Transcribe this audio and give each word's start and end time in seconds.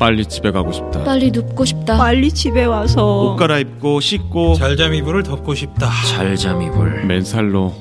빨리 0.00 0.24
집에 0.24 0.50
가고 0.50 0.72
싶다. 0.72 1.04
빨리 1.04 1.30
눕고 1.30 1.62
싶다. 1.66 1.98
빨리 1.98 2.32
집에 2.32 2.64
와서 2.64 3.20
옷 3.20 3.36
갈아입고 3.36 4.00
씻고 4.00 4.54
잘잠 4.54 4.94
이불을 4.94 5.22
덮고 5.22 5.54
싶다. 5.54 5.90
잘잠 6.08 6.62
이불 6.62 7.04
맨살로 7.04 7.74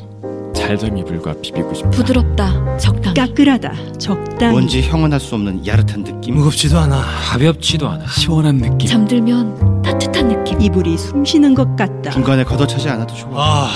잘잠 0.53 0.97
이불과 0.97 1.35
비비고 1.41 1.73
싶다. 1.73 1.89
부드럽다. 1.91 2.77
적당히. 2.77 3.16
까끌하다. 3.16 3.73
적당히. 3.97 4.52
뭔지 4.52 4.81
형언할 4.81 5.17
수 5.17 5.34
없는 5.35 5.66
야릇한 5.66 6.03
느낌. 6.03 6.35
무겁지도 6.35 6.77
않아. 6.79 7.02
가볍지도 7.31 7.88
않아 7.88 8.05
시원한 8.07 8.57
느낌. 8.57 8.89
잠들면 8.89 9.81
따뜻한 9.81 10.27
느낌. 10.27 10.59
이불이 10.61 10.97
숨 10.97 11.23
쉬는 11.23 11.55
것 11.55 11.73
같다. 11.77 12.11
중간에 12.11 12.43
걷어차지 12.43 12.89
않아도 12.89 13.15
좋아. 13.15 13.31
아, 13.65 13.70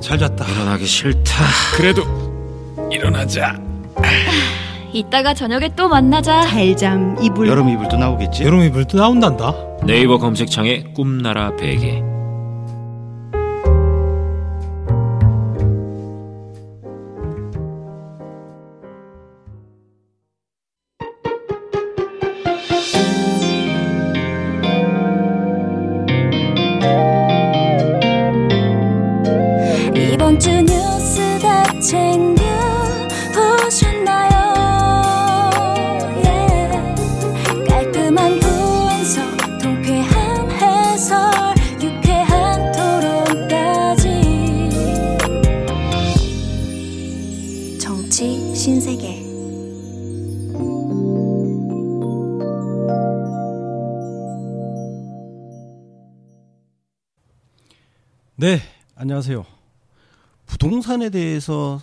잘 0.00 0.16
잤다. 0.16 0.46
일어나기 0.46 0.86
싫다 0.86 1.44
그래도 1.76 2.04
일어나자. 2.92 3.58
이따가 4.92 5.34
저녁에 5.34 5.70
또 5.76 5.88
만나자. 5.88 6.42
잘잠 6.42 7.16
이불. 7.22 7.48
여름 7.48 7.68
이불도 7.68 7.96
나오겠지. 7.96 8.44
여름 8.44 8.60
이불도 8.62 8.98
나온단다. 8.98 9.54
네이버 9.86 10.18
검색창에 10.18 10.84
꿈나라 10.94 11.54
베개 11.56 12.02
부동산에 60.90 61.10
대해서는 61.10 61.78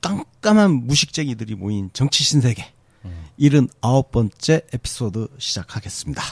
깜깜한 0.00 0.86
무식쟁이들이 0.86 1.56
모인 1.56 1.90
정치 1.92 2.22
신세계 2.22 2.64
79번째 3.40 4.64
에피소드 4.72 5.28
시작하겠습니다. 5.38 6.22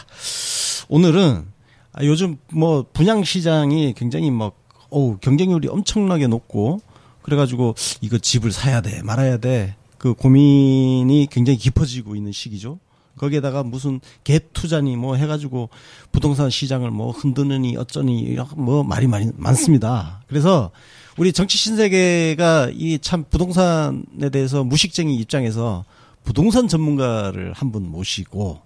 오늘은 0.88 1.46
아, 1.92 2.04
요즘 2.04 2.38
뭐 2.52 2.86
분양 2.92 3.24
시장이 3.24 3.94
굉장히 3.96 4.30
막 4.30 4.54
어우 4.90 5.18
경쟁률이 5.18 5.66
엄청나게 5.66 6.28
높고 6.28 6.80
그래가지고 7.22 7.74
이거 8.00 8.18
집을 8.18 8.52
사야 8.52 8.80
돼 8.80 9.02
말아야 9.02 9.38
돼 9.38 9.74
그 9.98 10.14
고민이 10.14 11.26
굉장히 11.30 11.58
깊어지고 11.58 12.14
있는 12.14 12.30
시기죠. 12.30 12.78
거기에다가 13.16 13.64
무슨 13.64 14.00
갭 14.22 14.52
투자니 14.52 14.96
뭐 14.96 15.16
해가지고 15.16 15.70
부동산 16.12 16.50
시장을 16.50 16.92
뭐 16.92 17.10
흔드느니 17.10 17.76
어쩌니 17.76 18.36
뭐 18.56 18.84
말이 18.84 19.08
많이 19.08 19.32
많습니다. 19.34 20.22
그래서 20.28 20.70
우리 21.18 21.32
정치 21.32 21.58
신세계가 21.58 22.70
이 22.74 22.98
참 23.00 23.24
부동산에 23.28 24.30
대해서 24.32 24.62
무식쟁이 24.64 25.16
입장에서 25.16 25.84
부동산 26.24 26.68
전문가를 26.68 27.52
한 27.54 27.72
분 27.72 27.88
모시고 27.90 28.60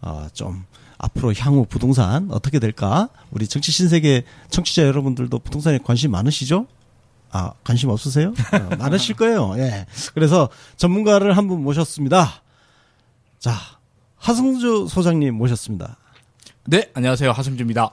어좀 0.00 0.64
앞으로 0.98 1.32
향후 1.34 1.66
부동산 1.68 2.28
어떻게 2.30 2.58
될까? 2.58 3.08
우리 3.30 3.46
정치 3.46 3.70
신세계 3.72 4.24
청취자 4.50 4.82
여러분들도 4.84 5.38
부동산에 5.38 5.78
관심 5.84 6.10
많으시죠? 6.12 6.66
아, 7.30 7.52
관심 7.62 7.90
없으세요? 7.90 8.28
어, 8.28 8.76
많으실 8.78 9.14
거예요. 9.16 9.54
예. 9.58 9.86
그래서 10.14 10.48
전문가를 10.76 11.36
한 11.36 11.46
분 11.46 11.62
모셨습니다. 11.62 12.42
자, 13.38 13.54
하승주 14.16 14.86
소장님 14.88 15.34
모셨습니다. 15.34 15.98
네, 16.66 16.90
안녕하세요. 16.94 17.30
하승주입니다. 17.32 17.90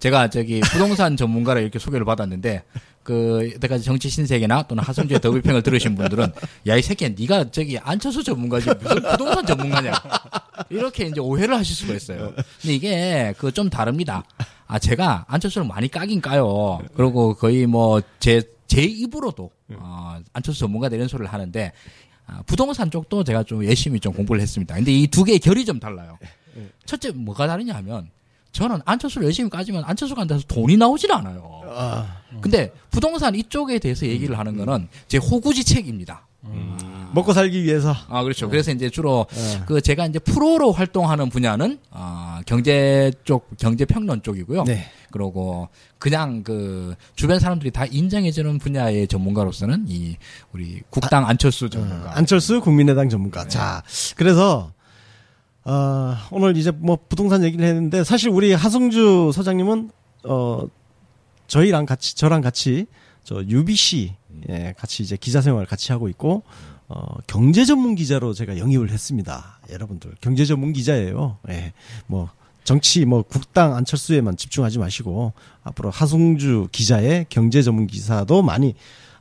제가 0.00 0.28
저기 0.30 0.60
부동산 0.60 1.16
전문가라 1.16 1.60
이렇게 1.60 1.78
소개를 1.78 2.04
받았는데 2.04 2.62
그 3.08 3.52
여태까지 3.54 3.84
정치 3.84 4.10
신세계나 4.10 4.64
또는 4.64 4.84
하승주의 4.84 5.18
더블평을 5.18 5.62
들으신 5.62 5.94
분들은 5.94 6.30
야 6.66 6.76
이 6.76 6.82
새끼야 6.82 7.08
네가 7.18 7.50
저기 7.50 7.78
안철수 7.78 8.22
전문가지 8.22 8.68
무슨 8.82 9.02
부동산 9.02 9.46
전문가냐 9.46 9.94
이렇게 10.68 11.06
이제 11.06 11.18
오해를 11.18 11.56
하실 11.56 11.74
수가 11.74 11.94
있어요. 11.94 12.34
근데 12.60 12.74
이게 12.74 13.34
그 13.38 13.50
좀 13.50 13.70
다릅니다. 13.70 14.24
아 14.66 14.78
제가 14.78 15.24
안철수를 15.26 15.66
많이 15.66 15.88
까긴 15.88 16.20
까요. 16.20 16.80
그리고 16.94 17.34
거의 17.34 17.66
뭐제제 17.66 18.82
입으로도 18.82 19.50
어, 19.76 20.18
안철수 20.34 20.60
전문가 20.60 20.88
이런 20.88 21.08
소리를 21.08 21.32
하는데 21.32 21.72
아, 22.26 22.42
부동산 22.44 22.90
쪽도 22.90 23.24
제가 23.24 23.42
좀 23.44 23.64
열심히 23.64 23.98
좀 24.00 24.12
공부를 24.12 24.42
했습니다. 24.42 24.74
근데 24.74 24.92
이 24.92 25.06
두 25.06 25.24
개의 25.24 25.38
결이 25.38 25.64
좀 25.64 25.80
달라요. 25.80 26.18
첫째 26.84 27.10
뭐가 27.12 27.46
다르냐 27.46 27.74
하면 27.76 28.10
저는 28.52 28.80
안철수를 28.84 29.26
열심히 29.26 29.50
까지면 29.50 29.84
안철수가 29.84 30.20
한다서 30.22 30.44
돈이 30.48 30.76
나오질 30.76 31.12
않아요. 31.12 31.62
근데 32.40 32.72
부동산 32.90 33.34
이쪽에 33.34 33.78
대해서 33.78 34.06
얘기를 34.06 34.38
하는 34.38 34.56
거는 34.56 34.88
제 35.06 35.18
호구지책입니다. 35.18 36.26
먹고 37.12 37.32
살기 37.32 37.62
위해서. 37.64 37.94
아 38.08 38.22
그렇죠. 38.22 38.48
그래서 38.48 38.70
이제 38.70 38.90
주로 38.90 39.26
그 39.66 39.80
제가 39.80 40.06
이제 40.06 40.18
프로로 40.18 40.72
활동하는 40.72 41.30
분야는 41.30 41.78
아 41.90 42.40
경제 42.46 43.12
쪽 43.24 43.48
경제 43.58 43.84
평론 43.84 44.22
쪽이고요. 44.22 44.64
네. 44.64 44.90
그리고 45.10 45.68
그냥 45.98 46.42
그 46.42 46.94
주변 47.16 47.38
사람들이 47.38 47.70
다 47.70 47.86
인정해 47.86 48.30
주는 48.30 48.58
분야의 48.58 49.08
전문가로서는 49.08 49.86
이 49.88 50.16
우리 50.52 50.82
국당 50.90 51.26
안철수 51.26 51.70
전문가. 51.70 52.16
안철수 52.16 52.60
국민의당 52.60 53.08
전문가. 53.08 53.48
자, 53.48 53.82
그래서 54.16 54.72
어, 55.68 56.16
오늘 56.30 56.56
이제 56.56 56.70
뭐 56.70 56.98
부동산 57.10 57.44
얘기를 57.44 57.62
했는데 57.66 58.02
사실 58.02 58.30
우리 58.30 58.54
하승주 58.54 59.32
소장님은 59.34 59.90
어 60.24 60.66
저희랑 61.46 61.84
같이 61.84 62.16
저랑 62.16 62.40
같이 62.40 62.86
저 63.22 63.44
UBC 63.46 64.14
예, 64.48 64.74
같이 64.78 65.02
이제 65.02 65.18
기자 65.20 65.42
생활 65.42 65.66
같이 65.66 65.92
하고 65.92 66.08
있고 66.08 66.42
어 66.88 67.02
경제 67.26 67.66
전문 67.66 67.96
기자로 67.96 68.32
제가 68.32 68.56
영입을 68.56 68.90
했습니다. 68.90 69.60
여러분들 69.70 70.12
경제 70.22 70.46
전문 70.46 70.72
기자예요. 70.72 71.36
예. 71.50 71.74
뭐 72.06 72.30
정치 72.64 73.04
뭐 73.04 73.20
국당 73.20 73.76
안철수에만 73.76 74.38
집중하지 74.38 74.78
마시고 74.78 75.34
앞으로 75.64 75.90
하승주 75.90 76.68
기자의 76.72 77.26
경제 77.28 77.60
전문 77.60 77.86
기사도 77.86 78.40
많이 78.40 78.74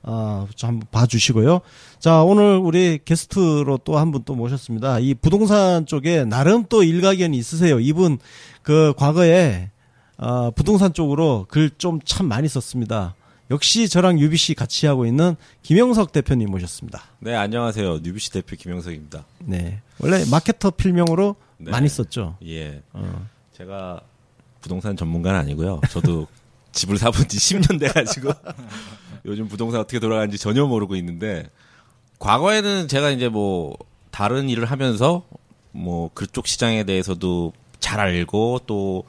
어, 0.03 0.47
좀 0.55 0.69
한번 0.69 0.87
봐주시고요. 0.91 1.61
자, 1.99 2.21
오늘 2.23 2.57
우리 2.57 2.99
게스트로 3.03 3.79
또 3.83 3.97
한 3.97 4.11
분 4.11 4.23
또 4.25 4.35
모셨습니다. 4.35 4.99
이 4.99 5.13
부동산 5.13 5.85
쪽에 5.85 6.23
나름 6.25 6.63
또 6.69 6.83
일가견이 6.83 7.37
있으세요. 7.37 7.79
이분 7.79 8.17
그 8.61 8.93
과거에 8.97 9.69
어, 10.17 10.51
부동산 10.51 10.93
쪽으로 10.93 11.45
글 11.49 11.69
좀 11.77 11.99
참 12.05 12.27
많이 12.27 12.47
썼습니다. 12.47 13.15
역시 13.49 13.87
저랑 13.87 14.19
UBC 14.19 14.55
같이 14.55 14.87
하고 14.87 15.05
있는 15.05 15.35
김영석 15.63 16.11
대표님 16.11 16.49
모셨습니다. 16.51 17.01
네, 17.19 17.33
안녕하세요. 17.33 17.99
뉴비시 18.03 18.31
대표 18.33 18.55
김영석입니다. 18.57 19.25
네. 19.45 19.79
원래 19.99 20.23
마케터 20.29 20.69
필명으로 20.69 21.35
네. 21.57 21.71
많이 21.71 21.87
썼죠. 21.87 22.35
예. 22.45 22.81
어. 22.93 23.25
제가 23.57 24.01
부동산 24.59 24.97
전문가는 24.97 25.39
아니고요. 25.39 25.79
저도 25.91 26.27
집을 26.77 26.97
사본 26.97 27.27
지 27.27 27.37
10년 27.57 27.79
돼가지고 27.79 28.31
요즘 29.25 29.47
부동산 29.47 29.81
어떻게 29.81 29.99
돌아가는지 29.99 30.37
전혀 30.37 30.65
모르고 30.65 30.95
있는데 30.95 31.49
과거에는 32.19 32.87
제가 32.87 33.09
이제 33.09 33.29
뭐 33.29 33.75
다른 34.11 34.47
일을 34.47 34.65
하면서 34.65 35.23
뭐 35.71 36.09
그쪽 36.13 36.47
시장에 36.47 36.83
대해서도 36.83 37.53
잘 37.79 37.99
알고 37.99 38.61
또 38.67 39.03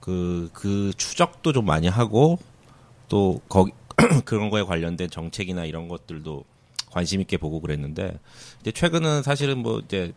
그, 0.00 0.50
그 0.52 0.92
추적도 0.96 1.52
좀 1.52 1.66
많이 1.66 1.88
하고 1.88 2.38
또 3.08 3.40
거기 3.48 3.72
그런 4.24 4.50
거에 4.50 4.62
관련된 4.62 5.10
정책이나 5.10 5.64
이런 5.64 5.88
것들도 5.88 6.44
관심 6.90 7.20
있게 7.20 7.36
보고 7.36 7.60
그랬는데 7.60 8.18
이제 8.60 8.72
최근은 8.72 9.22
사실은 9.22 9.58
뭐 9.58 9.80
이제 9.80 10.12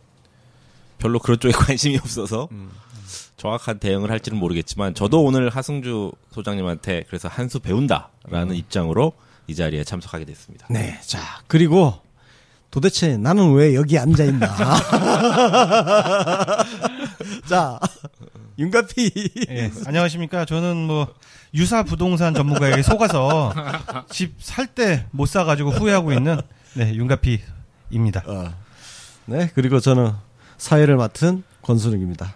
별로 0.97 1.19
그런 1.19 1.39
쪽에 1.39 1.53
관심이 1.57 1.97
없어서 1.97 2.49
정확한 3.37 3.79
대응을 3.79 4.09
할지는 4.11 4.37
모르겠지만 4.39 4.93
저도 4.95 5.23
오늘 5.23 5.49
하승주 5.49 6.11
소장님한테 6.33 7.03
그래서 7.07 7.27
한 7.27 7.49
수 7.49 7.59
배운다라는 7.59 8.55
입장으로 8.55 9.13
이 9.47 9.55
자리에 9.55 9.83
참석하게 9.83 10.25
됐습니다. 10.25 10.67
네. 10.69 10.99
자, 11.05 11.19
그리고 11.47 11.93
도대체 12.71 13.17
나는 13.17 13.53
왜 13.53 13.75
여기 13.75 13.97
앉아 13.97 14.23
있나? 14.25 14.47
자, 17.47 17.79
윤가피. 18.59 19.11
예, 19.49 19.71
안녕하십니까. 19.85 20.45
저는 20.45 20.75
뭐 20.87 21.07
유사 21.53 21.83
부동산 21.83 22.33
전문가에게 22.33 22.81
속아서 22.81 23.53
집 24.09 24.35
살 24.41 24.67
때 24.67 25.05
못 25.11 25.27
사가지고 25.27 25.71
후회하고 25.71 26.11
있는 26.13 26.39
네 26.73 26.93
윤가피입니다. 26.93 28.23
네, 29.25 29.49
그리고 29.55 29.79
저는 29.79 30.11
사회를 30.57 30.97
맡은 30.97 31.43
권순욱입니다. 31.61 32.35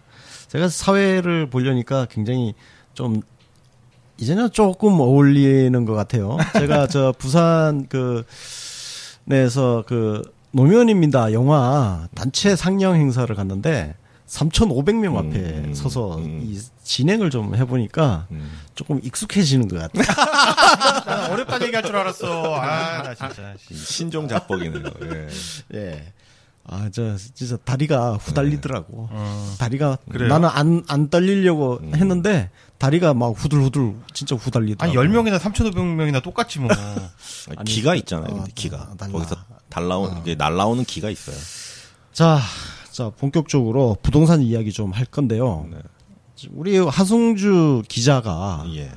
제가 0.52 0.68
사회를 0.68 1.50
보려니까 1.50 2.08
굉장히 2.10 2.54
좀 2.94 3.22
이제는 4.18 4.52
조금 4.52 5.00
어울리는 5.00 5.86
것 5.86 5.94
같아요. 5.94 6.38
제가 6.52 6.88
저 6.92 7.14
부산 7.18 7.88
그 7.88 8.26
내에서 9.24 9.86
그 9.88 10.22
노면입니다 10.52 11.32
영화 11.32 12.10
단체 12.14 12.58
상영 12.58 12.96
행사를 12.96 13.34
갔는데 13.34 13.96
3,500명 14.28 15.16
앞에 15.16 15.40
음, 15.40 15.74
서서 15.74 16.18
음. 16.18 16.42
이 16.44 16.60
진행을 16.84 17.30
좀 17.30 17.56
해보니까 17.56 18.28
음. 18.32 18.52
조금 18.76 19.00
익숙해지는 19.02 19.70
것 19.70 19.80
같아요. 19.80 20.04
나 21.08 21.32
어렵다는 21.32 21.68
얘기할 21.68 21.84
줄 21.86 21.96
알았어. 21.96 22.56
아, 22.56 23.04
나 23.04 23.14
진짜. 23.14 23.54
이 23.70 23.76
신종 23.76 24.28
잡복이네요. 24.28 24.84
예. 25.14 25.28
예. 25.76 26.14
아, 26.64 26.90
저, 26.92 27.18
진짜 27.18 27.58
다리가 27.58 28.14
후달리더라고. 28.16 29.08
어. 29.12 29.56
다리가, 29.60 29.98
그래요? 30.10 30.30
나는 30.30 30.48
안, 30.50 30.84
안 30.88 31.10
떨리려고 31.10 31.80
음. 31.82 31.96
했는데, 31.96 32.50
다리가 32.78 33.14
막 33.14 33.30
후들후들, 33.36 33.96
진짜 34.14 34.36
후달리더라고. 34.36 34.96
10명이나 34.98 35.40
3,500명이나 35.40 36.22
똑같지 36.24 36.60
뭐. 36.60 36.70
아니, 37.58 37.66
기가 37.72 37.96
있잖아요. 37.96 38.32
어, 38.32 38.36
근데 38.36 38.52
기가 38.56 38.94
달라. 38.98 39.12
거기서 39.12 39.36
달라온 39.70 40.18
이게 40.20 40.36
날라오는 40.36 40.84
기가 40.86 41.10
있어요. 41.10 41.36
자, 42.14 42.40
자, 42.92 43.10
본격적으로 43.10 43.98
부동산 44.02 44.42
이야기 44.42 44.72
좀 44.72 44.92
할 44.92 45.06
건데요. 45.06 45.68
네. 45.72 45.78
우리 46.52 46.78
하승주 46.78 47.84
기자가 47.88 48.66
예. 48.76 48.92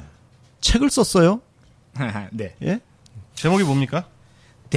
책을 0.60 0.90
썼어요? 0.90 1.40
네. 2.32 2.54
예? 2.62 2.80
제목이 3.34 3.64
뭡니까? 3.64 4.06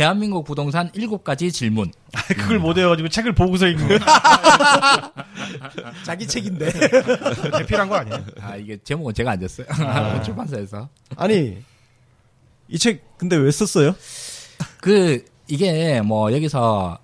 대한민국 0.01 0.45
부동산 0.45 0.91
7가지 0.91 1.51
질문. 1.51 1.91
아, 2.13 2.21
그걸 2.27 2.59
못 2.59 2.77
외워가지고 2.77 3.09
책을 3.09 3.33
보고서 3.33 3.65
읽는 3.65 3.97
거. 3.97 4.05
자기 6.05 6.27
책인데. 6.27 6.69
대필한 7.57 7.89
거 7.89 7.95
아니에요? 7.95 8.23
아, 8.39 8.55
이게 8.57 8.77
제목은 8.83 9.15
제가 9.15 9.31
안 9.31 9.39
졌어요. 9.41 9.65
출판사에서. 10.23 10.88
아니, 11.15 11.57
이 12.69 12.77
책 12.77 13.17
근데 13.17 13.38
왜 13.38 13.49
썼어요? 13.49 13.95
그, 14.81 15.25
이게 15.47 16.00
뭐 16.01 16.31
여기서 16.31 17.00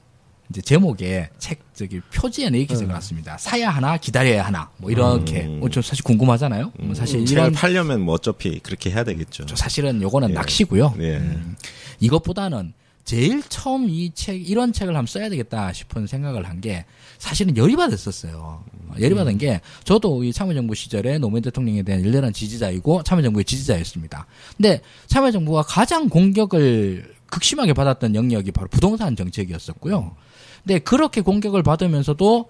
이제 0.51 0.61
제목에 0.61 1.31
책 1.39 1.61
저기 1.73 1.99
표지에는 2.13 2.59
이렇게 2.59 2.75
적어놨습니다. 2.75 3.39
사야 3.39 3.71
하나, 3.71 3.97
기다려야 3.97 4.45
하나. 4.45 4.69
뭐 4.77 4.91
이렇게. 4.91 5.45
음. 5.45 5.61
어, 5.63 5.69
좀 5.69 5.81
사실 5.81 6.03
궁금하잖아요. 6.03 6.73
뭐 6.79 6.93
사실 6.93 7.25
책을 7.25 7.41
이런, 7.41 7.53
팔려면 7.53 8.01
뭐 8.01 8.13
어차피 8.13 8.59
그렇게 8.59 8.91
해야 8.91 9.03
되겠죠. 9.03 9.47
저 9.47 9.55
사실은 9.55 9.99
요거는 9.99 10.29
예. 10.29 10.33
낚시고요. 10.35 10.93
예. 10.99 11.17
음, 11.17 11.55
이것보다는 11.99 12.73
제일 13.05 13.43
처음 13.49 13.89
이 13.89 14.11
책, 14.13 14.49
이런 14.49 14.71
책을 14.71 14.95
한번 14.95 15.07
써야 15.07 15.29
되겠다 15.29 15.73
싶은 15.73 16.07
생각을 16.07 16.47
한 16.47 16.61
게 16.61 16.85
사실은 17.17 17.57
열이 17.57 17.75
받았었어요. 17.75 18.63
어, 18.89 18.95
열이 18.99 19.15
받은 19.15 19.37
게 19.37 19.59
저도 19.83 20.23
이 20.23 20.31
참여정부 20.31 20.75
시절에 20.75 21.17
노무현 21.17 21.41
대통령에 21.41 21.83
대한 21.83 22.03
열렬한 22.05 22.31
지지자이고 22.33 23.03
참여정부의 23.03 23.45
지지자였습니다. 23.45 24.25
근데 24.55 24.81
참여정부가 25.07 25.63
가장 25.63 26.09
공격을 26.09 27.13
극심하게 27.27 27.73
받았던 27.73 28.15
영역이 28.15 28.51
바로 28.51 28.67
부동산 28.69 29.15
정책이었었고요. 29.15 30.15
근데 30.63 30.79
그렇게 30.79 31.21
공격을 31.21 31.63
받으면서도 31.63 32.45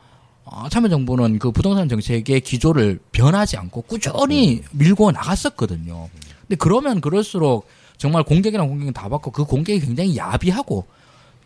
어, 0.46 0.70
참여정부는 0.70 1.40
그 1.40 1.52
부동산 1.52 1.88
정책의 1.88 2.42
기조를 2.42 3.00
변하지 3.12 3.58
않고 3.58 3.84
꾸준히 3.84 4.62
밀고 4.72 5.12
나갔었거든요. 5.12 6.10
근데 6.42 6.56
그러면 6.58 7.00
그럴수록 7.00 7.66
정말 7.98 8.24
공격이랑 8.24 8.68
공격이 8.68 8.92
다 8.94 9.10
받고 9.10 9.32
그 9.32 9.46
공격이 9.46 9.80
굉장히 9.80 10.18
야비하고 10.18 10.86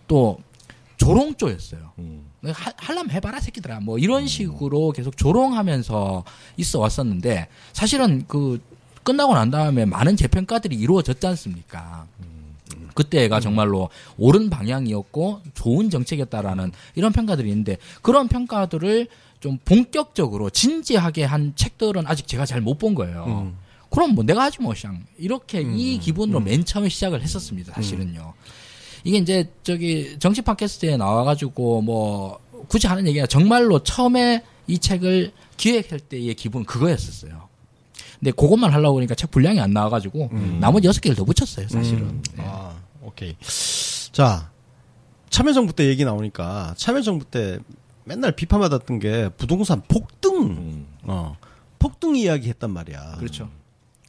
또 0.08 0.40
조롱조였어요. 0.98 1.92
음. 2.00 2.26
할, 2.46 2.74
할라면 2.78 3.12
해봐라 3.12 3.40
새끼들아 3.40 3.80
뭐 3.82 3.98
이런 3.98 4.26
식으로 4.28 4.92
계속 4.92 5.16
조롱하면서 5.18 6.24
있어 6.58 6.80
왔었는데 6.80 7.48
사실은 7.74 8.26
그 8.28 8.60
끝나고 9.04 9.34
난 9.36 9.52
다음에 9.52 9.86
많은 9.86 10.16
재평가들이 10.18 10.76
이루어졌지 10.76 11.26
않습니까? 11.28 12.06
그때가 12.94 13.40
정말로 13.40 13.90
옳은 14.18 14.50
방향이었고 14.50 15.42
좋은 15.54 15.90
정책이었다라는 15.90 16.72
이런 16.96 17.14
평가들이 17.14 17.48
있는데 17.50 17.78
그런 18.02 18.28
평가들을 18.28 19.08
좀 19.40 19.60
본격적으로 19.64 20.50
진지하게 20.50 21.24
한 21.26 21.54
책들은 21.56 22.08
아직 22.08 22.28
제가 22.28 22.46
잘 22.48 22.60
못 22.62 22.80
본 22.80 22.96
거예요. 22.96 23.54
그럼 23.98 24.14
뭐 24.14 24.24
내가 24.24 24.44
하지 24.44 24.62
뭐 24.62 24.76
샹 24.76 24.92
이렇게 25.18 25.62
이 25.62 25.98
기분으로 25.98 26.40
맨 26.40 26.64
처음에 26.64 26.88
시작을 26.88 27.20
했었습니다. 27.24 27.74
사실은요. 27.74 28.36
이게 29.04 29.18
이제 29.18 29.52
저기 29.64 30.20
정치 30.20 30.44
팟캐스트에 30.44 30.98
나와가지고 30.98 31.82
뭐 31.82 32.40
굳이 32.68 32.86
하는 32.86 33.08
얘기가 33.08 33.26
정말로 33.26 33.80
처음에 33.80 34.44
이 34.68 34.78
책을 34.78 35.32
기획할 35.58 36.00
때의 36.00 36.36
기분 36.36 36.62
은 36.62 36.66
그거였었어요. 36.68 37.48
근데 38.20 38.30
그것만 38.32 38.72
하려고 38.72 38.98
보니까 38.98 39.16
책 39.16 39.32
분량이 39.32 39.60
안 39.60 39.72
나와가지고 39.72 40.30
나머지 40.60 40.88
여섯 40.88 41.02
개를 41.02 41.16
더 41.16 41.24
붙였어요, 41.24 41.68
사실은. 41.68 42.22
네. 42.36 42.44
아, 42.46 42.76
오케이. 43.02 43.36
자, 44.12 44.52
참여정부 45.32 45.74
때 45.74 45.88
얘기 45.88 46.06
나오니까 46.06 46.76
참여정부 46.78 47.26
때 47.26 47.58
맨날 48.04 48.32
비판받았던 48.32 49.00
게 49.00 49.30
부동산 49.38 49.82
폭등, 49.88 50.36
음. 50.36 50.88
어, 51.04 51.36
폭등 51.80 52.16
이야기 52.16 52.50
했단 52.50 52.70
말이야. 52.70 53.16
그렇죠. 53.18 53.50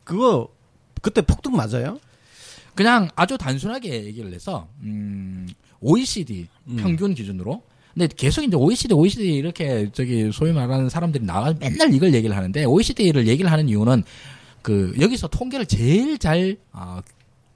그거 0.08 0.48
그때 1.02 1.20
폭등 1.20 1.54
맞아요? 1.54 2.00
그냥 2.74 3.10
아주 3.14 3.36
단순하게 3.36 4.06
얘기를 4.06 4.32
해서 4.32 4.66
음, 4.80 5.46
OECD 5.80 6.48
평균 6.78 7.14
기준으로 7.14 7.62
근데 7.92 8.08
계속 8.16 8.42
이제 8.42 8.56
OECD, 8.56 8.94
OECD 8.94 9.34
이렇게 9.34 9.90
저기 9.92 10.30
소위 10.32 10.52
말하는 10.52 10.88
사람들이 10.88 11.26
나가 11.26 11.52
맨날 11.60 11.92
이걸 11.92 12.14
얘기를 12.14 12.34
하는데 12.34 12.64
OECD를 12.64 13.26
얘기를 13.26 13.52
하는 13.52 13.68
이유는 13.68 14.02
그 14.62 14.94
여기서 14.98 15.28
통계를 15.28 15.66
제일 15.66 16.16
잘 16.16 16.56
아, 16.72 17.02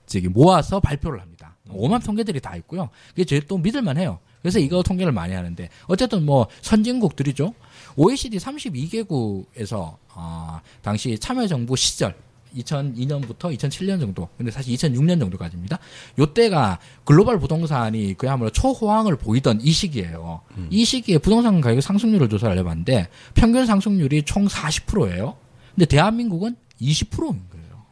저기 0.04 0.28
모아서 0.28 0.78
발표를 0.78 1.22
합니다. 1.22 1.56
오만 1.70 2.02
통계들이 2.02 2.40
다 2.40 2.54
있고요. 2.56 2.90
그게 3.10 3.24
제일 3.24 3.46
또 3.46 3.56
믿을만 3.56 3.96
해요. 3.96 4.18
그래서 4.42 4.58
이거 4.58 4.82
통계를 4.82 5.12
많이 5.12 5.32
하는데 5.32 5.70
어쨌든 5.86 6.26
뭐 6.26 6.48
선진국들이죠. 6.60 7.54
OECD 7.96 8.36
32개국에서 8.38 9.96
아, 10.08 10.60
당시 10.82 11.18
참여정부 11.18 11.76
시절 11.76 12.14
2002년부터 12.56 13.56
2007년 13.56 14.00
정도, 14.00 14.28
근데 14.36 14.50
사실 14.50 14.74
2006년 14.74 15.18
정도까지입니다. 15.20 15.78
요때가 16.18 16.78
글로벌 17.04 17.38
부동산이 17.38 18.14
그야말로 18.14 18.50
초호황을 18.50 19.16
보이던 19.16 19.60
이 19.62 19.70
시기예요. 19.72 20.40
이 20.70 20.84
시기에 20.84 21.18
부동산 21.18 21.60
가격 21.60 21.80
상승률을 21.82 22.28
조사를 22.28 22.56
해봤는데 22.58 23.08
평균 23.34 23.66
상승률이 23.66 24.22
총 24.22 24.46
40%예요. 24.46 25.36
근데 25.74 25.86
대한민국은 25.86 26.56
20%인 26.80 27.40
거예요. 27.50 27.82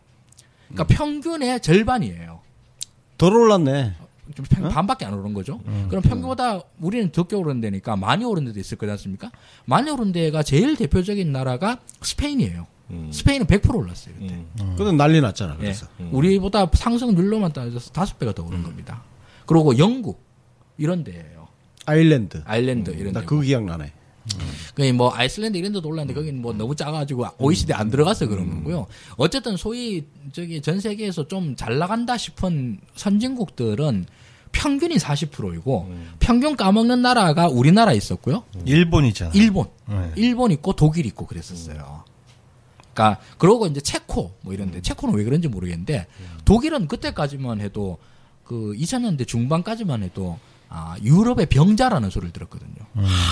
그러니까 0.69 0.85
평균의 0.95 1.61
절반이에요. 1.61 2.41
덜 3.19 3.35
올랐네. 3.35 3.95
좀 4.35 4.47
평- 4.49 4.69
반밖에 4.69 5.05
안 5.05 5.15
오른 5.15 5.35
거죠. 5.35 5.59
그럼 5.89 6.03
평균보다 6.03 6.61
우리는 6.81 7.11
적게 7.13 7.35
오른 7.35 7.61
데니까 7.61 7.97
많이 7.97 8.25
오른 8.25 8.45
데도 8.45 8.61
있을 8.61 8.79
거지 8.79 8.91
않습니까? 8.93 9.31
많이 9.65 9.91
오른 9.91 10.13
데가 10.13 10.45
제일 10.45 10.77
대표적인 10.77 11.33
나라가 11.33 11.81
스페인이에요. 12.03 12.67
음. 12.91 13.11
스페인은 13.13 13.47
100% 13.47 13.75
올랐어요. 13.75 14.15
그때. 14.19 14.35
음. 14.35 14.75
그때 14.77 14.93
난리 14.93 15.21
났잖아. 15.21 15.55
예. 15.55 15.63
그래서. 15.63 15.87
우리보다 16.11 16.69
상승률로만 16.73 17.53
따져서 17.53 17.91
다섯 17.93 18.19
배가 18.19 18.33
더 18.33 18.43
오른 18.45 18.63
겁니다. 18.63 19.03
그리고 19.47 19.77
영국 19.79 20.23
이런 20.79 21.05
데예요. 21.05 21.49
아일랜드. 21.87 22.43
아일랜드 22.45 22.91
이런 22.91 23.13
나 23.13 23.21
데. 23.21 23.27
그거 23.27 23.43
기억나네. 23.43 23.93
그게 24.75 24.93
뭐 24.93 25.13
아이슬란드 25.13 25.57
이런 25.57 25.73
데도 25.73 25.89
올랐는데 25.89 26.15
거기는 26.15 26.41
뭐 26.41 26.53
너무 26.53 26.77
작아가지고 26.77 27.27
OECD 27.39 27.73
안 27.73 27.91
들어가서 27.91 28.29
그런 28.29 28.49
거고요. 28.57 28.87
어쨌든 29.17 29.57
소위 29.57 30.05
저기 30.33 30.61
전 30.61 30.79
세계에서 30.79 31.27
좀 31.27 31.57
잘 31.57 31.79
나간다 31.79 32.17
싶은 32.17 32.79
선진국들은 32.95 34.07
평균이 34.53 34.97
40%이고 34.97 35.93
평균 36.21 36.55
까먹는 36.57 37.03
나라가 37.03 37.49
우리나라 37.49 37.93
있었고요. 37.93 38.45
일본이잖아. 38.65 39.31
일본, 39.35 39.67
네. 39.89 40.13
일본 40.17 40.51
있고 40.53 40.75
독일 40.75 41.07
있고 41.07 41.27
그랬었어요. 41.27 42.05
그러니까 43.01 43.21
그러고 43.39 43.67
이제 43.67 43.81
체코 43.81 44.33
뭐 44.43 44.53
이런데 44.53 44.83
체코는 44.83 45.15
왜 45.15 45.25
그런지 45.25 45.49
모르겠는데 45.49 46.07
독일은 46.45 46.87
그때까지만 46.87 47.61
해도 47.61 47.99
그 48.45 48.75
2000년대 48.77 49.27
중반까지만 49.27 50.03
해도 50.03 50.39
아 50.73 50.95
유럽의 51.03 51.47
병자라는 51.47 52.11
소리를 52.11 52.33
들었거든요. 52.33 52.77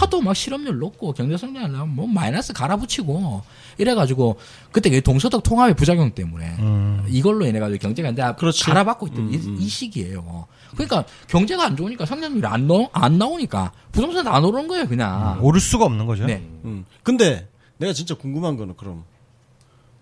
하도 0.00 0.20
막 0.20 0.34
실업률 0.34 0.78
높고 0.78 1.12
경제 1.12 1.36
나면 1.46 1.94
뭐 1.94 2.06
마이너스 2.08 2.52
갈아붙이고 2.52 3.42
이래가지고 3.78 4.38
그때 4.72 4.90
그 4.90 5.00
동서독 5.02 5.44
통합의 5.44 5.76
부작용 5.76 6.10
때문에 6.12 6.56
음. 6.58 7.04
이걸로 7.08 7.46
인해 7.46 7.60
가지고 7.60 7.78
경제가 7.80 8.10
이제 8.10 8.22
그렇지. 8.38 8.64
갈아받고 8.64 9.06
있던 9.08 9.28
음, 9.28 9.32
이, 9.32 9.36
음. 9.36 9.56
이 9.60 9.68
시기예요. 9.68 10.48
그러니까 10.72 11.04
경제가 11.28 11.64
안 11.64 11.76
좋으니까 11.76 12.06
성장률이 12.06 12.44
안, 12.46 12.66
나, 12.66 12.74
안 12.92 13.18
나오니까 13.18 13.72
부동산도 13.92 14.30
안 14.30 14.44
오르는 14.44 14.66
거예요, 14.66 14.88
그냥. 14.88 15.38
오를 15.40 15.60
수가 15.60 15.84
없는 15.84 16.06
거죠. 16.06 16.26
네. 16.26 16.42
음. 16.64 16.86
근데 17.04 17.48
내가 17.78 17.92
진짜 17.92 18.14
궁금한 18.16 18.56
거는 18.56 18.76
그럼 18.76 19.04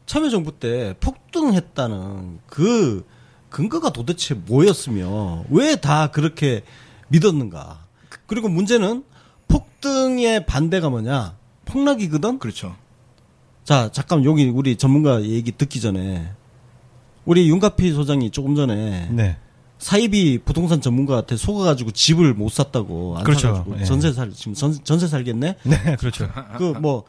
참여정부 0.07 0.59
때 0.59 0.95
폭등했다는 1.01 2.39
그 2.47 3.05
근거가 3.51 3.91
도대체 3.91 4.35
뭐였으며 4.35 5.45
왜 5.51 5.77
다 5.77 6.11
그렇게 6.11 6.63
믿었는가? 7.09 7.85
그리고 8.27 8.49
문제는 8.49 9.05
폭등의 9.49 10.47
반대가 10.47 10.91
뭐냐? 10.91 11.37
폭락이거든. 11.65 12.39
그렇죠. 12.39 12.77
자, 13.65 13.91
잠깐 13.93 14.25
여기 14.25 14.49
우리 14.49 14.77
전문가 14.77 15.23
얘기 15.23 15.53
듣기 15.53 15.81
전에 15.81 16.31
우리 17.25 17.49
윤가피 17.49 17.93
소장이 17.93 18.31
조금 18.31 18.55
전에 18.55 19.09
네. 19.11 19.37
사이비 19.79 20.39
부동산 20.45 20.81
전문가한테 20.81 21.37
속아가지고 21.37 21.91
집을 21.91 22.35
못 22.35 22.51
샀다고 22.51 23.19
안 23.19 23.25
그렇죠. 23.25 23.49
사가지고 23.49 23.81
예. 23.81 23.85
전세 23.85 24.13
살 24.13 24.33
지금 24.33 24.55
전, 24.55 24.73
전세 24.85 25.07
살겠네. 25.09 25.57
네, 25.65 25.97
그렇죠. 25.99 26.29
그 26.59 26.73
뭐 26.73 27.05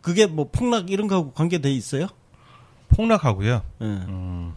그게 0.00 0.26
뭐 0.26 0.48
폭락 0.52 0.90
이런 0.90 1.08
거하고 1.08 1.32
관계돼 1.32 1.72
있어요? 1.72 2.06
폭락하고요. 2.88 3.62
예. 3.80 3.84
음. 3.84 4.52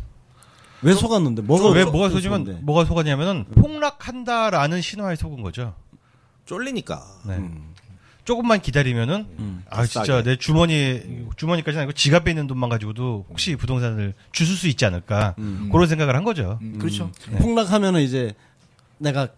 왜 0.84 0.94
속았는데? 0.94 1.42
뭐가 1.42 1.70
왜 1.70 1.84
속- 1.84 1.92
뭐가 1.92 2.10
속았는데? 2.10 2.52
속으면 2.52 2.66
뭐가 2.66 2.86
속았냐면은 2.86 3.46
폭락한다라는 3.56 4.82
신호에 4.82 5.16
속은 5.16 5.42
거죠. 5.42 5.74
쫄리니까. 6.46 7.04
네. 7.26 7.36
음. 7.36 7.74
조금만 8.26 8.60
기다리면은 8.62 9.64
아 9.70 9.86
진짜. 9.86 10.22
내 10.22 10.36
주머니 10.36 11.26
주머니까지는 11.38 11.84
아니고 11.84 11.94
지갑에 11.94 12.30
있는 12.32 12.46
돈만 12.48 12.70
가지고도 12.70 13.26
혹시 13.30 13.56
부동산을 13.56 14.14
주술 14.34 14.58
수 14.58 14.68
있지 14.68 14.86
않을까 14.86 15.36
그런 15.72 15.88
생각을 15.88 16.14
한 16.14 16.26
거죠. 16.26 16.60
음, 16.62 16.78
그렇죠. 16.78 17.10
네. 17.32 17.38
폭락하면은 17.38 18.02
이제 18.02 18.34
내가 18.98 19.30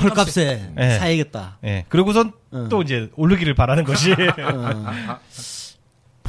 헐값에 0.00 0.72
네. 0.74 0.98
사야겠다. 0.98 1.58
예. 1.62 1.84
그러고선 1.88 2.32
어. 2.50 2.66
또 2.68 2.82
이제 2.82 3.08
오르기를 3.14 3.54
바라는 3.54 3.84
것이 3.84 4.10
어. 4.12 4.16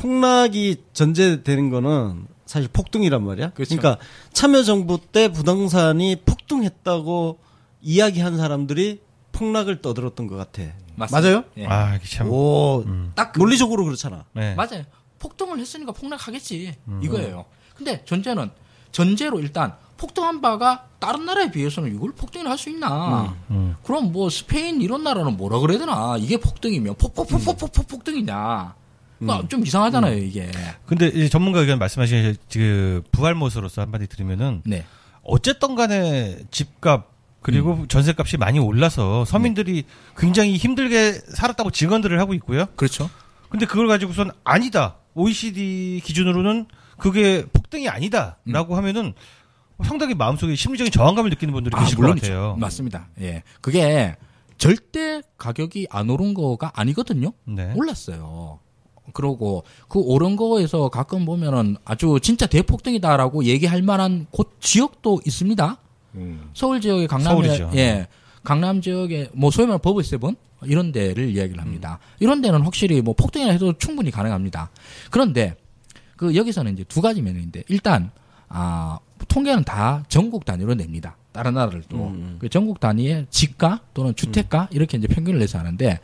폭락이 0.09 0.83
전제되는 0.93 1.71
거는 1.71 2.27
사실 2.45 2.69
폭등이란 2.71 3.23
말이야. 3.25 3.49
그 3.49 3.53
그렇죠. 3.55 3.75
러니까 3.75 3.97
참여정부 4.33 4.99
때 5.11 5.29
부동산이 5.31 6.17
폭등했다고 6.25 7.39
이야기한 7.81 8.37
사람들이 8.37 9.01
폭락을 9.31 9.81
떠들었던 9.81 10.27
것 10.27 10.35
같아. 10.35 10.61
맞습니다. 10.95 11.27
맞아요? 11.27 11.43
예. 11.57 11.65
아 11.65 11.99
참 12.07 12.29
오, 12.29 12.83
음. 12.85 13.11
딱 13.15 13.33
그- 13.33 13.39
논리적으로 13.39 13.83
그렇잖아. 13.83 14.25
네. 14.33 14.53
맞아요. 14.53 14.83
폭등을 15.17 15.57
했으니까 15.59 15.91
폭락하겠지. 15.91 16.75
음. 16.87 17.01
이거예요. 17.03 17.45
근데 17.75 18.05
전제는 18.05 18.51
전제로 18.91 19.39
일단 19.39 19.73
폭등한 19.97 20.39
바가 20.39 20.85
다른 20.99 21.25
나라에 21.25 21.49
비해서는 21.49 21.93
이걸 21.95 22.11
폭등을 22.11 22.47
할 22.49 22.57
수 22.59 22.69
있나? 22.69 23.35
음. 23.49 23.75
그럼 23.83 24.11
뭐 24.11 24.29
스페인 24.29 24.81
이런 24.81 25.03
나라는 25.03 25.35
뭐라 25.35 25.57
그래야 25.59 25.79
되나? 25.79 26.15
이게 26.19 26.37
폭등이면 26.37 26.95
폭폭폭폭폭 26.95 27.87
폭등이냐? 27.87 28.75
그러니까 29.19 29.47
좀 29.47 29.65
이상하잖아요 29.65 30.17
이게. 30.17 30.49
근데 30.85 31.07
이제 31.07 31.29
전문가 31.29 31.59
의견 31.59 31.79
말씀하신 31.79 32.35
그 32.51 33.03
부활못으로서 33.11 33.81
한마디 33.81 34.07
드리면은 34.07 34.61
네. 34.65 34.85
어쨌든 35.23 35.75
간에 35.75 36.39
집값 36.51 37.15
그리고 37.41 37.73
음. 37.73 37.87
전세값이 37.87 38.37
많이 38.37 38.57
올라서 38.57 39.23
서민들이 39.25 39.83
네. 39.83 39.87
굉장히 40.17 40.57
힘들게 40.57 41.13
살았다고 41.13 41.69
증언들을 41.71 42.19
하고 42.19 42.33
있고요. 42.33 42.65
그렇죠. 42.75 43.09
근데 43.49 43.65
그걸 43.65 43.87
가지고선 43.87 44.31
아니다. 44.43 44.95
OECD 45.13 46.01
기준으로는 46.03 46.65
그게 46.97 47.45
폭등이 47.53 47.87
아니다라고 47.87 48.75
하면은 48.77 49.13
상당히 49.83 50.15
마음속에 50.15 50.55
심리적인 50.55 50.91
저항감을 50.91 51.29
느끼는 51.31 51.53
분들이 51.53 51.75
계실 51.77 51.95
것 51.95 52.01
음. 52.01 52.03
물론이죠. 52.03 52.27
같아요. 52.27 52.55
맞습니다. 52.57 53.07
예. 53.21 53.43
그게 53.61 54.15
절대 54.57 55.21
가격이 55.37 55.87
안 55.89 56.09
오른 56.09 56.33
거가 56.33 56.71
아니거든요. 56.75 57.33
네. 57.45 57.73
올랐어요. 57.75 58.59
그러고 59.13 59.63
그 59.87 59.99
오른 59.99 60.35
거에서 60.35 60.89
가끔 60.89 61.25
보면은 61.25 61.77
아주 61.85 62.19
진짜 62.21 62.45
대폭등이다라고 62.45 63.45
얘기할 63.45 63.81
만한 63.81 64.27
곳 64.31 64.57
지역도 64.59 65.21
있습니다. 65.25 65.77
음. 66.15 66.49
서울 66.53 66.81
지역의 66.81 67.07
강남 67.07 67.33
서울이죠. 67.33 67.71
예. 67.75 68.07
강남 68.43 68.81
지역에 68.81 69.29
뭐 69.33 69.51
소위 69.51 69.65
말하는 69.65 69.81
버블 69.81 70.03
세븐 70.03 70.35
이런 70.63 70.91
데를 70.91 71.29
이야기를 71.29 71.61
합니다. 71.61 71.99
이런 72.19 72.41
데는 72.41 72.61
확실히 72.61 73.01
뭐 73.01 73.13
폭등이나 73.13 73.51
해도 73.51 73.73
충분히 73.77 74.11
가능합니다. 74.11 74.69
그런데 75.11 75.55
그 76.15 76.35
여기서는 76.35 76.73
이제 76.73 76.83
두 76.87 77.01
가지 77.01 77.21
면인데 77.21 77.63
일단 77.67 78.11
아 78.47 78.99
통계는 79.27 79.63
다 79.63 80.03
전국 80.07 80.45
단위로 80.45 80.75
냅니다. 80.75 81.17
다른 81.31 81.55
나라들도 81.55 82.15
그 82.39 82.49
전국 82.49 82.79
단위의 82.79 83.27
지가 83.29 83.81
또는 83.93 84.15
주택가 84.15 84.69
이렇게 84.71 84.97
이제 84.97 85.07
평균을 85.07 85.39
내서 85.39 85.59
하는데 85.59 85.99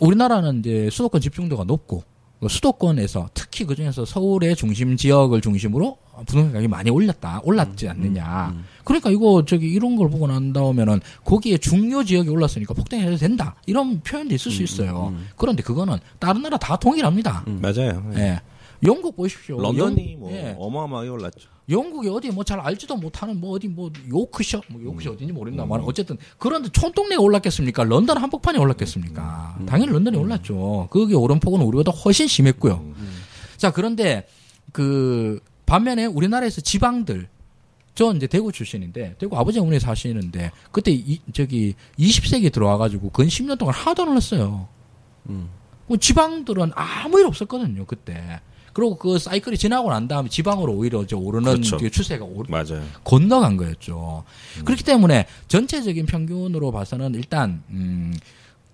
우리나라는 0.00 0.60
이제 0.60 0.88
수도권 0.90 1.20
집중도가 1.20 1.64
높고 1.64 1.98
그 1.98 2.13
수도권에서 2.48 3.30
특히 3.34 3.64
그 3.64 3.74
중에서 3.74 4.04
서울의 4.04 4.56
중심 4.56 4.96
지역을 4.96 5.40
중심으로 5.40 5.98
부동산 6.26 6.52
가격이 6.52 6.68
많이 6.68 6.90
올렸다 6.90 7.40
올랐지 7.44 7.88
않느냐. 7.88 8.54
그러니까 8.84 9.10
이거 9.10 9.44
저기 9.46 9.66
이런 9.70 9.96
걸 9.96 10.08
보고 10.10 10.26
난 10.26 10.52
다음에는 10.52 11.00
거기에 11.24 11.58
중요 11.58 12.04
지역이 12.04 12.28
올랐으니까 12.28 12.74
폭등해도 12.74 13.16
된다. 13.16 13.56
이런 13.66 14.00
표현도 14.00 14.34
있을 14.34 14.52
수 14.52 14.62
있어요. 14.62 15.14
그런데 15.36 15.62
그거는 15.62 15.98
다른 16.18 16.42
나라 16.42 16.56
다 16.56 16.76
동일합니다. 16.76 17.44
맞아요. 17.46 18.10
예. 18.16 18.40
영국 18.86 19.16
보십시오. 19.16 19.58
런던이 19.60 20.12
영- 20.14 20.20
뭐 20.20 20.30
예. 20.32 20.54
어마어마하게 20.58 21.08
올랐죠. 21.08 21.48
영국이 21.68 22.08
어디 22.08 22.30
뭐 22.30 22.44
잘 22.44 22.60
알지도 22.60 22.96
못하는 22.96 23.40
뭐 23.40 23.52
어디 23.52 23.68
뭐 23.68 23.90
요크셔 24.08 24.60
뭐 24.68 24.82
요크셔 24.82 25.12
어딘지 25.12 25.32
모른다만 25.32 25.80
어쨌든 25.86 26.18
그런데 26.38 26.68
촌동네가 26.70 27.22
올랐겠습니까? 27.22 27.84
런던 27.84 28.18
한복판이 28.18 28.58
올랐겠습니까? 28.58 29.56
당연히 29.66 29.92
런던이 29.92 30.16
올랐죠. 30.16 30.88
거기 30.90 31.14
오른 31.14 31.40
폭은 31.40 31.60
우리보다 31.62 31.90
훨씬 31.92 32.26
심했고요. 32.26 32.84
자 33.56 33.70
그런데 33.72 34.26
그 34.72 35.40
반면에 35.64 36.04
우리나라에서 36.04 36.60
지방들 36.60 37.28
저 37.94 38.12
이제 38.12 38.26
대구 38.26 38.52
출신인데 38.52 39.14
대구 39.18 39.38
아버지 39.38 39.58
어머니 39.58 39.78
사시는데 39.80 40.50
그때 40.72 40.90
이, 40.90 41.20
저기 41.32 41.74
20세기 41.98 42.52
들어와가지고 42.52 43.10
근 43.10 43.26
10년 43.26 43.56
동안 43.56 43.74
하나도 43.74 44.02
안 44.02 44.08
올랐어요. 44.10 44.68
뭐 45.86 45.96
지방들은 45.96 46.72
아무 46.74 47.20
일 47.20 47.26
없었거든요 47.26 47.86
그때. 47.86 48.40
그리고 48.74 48.96
그 48.96 49.18
사이클이 49.18 49.56
지나고 49.56 49.88
난 49.90 50.08
다음에 50.08 50.28
지방으로 50.28 50.72
오히려 50.72 51.02
이제 51.02 51.14
오르는 51.14 51.52
그렇죠. 51.52 51.78
그 51.78 51.88
추세가 51.90 52.24
오, 52.24 52.42
맞아요. 52.48 52.82
건너간 53.04 53.56
거였죠. 53.56 54.24
그렇기 54.64 54.82
때문에 54.82 55.26
전체적인 55.46 56.06
평균으로 56.06 56.72
봐서는 56.72 57.14
일단 57.14 57.62
음, 57.70 58.12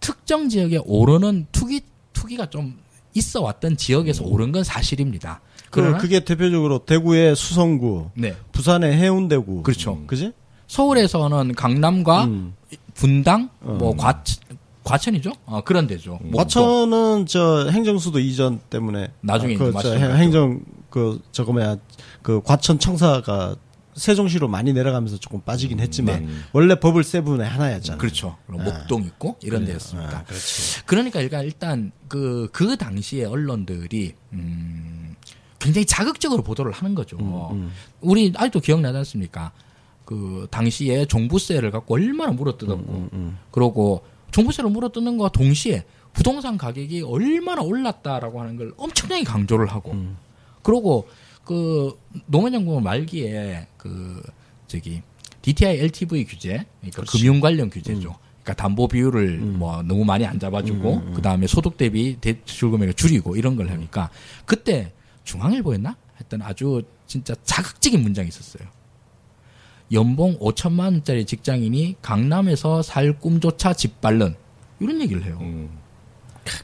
특정 0.00 0.48
지역에 0.48 0.80
오르는 0.84 1.46
투기 1.52 1.82
투기가 2.14 2.48
좀 2.48 2.78
있어 3.14 3.42
왔던 3.42 3.76
지역에서 3.76 4.24
오른 4.24 4.52
건 4.52 4.64
사실입니다. 4.64 5.42
그, 5.64 5.82
그러나 5.82 5.98
그게 5.98 6.24
대표적으로 6.24 6.80
대구의 6.80 7.36
수성구, 7.36 8.10
네. 8.14 8.34
부산의 8.52 8.96
해운대구. 8.96 9.62
그렇죠. 9.62 10.02
그지? 10.06 10.32
서울에서는 10.66 11.54
강남과 11.54 12.24
음. 12.24 12.54
분당, 12.94 13.50
어. 13.60 13.76
뭐 13.78 13.96
과, 13.96 14.22
과천이죠. 14.84 15.32
어, 15.46 15.60
그런 15.62 15.86
데죠. 15.86 16.18
뭐, 16.22 16.42
과천은 16.42 17.26
저 17.26 17.68
행정수도 17.70 18.18
이전 18.18 18.60
때문에 18.70 19.12
나중에 19.20 19.54
아, 19.54 19.58
그. 19.58 19.72
저 19.82 19.94
행- 19.94 20.16
행정 20.16 20.60
그 20.88 21.20
저거 21.32 21.52
뭐야 21.52 21.76
그 22.22 22.40
과천 22.42 22.78
청사가 22.78 23.56
세종시로 23.94 24.48
많이 24.48 24.72
내려가면서 24.72 25.18
조금 25.18 25.40
빠지긴 25.42 25.80
했지만 25.80 26.24
네. 26.24 26.32
원래 26.52 26.74
버블 26.78 27.04
세븐의 27.04 27.46
하나였잖아. 27.46 27.98
그렇죠. 27.98 28.36
그리고 28.46 28.62
목동 28.62 29.02
있고 29.04 29.36
이런 29.42 29.64
데였습니다. 29.66 30.18
아. 30.18 30.24
그러니까 30.86 31.20
일단 31.20 31.44
일단 31.44 31.92
그, 32.08 32.48
그 32.52 32.76
당시에 32.76 33.24
언론들이, 33.24 34.14
음, 34.32 35.14
굉장히 35.58 35.84
자극적으로 35.84 36.42
보도를 36.42 36.72
하는 36.72 36.94
거죠. 36.94 37.18
음, 37.52 37.70
우리 38.00 38.32
아직도 38.34 38.60
기억나지 38.60 38.96
않습니까? 38.98 39.52
그 40.06 40.46
당시에 40.50 41.04
종부세를 41.04 41.70
갖고 41.70 41.94
얼마나 41.94 42.32
물어뜯었고, 42.32 43.08
음, 43.12 43.38
그러고 43.50 44.02
종부세를 44.30 44.70
물어뜯는 44.70 45.16
것과 45.18 45.30
동시에 45.30 45.84
부동산 46.12 46.58
가격이 46.58 47.02
얼마나 47.02 47.62
올랐다라고 47.62 48.40
하는 48.40 48.56
걸 48.56 48.72
엄청나게 48.76 49.24
강조를 49.24 49.66
하고, 49.66 49.92
음. 49.92 50.16
그러고 50.62 51.08
그 51.44 51.98
노무현 52.26 52.52
정부 52.52 52.80
말기에 52.80 53.66
그 53.76 54.22
저기 54.66 55.02
DTI 55.42 55.78
LTV 55.78 56.24
규제, 56.24 56.64
그러니까 56.80 57.02
금융 57.10 57.40
관련 57.40 57.70
규제죠. 57.70 58.16
그러니까 58.42 58.54
담보 58.54 58.88
비율을 58.88 59.38
뭐 59.38 59.82
너무 59.82 60.04
많이 60.04 60.24
안 60.26 60.38
잡아주고 60.38 61.12
그 61.14 61.22
다음에 61.22 61.46
소득 61.46 61.76
대비 61.76 62.16
대출 62.20 62.70
금액을 62.70 62.94
줄이고 62.94 63.36
이런 63.36 63.56
걸 63.56 63.70
하니까 63.70 64.10
그때 64.44 64.92
중앙일보였나 65.24 65.96
했던 66.18 66.42
아주 66.42 66.82
진짜 67.06 67.34
자극적인 67.44 68.02
문장이 68.02 68.28
있었어요. 68.28 68.68
연봉 69.92 70.38
5천만 70.38 70.80
원짜리 70.92 71.24
직장인이 71.24 71.96
강남에서 72.02 72.82
살 72.82 73.18
꿈조차 73.18 73.72
짓밟는 73.72 74.34
이런 74.80 75.00
얘기를 75.00 75.24
해요. 75.24 75.38
음. 75.40 75.68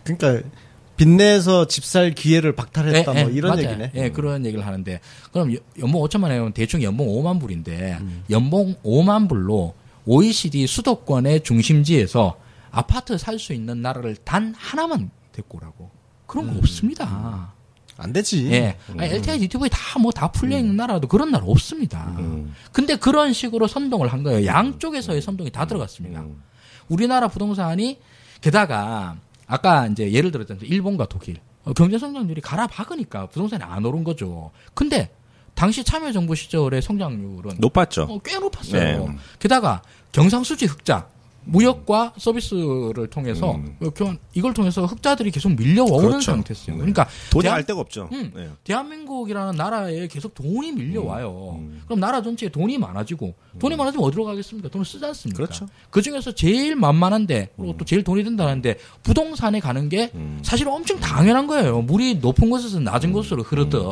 그러니까 0.05 0.49
빚내서 0.97 1.67
집 1.67 1.85
살 1.85 2.15
기회를 2.15 2.55
박탈했다 2.55 3.15
예, 3.19 3.23
뭐 3.25 3.31
예, 3.33 3.37
이런 3.37 3.51
맞아요. 3.57 3.69
얘기네. 3.69 3.93
예, 3.97 4.11
그런 4.11 4.47
얘기를 4.47 4.65
하는데 4.65 5.01
그럼 5.33 5.53
여- 5.55 5.59
연봉 5.81 6.03
5천만 6.03 6.25
원이면 6.25 6.53
대충 6.53 6.83
연봉 6.83 7.09
5만 7.09 7.39
불인데 7.41 7.99
음. 8.01 8.25
연봉 8.31 8.75
5만 8.83 9.29
불로 9.29 9.75
OECD 10.07 10.67
수도권의 10.67 11.43
중심지에서 11.43 12.39
아파트 12.71 13.19
살 13.19 13.39
수 13.39 13.53
있는 13.53 13.83
나라를 13.83 14.17
단 14.17 14.55
하나만 14.57 15.11
데리고 15.33 15.59
오라고. 15.59 15.91
그런 16.27 16.47
거 16.47 16.53
음. 16.53 16.59
없습니다. 16.59 17.53
안 17.99 18.13
되지. 18.13 18.47
예. 18.53 18.77
아니, 18.99 19.11
LTI, 19.15 19.39
DTV 19.39 19.69
다 19.71 19.99
뭐 19.99 20.11
다 20.13 20.31
풀려 20.31 20.59
있는 20.59 20.77
나라도 20.77 21.09
그런 21.09 21.31
나라 21.31 21.45
없습니다. 21.47 22.15
음. 22.19 22.55
근데 22.73 22.97
그런 22.97 23.33
식으로 23.33 23.67
선동을 23.67 24.13
한 24.13 24.23
거예요. 24.23 24.45
양쪽에서의 24.47 25.23
선동이 25.23 25.51
다 25.51 25.67
들어갔습니다. 25.67 26.21
음. 26.21 26.43
우리나라 26.89 27.29
부동산이 27.29 27.99
게다가 28.41 29.17
아까 29.47 29.87
이제 29.87 30.13
예를 30.13 30.31
들었잖아요. 30.31 30.65
일본과 30.67 31.07
독일. 31.07 31.39
어, 31.65 31.73
경제 31.73 31.99
성장률이 31.99 32.41
가라 32.43 32.67
박으니까 32.67 33.27
부동산이 33.27 33.63
안 33.65 33.85
오른 33.85 34.05
거죠. 34.05 34.51
근데 34.75 35.11
당시 35.55 35.83
참여정부 35.83 36.35
시절의 36.35 36.83
성장률은 36.83 37.57
높았죠. 37.59 38.03
어, 38.03 38.19
꽤 38.23 38.39
높았어요. 38.39 39.07
네. 39.07 39.17
게다가 39.39 39.83
경상수지 40.13 40.67
흑자, 40.67 41.09
무역과 41.47 42.15
서비스를 42.19 43.09
통해서 43.09 43.55
음. 43.55 43.77
어, 43.83 43.91
교환- 43.91 44.19
이걸 44.35 44.53
통해서 44.53 44.85
흑자들이 44.85 45.31
계속 45.31 45.53
밀려오는 45.55 46.09
그렇죠. 46.09 46.21
상태였어요. 46.33 46.75
네. 46.77 46.79
그러니까 46.81 47.09
돈이 47.31 47.43
대한- 47.45 47.57
알 47.59 47.65
데가 47.65 47.81
없죠. 47.81 48.09
음, 48.13 48.33
네. 48.35 48.49
대한민국이라는 48.65 49.55
나라에 49.57 50.09
계속 50.09 50.35
돈이 50.35 50.73
밀려와요. 50.73 51.57
음. 51.61 51.83
그럼 51.87 52.01
나라 52.01 52.21
전체에 52.23 52.49
돈이 52.51 52.79
많아지고 52.79 53.35
돈이 53.59 53.77
많아지면 53.77 54.07
어디로 54.07 54.25
가겠습니까? 54.25 54.69
돈을 54.69 54.85
쓰지 54.85 55.05
않습니까? 55.05 55.37
그렇죠. 55.45 55.67
그 55.91 56.03
중에서 56.03 56.33
제일 56.33 56.77
만만한데 56.77 57.51
그리고 57.57 57.77
또 57.77 57.85
제일 57.85 58.03
돈이 58.05 58.25
든다는데 58.25 58.79
부동산에 59.03 59.61
가는 59.61 59.89
게 59.89 60.11
음. 60.15 60.41
사실 60.43 60.69
엄청 60.69 60.99
당연한 61.01 61.47
거예요. 61.47 61.81
물이 61.83 62.17
높은 62.17 62.51
곳에서 62.51 62.81
낮은 62.81 63.13
곳으로 63.13 63.43
흐르듯. 63.43 63.83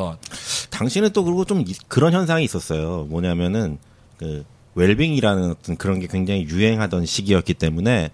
당신은 0.70 1.12
또 1.12 1.24
그리고 1.24 1.44
좀 1.44 1.60
이- 1.66 1.74
그런 1.88 2.12
현상이 2.12 2.44
있었어요. 2.44 3.04
뭐냐면은 3.08 3.78
그 4.16 4.44
웰빙이라는 4.74 5.50
어떤 5.50 5.76
그런 5.76 6.00
게 6.00 6.06
굉장히 6.06 6.42
유행하던 6.44 7.06
시기였기 7.06 7.54
때문에 7.54 8.10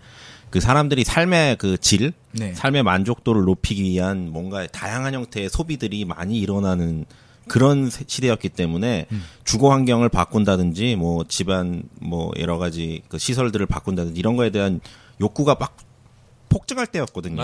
그 0.50 0.60
사람들이 0.60 1.04
삶의 1.04 1.56
그 1.56 1.78
질, 1.78 2.12
네. 2.32 2.54
삶의 2.54 2.82
만족도를 2.82 3.42
높이기 3.42 3.82
위한 3.84 4.30
뭔가 4.30 4.66
다양한 4.66 5.14
형태의 5.14 5.48
소비들이 5.48 6.04
많이 6.04 6.38
일어나는 6.40 7.04
그런 7.48 7.88
세- 7.88 8.04
시대였기 8.06 8.48
때문에 8.50 9.06
음. 9.12 9.22
주거 9.44 9.70
환경을 9.70 10.08
바꾼다든지 10.08 10.96
뭐 10.96 11.24
집안 11.28 11.84
뭐 12.00 12.32
여러 12.38 12.58
가지 12.58 13.02
그 13.08 13.18
시설들을 13.18 13.66
바꾼다든지 13.66 14.18
이런 14.18 14.36
거에 14.36 14.50
대한 14.50 14.80
욕구가 15.20 15.56
막 15.58 15.76
폭증할 16.48 16.86
때였거든요. 16.88 17.36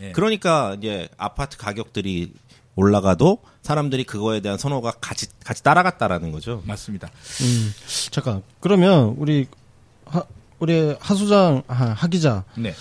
예. 0.00 0.12
그러니까 0.12 0.76
이제 0.78 1.08
아파트 1.16 1.56
가격들이 1.58 2.32
올라가도 2.74 3.38
사람들이 3.62 4.04
그거에 4.04 4.40
대한 4.40 4.58
선호가 4.58 4.92
같이 5.00 5.26
같이 5.44 5.62
따라갔다라는 5.62 6.32
거죠. 6.32 6.62
맞습니다. 6.66 7.08
음, 7.42 7.72
잠깐. 8.10 8.42
그러면 8.60 9.14
우리 9.18 9.46
하, 10.06 10.24
우리 10.58 10.94
하수장 11.00 11.62
하, 11.66 11.86
하 11.92 12.06
기자 12.08 12.44
네. 12.56 12.74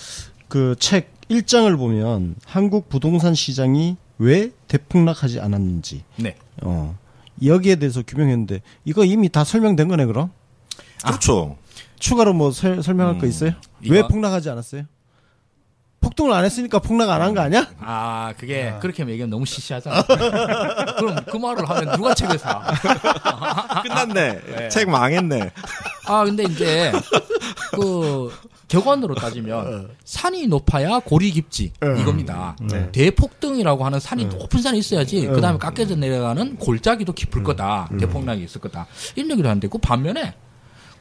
그책 0.48 1.12
1장을 1.30 1.78
보면 1.78 2.36
한국 2.46 2.90
부동산 2.90 3.34
시장이 3.36 3.98
왜 4.18 4.52
대폭락하지 4.68 5.40
않았는지 5.40 6.04
네. 6.18 6.36
어. 6.62 6.98
여기에 7.44 7.78
대해서 7.78 8.04
규명했는데 8.06 8.62
이거 8.86 9.04
이미 9.04 9.30
다 9.30 9.44
설명된 9.44 9.88
거네 9.88 10.06
그럼? 10.06 10.32
그렇죠. 11.04 11.58
추가로 12.00 12.34
뭐 12.34 12.52
설, 12.52 12.84
설명할 12.84 13.18
거 13.18 13.26
음, 13.26 13.30
있어요? 13.30 13.54
이거- 13.82 13.96
왜 13.96 14.02
폭락하지 14.08 14.50
않았어요? 14.50 14.84
폭등을 16.02 16.34
안 16.34 16.44
했으니까 16.46 16.80
폭락 16.80 17.10
안 17.10 17.22
한 17.22 17.34
거 17.36 17.42
아니야? 17.42 17.68
아, 17.80 18.34
그게 18.38 18.74
그렇게 18.82 19.04
얘기하면 19.04 19.30
너무 19.30 19.46
시시하잖아. 19.46 20.02
그럼 20.98 21.16
그 21.30 21.38
말을 21.38 21.70
하면 21.70 21.96
누가 21.96 22.14
책을 22.14 22.38
사? 22.40 22.60
끝났네. 23.84 24.70
책 24.70 24.90
망했네. 24.90 25.52
아, 26.08 26.24
근데 26.26 26.44
이제 26.44 26.92
그 27.74 28.32
격언으로 28.68 29.16
따지면 29.16 29.90
산이 30.06 30.48
높아야 30.48 31.00
골이 31.00 31.32
깊지 31.32 31.74
이겁니다. 32.00 32.56
대폭등이라고 32.92 33.86
하는 33.86 34.00
산이 34.00 34.26
높은 34.26 34.62
산이 34.62 34.80
있어야지 34.80 35.28
그 35.28 35.40
다음에 35.42 35.58
깎여져 35.60 35.96
내려가는 35.96 36.58
골짜기도 36.58 37.14
깊을 37.14 37.44
거다. 37.44 37.90
대폭락이 38.00 38.44
있을 38.44 38.60
거다. 38.62 38.88
이런 39.16 39.32
얘기를 39.32 39.50
하는데 39.50 39.68
그 39.68 39.78
반면에 39.78 40.34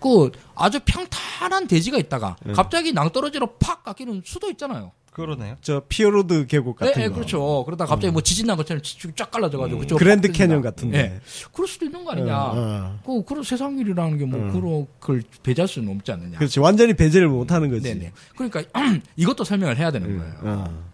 그 0.00 0.30
아주 0.54 0.80
평탄한 0.85 1.66
대지가 1.66 1.99
있다가 1.99 2.37
갑자기 2.54 2.93
낭떠러지로 2.93 3.54
팍 3.58 3.84
깎이는 3.84 4.23
수도 4.25 4.50
있잖아요. 4.50 4.93
그러네요. 5.13 5.56
저 5.60 5.82
피오르드 5.89 6.47
계곡 6.47 6.76
같은 6.76 7.02
네, 7.02 7.08
거. 7.08 7.17
그렇죠. 7.17 7.65
그러다 7.65 7.84
갑자기 7.84 8.13
뭐 8.13 8.23
지진 8.23 8.47
난 8.47 8.56
것처럼 8.56 8.80
쭉쫙 8.80 9.30
갈라져가지고 9.30 9.80
그쪽으로 9.80 9.99
그랜드. 9.99 10.30
캐년 10.30 10.63
같은 10.63 10.91
데. 10.91 11.02
네. 11.02 11.21
그럴 11.52 11.67
수도 11.67 11.84
있는 11.84 12.04
거 12.04 12.13
아니냐. 12.13 12.36
어, 12.36 12.54
어. 12.56 12.99
그 13.04 13.25
그런 13.25 13.43
세상 13.43 13.76
일이라는 13.78 14.19
게뭐 14.19 14.52
그런 14.52 14.86
걸 15.00 15.23
배제할 15.43 15.67
수는 15.69 15.95
없지 15.97 16.13
않느냐. 16.13 16.39
그렇지. 16.39 16.60
완전히 16.60 16.95
배제를 16.95 17.28
못 17.28 17.50
하는 17.50 17.71
거지. 17.71 17.82
네네. 17.93 18.13
그러니까 18.36 18.63
이것도 19.17 19.43
설명을 19.45 19.76
해야 19.76 19.91
되는 19.91 20.17
거예요. 20.17 20.34
어. 20.43 20.84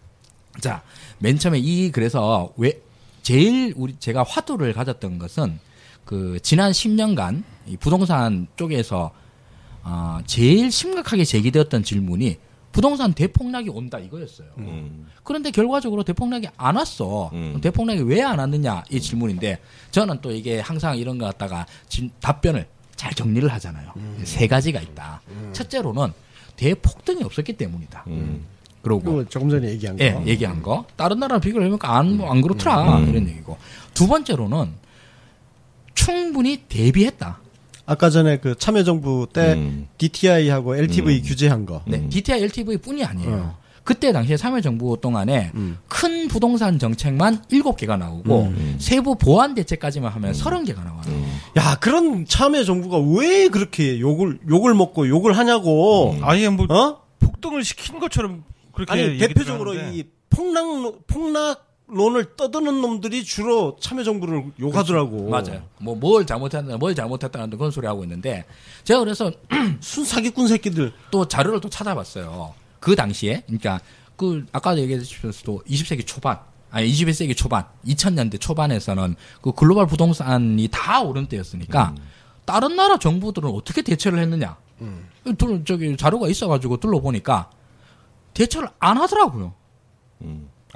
자, 0.61 0.83
맨 1.19 1.39
처음에 1.39 1.59
이 1.59 1.91
그래서 1.93 2.53
왜 2.57 2.81
제일 3.23 3.75
우리 3.77 3.97
제가 3.99 4.23
화두를 4.23 4.73
가졌던 4.73 5.19
것은 5.19 5.59
그 6.07 6.39
지난 6.43 6.71
10년간 6.73 7.43
이 7.67 7.77
부동산 7.77 8.47
쪽에서 8.57 9.11
아 9.83 10.23
제일 10.25 10.71
심각하게 10.73 11.25
제기되었던 11.25 11.83
질문이 11.83 12.39
부동산 12.73 13.13
대폭락이 13.13 13.71
온다 13.71 13.99
이거였어요. 13.99 14.49
음. 14.59 15.07
그런데 15.25 15.51
결과적으로 15.51 16.03
대폭락이 16.05 16.49
안 16.57 16.77
왔어. 16.77 17.31
음. 17.33 17.59
대폭락이 17.61 18.03
왜 18.03 18.23
안 18.23 18.39
왔느냐 18.39 18.85
이 18.91 19.01
질문인데 19.01 19.59
저는 19.91 20.21
또 20.23 20.31
이게 20.31 20.61
항상 20.61 20.97
이런 20.97 21.19
거 21.19 21.25
갖다가 21.27 21.67
진- 21.89 22.11
답변을 22.21 22.67
잘 22.95 23.13
정리를 23.13 23.47
하잖아요. 23.55 23.93
세 24.25 24.47
가지가 24.47 24.81
있다. 24.81 25.21
첫째로는 25.53 26.13
대폭등이 26.57 27.23
없었기 27.25 27.55
때문이다. 27.55 28.05
음. 28.07 28.45
그리고 28.83 29.01
그거 29.01 29.25
조금 29.25 29.51
전에 29.51 29.69
얘기한 29.71 29.97
거. 29.97 30.05
예, 30.05 30.23
얘기한 30.27 30.63
거. 30.63 30.87
다른 30.97 31.19
나라랑 31.19 31.41
비교를 31.41 31.67
해보니까 31.67 31.97
안, 31.97 32.21
안 32.23 32.41
그렇더라. 32.41 32.99
음. 32.99 33.09
이런 33.09 33.29
얘기고. 33.29 33.57
두 33.95 34.07
번째로는 34.07 34.71
충분히 35.97 36.59
대비했다. 36.69 37.41
아까 37.87 38.11
전에 38.11 38.39
그 38.39 38.55
참여정부 38.57 39.29
때 39.33 39.55
음. 39.55 39.89
DTI하고 39.99 40.77
LTV 40.77 41.19
음. 41.19 41.23
규제한 41.25 41.67
거. 41.67 41.83
네, 41.87 42.09
DTI, 42.09 42.43
LTV 42.45 42.77
뿐이 42.79 43.05
아니에요. 43.05 43.33
어. 43.33 43.59
그때 43.83 44.13
당시에 44.13 44.37
참여정부 44.37 44.99
동안에 45.01 45.53
음. 45.55 45.79
큰 45.87 46.27
부동산 46.27 46.79
정책만 46.81 47.43
7개가 47.43 47.97
나오고 47.97 48.43
음. 48.43 48.77
세부 48.81 49.15
보완 49.17 49.55
대책까지만 49.55 50.11
하면 50.13 50.33
30개가 50.33 50.85
나와요. 50.85 51.27
야, 51.57 51.77
그런 51.77 52.27
참여 52.27 52.65
정부가 52.65 52.99
왜 52.99 53.49
그렇게 53.49 54.01
욕을 54.01 54.41
욕을 54.49 54.75
먹고 54.75 55.09
욕을 55.09 55.39
하냐고. 55.39 56.17
아예 56.23 56.49
뭐 56.49 56.67
어? 56.69 57.01
폭등을 57.21 57.63
시킨 57.63 58.01
것처럼 58.01 58.43
그렇게 58.73 58.93
아니 58.93 59.19
대표적으로 59.19 59.71
하는데. 59.79 59.97
이 59.97 60.05
폭락 60.31 61.07
폭락 61.07 61.66
론을 61.89 62.37
떠드는 62.37 62.81
놈들이 62.81 63.23
주로 63.25 63.77
참여 63.81 64.03
정부를 64.03 64.45
욕하더라고. 64.59 65.31
맞아요. 65.31 65.63
뭐 65.79 65.95
뭘 65.95 66.27
잘못했다, 66.27 66.77
뭘 66.79 66.95
잘못했다는 66.95 67.51
그런 67.57 67.71
소리 67.71 67.87
하고 67.87 68.03
있는데 68.03 68.45
제가 68.85 69.01
그래서 69.01 69.31
순 69.81 70.05
사기꾼 70.05 70.49
새끼들. 70.49 70.93
또 71.11 71.27
자료를 71.29 71.61
또 71.61 71.69
찾아봤어요. 71.71 72.55
그 72.81 72.95
당시에, 72.97 73.43
그러니까 73.47 73.81
그 74.17 74.47
아까 74.53 74.77
얘기했듯이 74.79 75.15
20세기 75.21 76.07
초반, 76.07 76.39
아니 76.71 76.91
21세기 76.91 77.37
초반, 77.37 77.65
2000년대 77.87 78.41
초반에서는 78.41 79.15
그 79.41 79.53
글로벌 79.53 79.87
부동산이 79.87 80.69
다 80.73 81.01
오른 81.03 81.27
때였으니까 81.27 81.95
다른 82.45 82.75
나라 82.77 82.99
정부들은 82.99 83.49
어떻게 83.51 83.83
대처를 83.83 84.19
했느냐? 84.21 84.57
둘 85.39 85.65
저기 85.65 85.97
자료가 85.97 86.29
있어가지고 86.29 86.79
둘러보니까 86.79 87.51
대처를 88.35 88.69
안 88.79 88.99
하더라고요. 88.99 89.55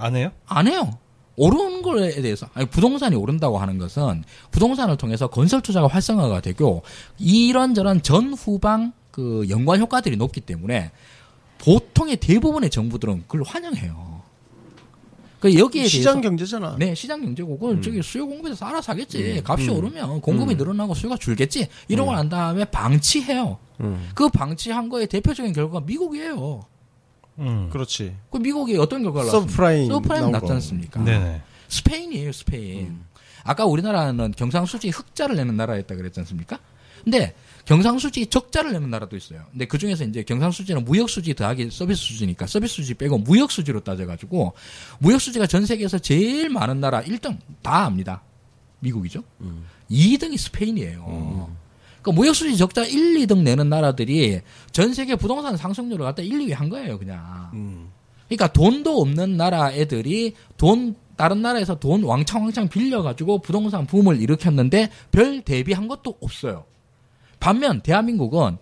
안 0.01 0.17
해요? 0.17 0.33
안 0.47 0.67
해요. 0.67 0.91
오르는 1.37 1.83
거에 1.83 2.21
대해서 2.21 2.49
아니 2.55 2.67
부동산이 2.67 3.17
오른다고 3.17 3.59
하는 3.59 3.79
것은 3.79 4.25
부동산을 4.51 4.97
통해서 4.97 5.29
건설 5.29 5.61
투자가 5.61 5.87
활성화가 5.87 6.41
되고 6.41 6.83
이런저런 7.19 8.03
전후방 8.03 8.93
그 9.11 9.47
연관 9.49 9.81
효과들이 9.81 10.17
높기 10.17 10.41
때문에 10.41 10.91
보통의 11.59 12.17
대부분의 12.17 12.71
정부들은 12.71 13.25
그걸 13.27 13.43
환영해요. 13.47 14.21
그 15.41 15.55
여기에 15.59 15.87
시장 15.87 16.15
대해서 16.15 16.29
경제잖아. 16.29 16.77
네 16.79 16.95
시장 16.95 17.23
경제고 17.23 17.59
그 17.59 17.81
저기 17.81 18.03
수요 18.03 18.27
공급에서 18.27 18.67
알아서 18.67 18.93
하겠지. 18.93 19.43
값이 19.43 19.71
오르면 19.71 20.21
공급이 20.21 20.55
늘어나고 20.55 20.93
수요가 20.95 21.17
줄겠지. 21.17 21.69
이러고 21.89 22.13
난 22.13 22.29
다음에 22.29 22.67
방치해요. 22.67 23.59
그 24.15 24.29
방치한 24.29 24.91
거의 24.91 25.07
대표적인 25.07 25.55
결과가 25.55 25.87
미국이에요. 25.87 26.61
음. 27.39 27.69
그렇지. 27.71 28.17
그 28.31 28.39
미국이 28.39 28.77
어떤 28.77 29.03
결과를 29.03 29.31
서브프라임 29.89 30.21
나온 30.23 30.33
났지 30.33 30.47
거. 30.47 30.53
않습니까? 30.55 31.03
네네. 31.03 31.43
스페인이에요, 31.69 32.33
스페인. 32.33 33.01
아까 33.45 33.65
우리나라는 33.65 34.33
경상수지 34.37 34.91
흑자를 34.91 35.37
내는 35.37 35.57
나라였다 35.57 35.95
그랬지 35.95 36.21
않습니까? 36.21 36.59
근데 37.05 37.35
경상수지 37.65 38.27
적자를 38.27 38.73
내는 38.73 38.91
나라도 38.91 39.17
있어요. 39.17 39.43
근데 39.51 39.65
그 39.65 39.79
중에서 39.79 40.05
이제 40.05 40.23
경상수지는 40.23 40.85
무역수지 40.85 41.35
더하기 41.35 41.71
서비스 41.71 42.03
수지니까 42.03 42.47
서비스 42.47 42.75
수지 42.77 42.95
빼고 42.95 43.19
무역수지로 43.19 43.81
따져가지고 43.81 44.53
무역수지가 44.99 45.47
전 45.47 45.65
세계에서 45.65 45.99
제일 45.99 46.51
많은 46.51 46.81
나라 46.81 47.03
1등 47.03 47.39
다 47.63 47.85
압니다. 47.85 48.23
미국이죠. 48.81 49.23
2등이 49.91 50.37
스페인이에요. 50.37 51.51
그러니까 52.03 52.13
무역수지 52.21 52.57
적자 52.57 52.85
1, 52.85 53.19
2등 53.27 53.43
내는 53.43 53.69
나라들이 53.69 54.41
전 54.73 54.95
세계 54.95 55.17
부동산 55.17 55.57
상승률을 55.57 56.05
갖다 56.05 56.23
1, 56.23 56.31
2위 56.31 56.55
한 56.55 56.69
거예요, 56.69 56.99
그냥. 56.99 57.51
그러니까 58.29 58.53
돈도 58.53 59.01
없는 59.01 59.37
나라 59.37 59.73
애들이 59.73 60.35
돈 60.57 60.95
다른 61.17 61.43
나라에서 61.43 61.79
돈 61.79 62.03
왕창왕창 62.05 62.69
빌려가지고 62.69 63.41
부동산 63.41 63.87
붐을 63.87 64.21
일으켰는데 64.23 64.89
별 65.11 65.43
대비한 65.43 65.89
것도 65.89 66.17
없어요. 66.23 66.65
반면 67.41 67.81
대한민국은 67.83 68.57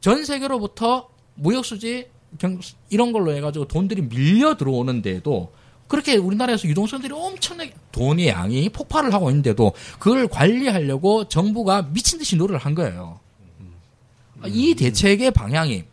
전 0.00 0.24
세계로부터 0.24 1.08
무역수지 1.36 2.08
경- 2.38 2.58
이런 2.90 3.12
걸로 3.12 3.32
해가지고 3.34 3.66
돈들이 3.68 4.02
밀려 4.08 4.56
들어오는데도 4.56 5.52
그렇게 5.92 6.16
우리나라에서 6.16 6.66
유동성들이 6.68 7.12
엄청나게 7.12 7.74
돈의 7.92 8.28
양이 8.28 8.66
폭발을 8.70 9.12
하고 9.12 9.28
있는데도 9.28 9.74
그걸 9.98 10.26
관리하려고 10.26 11.28
정부가 11.28 11.82
미친 11.82 12.18
듯이 12.18 12.34
노력을 12.36 12.58
한 12.58 12.74
거예요. 12.74 13.20
이 14.46 14.74
대책의 14.74 15.32
방향이 15.32 15.84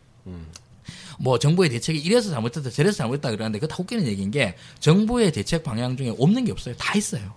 뭐 1.18 1.38
정부의 1.38 1.68
대책이 1.68 1.98
이래서 1.98 2.30
잘못했다 2.30 2.70
저래서 2.70 2.96
잘못했다 2.96 3.30
그러는데 3.30 3.58
그거 3.58 3.66
다 3.66 3.76
웃기는 3.78 4.06
얘기인 4.06 4.30
게 4.30 4.56
정부의 4.78 5.32
대책 5.32 5.64
방향 5.64 5.98
중에 5.98 6.14
없는 6.18 6.46
게 6.46 6.52
없어요. 6.52 6.74
다 6.78 6.96
있어요. 6.96 7.34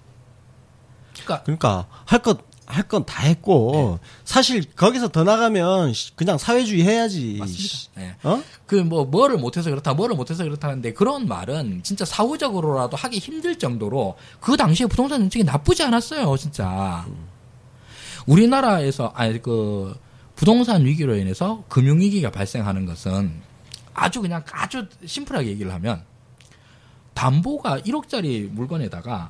그러니까 1.12 1.43
그러니까 1.43 1.88
할 2.06 2.21
것 2.21 2.52
할 2.65 2.88
건 2.88 3.06
다 3.06 3.23
했고 3.23 3.99
사실 4.23 4.63
거기서 4.76 5.10
더 5.10 5.23
나가면 5.23 5.93
시- 5.93 6.15
그냥 6.15 6.38
사회주의 6.38 6.84
해야지. 6.84 7.38
맞습니다. 7.39 7.73
예. 7.99 8.15
어? 8.23 8.41
그뭐 8.67 9.06
뭐를 9.06 9.38
못해서 9.38 9.69
그렇다, 9.69 9.93
뭐를 9.93 10.15
못해서 10.15 10.43
그렇다는데 10.43 10.93
그런 10.93 11.28
말은 11.28 11.82
진짜 11.84 12.06
사후적으로라도 12.06 12.95
하기 12.97 13.19
힘들 13.19 13.58
정도로 13.60 14.15
그 14.39 14.56
당시에 14.58 14.88
부동산 14.88 15.19
정책이 15.21 15.43
나쁘지 15.43 15.84
않았어요, 15.84 16.36
진짜. 16.38 17.06
우리나라에서 18.26 19.12
아니 19.15 19.41
그 19.41 19.95
부동산 20.36 20.86
위기로 20.86 21.15
인해서 21.17 21.63
금융 21.67 21.99
위기가 21.99 22.32
발생하는 22.32 22.86
것은 22.86 23.32
아주 23.93 24.21
그냥 24.21 24.43
아주 24.52 24.88
심플하게 25.06 25.49
얘기를 25.49 25.71
하면 25.73 26.04
담보가 27.13 27.80
1억짜리 27.82 28.49
물건에다가 28.49 29.30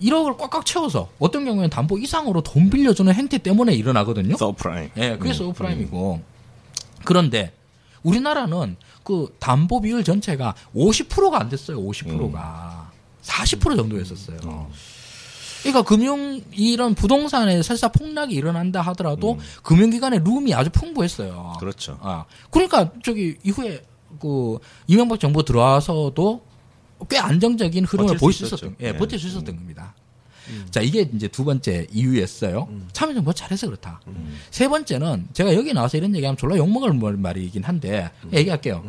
1억을 0.00 0.36
꽉꽉 0.36 0.66
채워서 0.66 1.08
어떤 1.18 1.44
경우에는 1.44 1.70
담보 1.70 1.98
이상으로 1.98 2.42
돈 2.42 2.70
빌려주는 2.70 3.12
행태 3.12 3.38
때문에 3.38 3.74
일어나거든요. 3.74 4.36
서프라임. 4.36 4.90
예, 4.96 5.16
그게 5.16 5.32
subprime이고. 5.32 6.20
그런데 7.04 7.52
우리나라는 8.02 8.76
그 9.02 9.34
담보 9.38 9.82
비율 9.82 10.04
전체가 10.04 10.54
50%가 10.74 11.40
안 11.40 11.48
됐어요. 11.48 11.80
50%가. 11.80 12.90
40% 13.22 13.76
정도였었어요. 13.76 14.68
그러니까 15.62 15.82
금융 15.82 16.40
이런 16.52 16.94
부동산에 16.94 17.60
설사 17.62 17.88
폭락이 17.88 18.32
일어난다 18.34 18.82
하더라도 18.82 19.38
금융기관의 19.64 20.20
room이 20.24 20.54
아주 20.54 20.70
풍부했어요. 20.70 21.54
그렇죠. 21.58 21.98
아, 22.02 22.24
그러니까 22.50 22.92
저기 23.02 23.36
이후에 23.42 23.82
그 24.20 24.58
이명박 24.86 25.18
정부 25.18 25.44
들어와서도 25.44 26.45
꽤 27.08 27.18
안정적인 27.18 27.84
흐름을 27.84 28.16
보일 28.16 28.32
수. 28.34 28.44
있었던, 28.46 28.76
예, 28.80 28.86
예. 28.88 28.96
버틸 28.96 29.18
수 29.18 29.26
있었던 29.28 29.54
겁니다. 29.56 29.94
자, 30.70 30.80
이게 30.80 31.08
이제 31.12 31.26
두 31.28 31.44
번째 31.44 31.86
이유였어요. 31.92 32.68
참여정부가 32.92 33.32
잘해서 33.34 33.66
그렇다. 33.66 34.00
세 34.50 34.68
번째는 34.68 35.28
제가 35.32 35.54
여기 35.54 35.72
나와서 35.72 35.96
이런 35.98 36.14
얘기하면 36.14 36.36
졸라 36.36 36.56
욕먹을 36.56 36.92
말- 36.94 37.16
말이긴 37.16 37.64
한데 37.64 38.10
얘기할게요. 38.32 38.84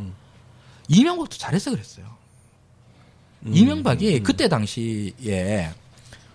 이명박도 0.88 1.38
잘해서 1.38 1.72
그랬어요. 1.72 2.06
이명박이 3.46 4.22
그때 4.24 4.48
당시에 4.48 5.70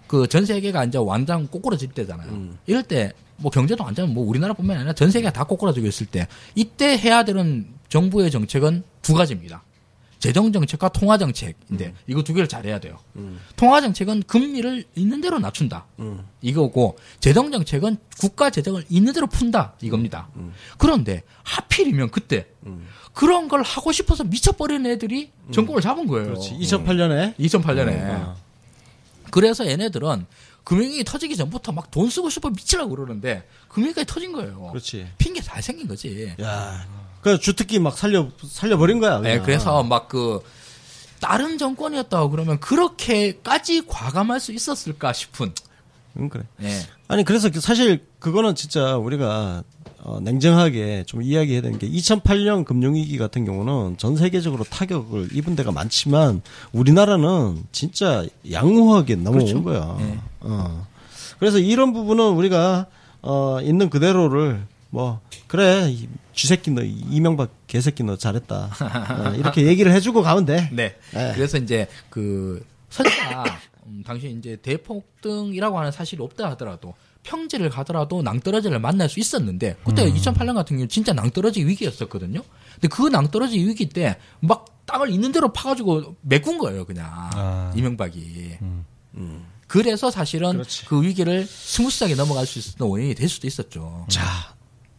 그 0.06 0.26
전 0.28 0.44
세계가 0.44 0.84
이제 0.84 0.98
완전 0.98 1.46
꼬꾸라질 1.48 1.88
때잖아요. 1.92 2.28
이럴 2.66 2.82
때 2.82 3.12
뭐 3.36 3.50
경제도 3.50 3.82
완전 3.82 4.14
뭐 4.14 4.24
우리나라뿐만 4.28 4.76
아니라 4.76 4.92
전 4.92 5.10
세계가 5.10 5.32
다 5.32 5.42
꼬꾸라지고 5.42 5.86
있을 5.88 6.06
때 6.06 6.28
이때 6.54 6.96
해야 6.96 7.24
되는 7.24 7.66
정부의 7.88 8.30
정책은 8.30 8.84
두 9.00 9.14
가지입니다. 9.14 9.64
재정 10.22 10.52
정책과 10.52 10.90
통화 10.90 11.18
정책인데 11.18 11.94
이거 12.06 12.22
두 12.22 12.32
개를 12.32 12.46
잘해야 12.48 12.78
돼요. 12.78 12.96
통화 13.56 13.80
정책은 13.80 14.22
금리를 14.22 14.84
있는 14.94 15.20
대로 15.20 15.40
낮춘다. 15.40 15.86
이거고 16.40 16.96
재정 17.18 17.50
정책은 17.50 17.96
국가 18.20 18.48
재정을 18.50 18.84
있는 18.88 19.12
대로 19.12 19.26
푼다 19.26 19.74
이겁니다. 19.82 20.28
그런데 20.78 21.24
하필이면 21.42 22.10
그때 22.12 22.46
그런 23.12 23.48
걸 23.48 23.62
하고 23.62 23.90
싶어서 23.90 24.22
미쳐버린 24.22 24.86
애들이 24.86 25.32
정권을 25.50 25.82
잡은 25.82 26.06
거예요. 26.06 26.26
그렇지. 26.28 26.54
2008년에 26.56 27.36
2008년에. 27.36 28.34
그래서 29.32 29.66
얘네들은 29.66 30.26
금융이 30.62 31.02
터지기 31.02 31.36
전부터 31.36 31.72
막 31.72 31.90
돈 31.90 32.08
쓰고 32.08 32.30
싶어 32.30 32.48
미치라고 32.50 32.90
그러는데 32.94 33.42
금융까지 33.68 34.06
터진 34.06 34.30
거예요. 34.32 34.68
그렇지. 34.68 35.08
핑계 35.18 35.40
잘 35.40 35.60
생긴 35.60 35.88
거지. 35.88 36.32
야. 36.40 36.86
그 37.22 37.38
주특기 37.38 37.78
막 37.78 37.96
살려 37.96 38.28
살려 38.46 38.76
버린 38.76 38.98
거야. 38.98 39.16
네, 39.20 39.32
그냥. 39.38 39.44
그래서 39.44 39.82
막 39.82 40.08
그 40.08 40.42
다른 41.22 41.56
정권이었다고 41.56 42.30
그러면 42.30 42.58
그렇게까지 42.58 43.86
과감할 43.86 44.40
수 44.40 44.52
있었을까 44.52 45.12
싶은. 45.12 45.54
응 46.18 46.28
그래. 46.28 46.42
예. 46.62 46.80
아니 47.08 47.24
그래서 47.24 47.48
그 47.48 47.60
사실 47.60 48.04
그거는 48.18 48.56
진짜 48.56 48.96
우리가 48.96 49.62
어, 50.02 50.18
냉정하게 50.20 51.04
좀 51.06 51.22
이야기해야 51.22 51.62
되는 51.62 51.78
게 51.78 51.88
2008년 51.88 52.64
금융위기 52.64 53.18
같은 53.18 53.44
경우는 53.44 53.98
전 53.98 54.16
세계적으로 54.16 54.64
타격을 54.64 55.28
입은 55.32 55.54
데가 55.54 55.70
많지만 55.70 56.42
우리나라는 56.72 57.62
진짜 57.70 58.26
양호하게 58.50 59.14
넘어온 59.14 59.44
그렇죠. 59.44 59.62
거야. 59.62 59.96
네. 60.00 60.18
어. 60.40 60.86
그래서 61.38 61.58
이런 61.58 61.92
부분은 61.92 62.30
우리가 62.30 62.86
어, 63.22 63.58
있는 63.62 63.88
그대로를 63.90 64.66
뭐 64.90 65.20
그래 65.46 65.88
이 65.88 66.08
쥐새끼 66.34 66.70
너 66.70 66.82
이명박 66.82 67.50
개새끼 67.66 68.02
너 68.04 68.16
잘했다 68.16 68.70
어, 69.30 69.34
이렇게 69.36 69.66
얘기를 69.66 69.92
해주고 69.92 70.22
가면 70.22 70.44
돼. 70.46 70.68
네. 70.72 70.96
네. 71.12 71.32
그래서 71.34 71.58
이제 71.58 71.88
그 72.10 72.64
설사 72.90 73.44
음, 73.86 74.02
당시 74.06 74.30
이제 74.38 74.56
대폭등이라고 74.62 75.78
하는 75.78 75.90
사실이 75.90 76.22
없다 76.22 76.50
하더라도 76.50 76.94
평지를 77.24 77.70
가더라도 77.70 78.22
낭떠러지를 78.22 78.78
만날 78.80 79.08
수 79.08 79.20
있었는데 79.20 79.76
그때 79.84 80.04
음. 80.06 80.14
2008년 80.14 80.54
같은 80.54 80.76
경우 80.76 80.88
진짜 80.88 81.12
낭떠러지 81.12 81.64
위기였었거든요. 81.64 82.42
근데 82.74 82.88
그 82.88 83.08
낭떠러지 83.08 83.58
위기 83.58 83.88
때 83.88 84.16
막 84.40 84.66
땅을 84.86 85.10
있는 85.10 85.30
대로 85.32 85.52
파가지고 85.52 86.16
메꾼 86.22 86.58
거예요, 86.58 86.84
그냥 86.84 87.06
아. 87.12 87.72
이명박이. 87.76 88.58
그래서 89.66 90.10
사실은 90.10 90.52
그렇지. 90.52 90.84
그 90.86 91.02
위기를 91.02 91.46
스무스하게 91.46 92.14
넘어갈 92.14 92.44
수 92.46 92.58
있었던 92.58 92.86
원인이 92.88 93.14
될 93.14 93.28
수도 93.28 93.46
있었죠. 93.46 94.06
자, 94.10 94.22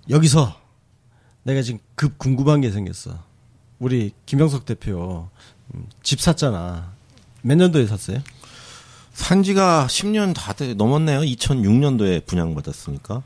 여기서 0.09 0.55
내가 1.43 1.61
지금 1.61 1.79
급 1.95 2.17
궁금한 2.17 2.61
게 2.61 2.71
생겼어. 2.71 3.17
우리 3.79 4.11
김영석 4.25 4.65
대표 4.65 5.27
음, 5.73 5.87
집 6.01 6.21
샀잖아. 6.21 6.93
몇 7.41 7.55
년도에 7.55 7.87
샀어요? 7.87 8.19
산 9.13 9.43
지가 9.43 9.87
10년 9.89 10.33
다 10.33 10.53
돼- 10.53 10.73
넘었네요. 10.73 11.19
2006년도에 11.21 12.25
분양받았으니까. 12.25 13.21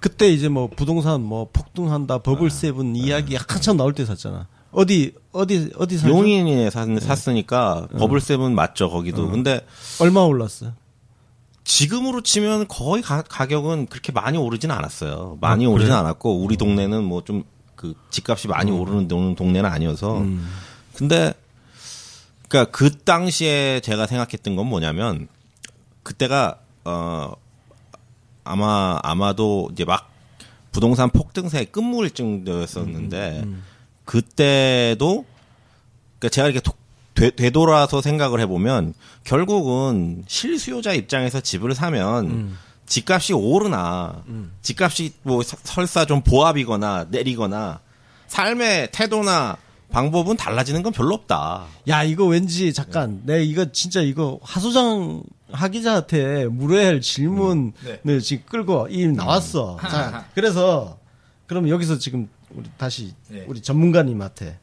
그때 0.00 0.28
이제 0.30 0.48
뭐 0.48 0.68
부동산 0.68 1.22
뭐 1.22 1.48
폭등한다, 1.52 2.18
버블 2.18 2.46
아, 2.46 2.50
세븐 2.50 2.96
이야기 2.96 3.36
한참 3.36 3.76
나올 3.76 3.92
때 3.94 4.04
샀잖아. 4.04 4.48
어디 4.72 5.14
어디 5.32 5.70
어디 5.76 5.98
샀죠? 5.98 6.12
용인에 6.16 6.70
샀, 6.70 6.86
샀으니까 7.00 7.88
버블세븐 7.98 8.54
맞죠 8.54 8.88
거기도. 8.88 9.28
근데 9.28 9.66
얼마 10.00 10.20
올랐어요? 10.20 10.72
지금으로 11.64 12.22
치면 12.22 12.66
거의 12.68 13.02
가, 13.02 13.22
가격은 13.22 13.86
그렇게 13.86 14.12
많이 14.12 14.38
오르진 14.38 14.70
않았어요. 14.70 15.38
많이 15.40 15.66
아, 15.66 15.68
오르진? 15.70 15.92
않았고 15.92 16.38
우리 16.42 16.56
동네는 16.56 17.04
뭐 17.04 17.22
좀 17.22 17.44
그 17.80 17.94
집값이 18.10 18.46
많이 18.46 18.70
오르는 18.70 19.08
동- 19.08 19.34
동네는 19.34 19.64
아니어서. 19.70 20.18
근데 20.94 21.32
그러니까 22.46 22.70
그 22.76 22.94
당시에 22.98 23.80
제가 23.80 24.06
생각했던 24.06 24.54
건 24.54 24.66
뭐냐면 24.66 25.28
그때가 26.02 26.58
어 26.84 27.32
아마 28.44 28.98
아마도 29.02 29.70
이제 29.72 29.86
막 29.86 30.10
부동산 30.72 31.08
폭등세 31.08 31.64
끝물증도였었는데 31.66 33.44
그때도 34.04 35.24
그러니까 36.18 36.28
제가 36.30 36.48
이렇게 36.48 36.60
독- 36.60 36.76
되, 37.14 37.30
되돌아서 37.30 38.02
생각을 38.02 38.40
해보면 38.40 38.92
결국은 39.24 40.24
실수요자 40.26 40.92
입장에서 40.92 41.40
집을 41.40 41.74
사면 41.74 42.26
집값이 42.90 43.32
오르나 43.32 44.24
집값이 44.62 45.12
뭐 45.22 45.42
서- 45.44 45.56
설사 45.62 46.04
좀 46.04 46.22
보합이거나 46.22 47.06
내리거나 47.10 47.78
삶의 48.26 48.90
태도나 48.90 49.56
방법은 49.90 50.36
달라지는 50.36 50.82
건 50.82 50.92
별로 50.92 51.14
없다. 51.14 51.66
야 51.88 52.02
이거 52.02 52.24
왠지 52.26 52.72
잠깐 52.72 53.22
내 53.24 53.42
이거 53.44 53.70
진짜 53.72 54.00
이거 54.00 54.38
하소장 54.42 55.22
하기자한테 55.52 56.46
물어야 56.46 56.88
할 56.88 57.00
질문을 57.00 58.20
지금 58.22 58.44
끌고 58.46 58.88
이 58.90 59.06
나왔어. 59.06 59.78
자 59.82 60.26
그래서 60.34 60.98
그럼 61.46 61.68
여기서 61.68 61.98
지금 61.98 62.28
우리 62.50 62.68
다시 62.76 63.14
네. 63.28 63.44
우리 63.48 63.62
전문가님한테 63.62 64.58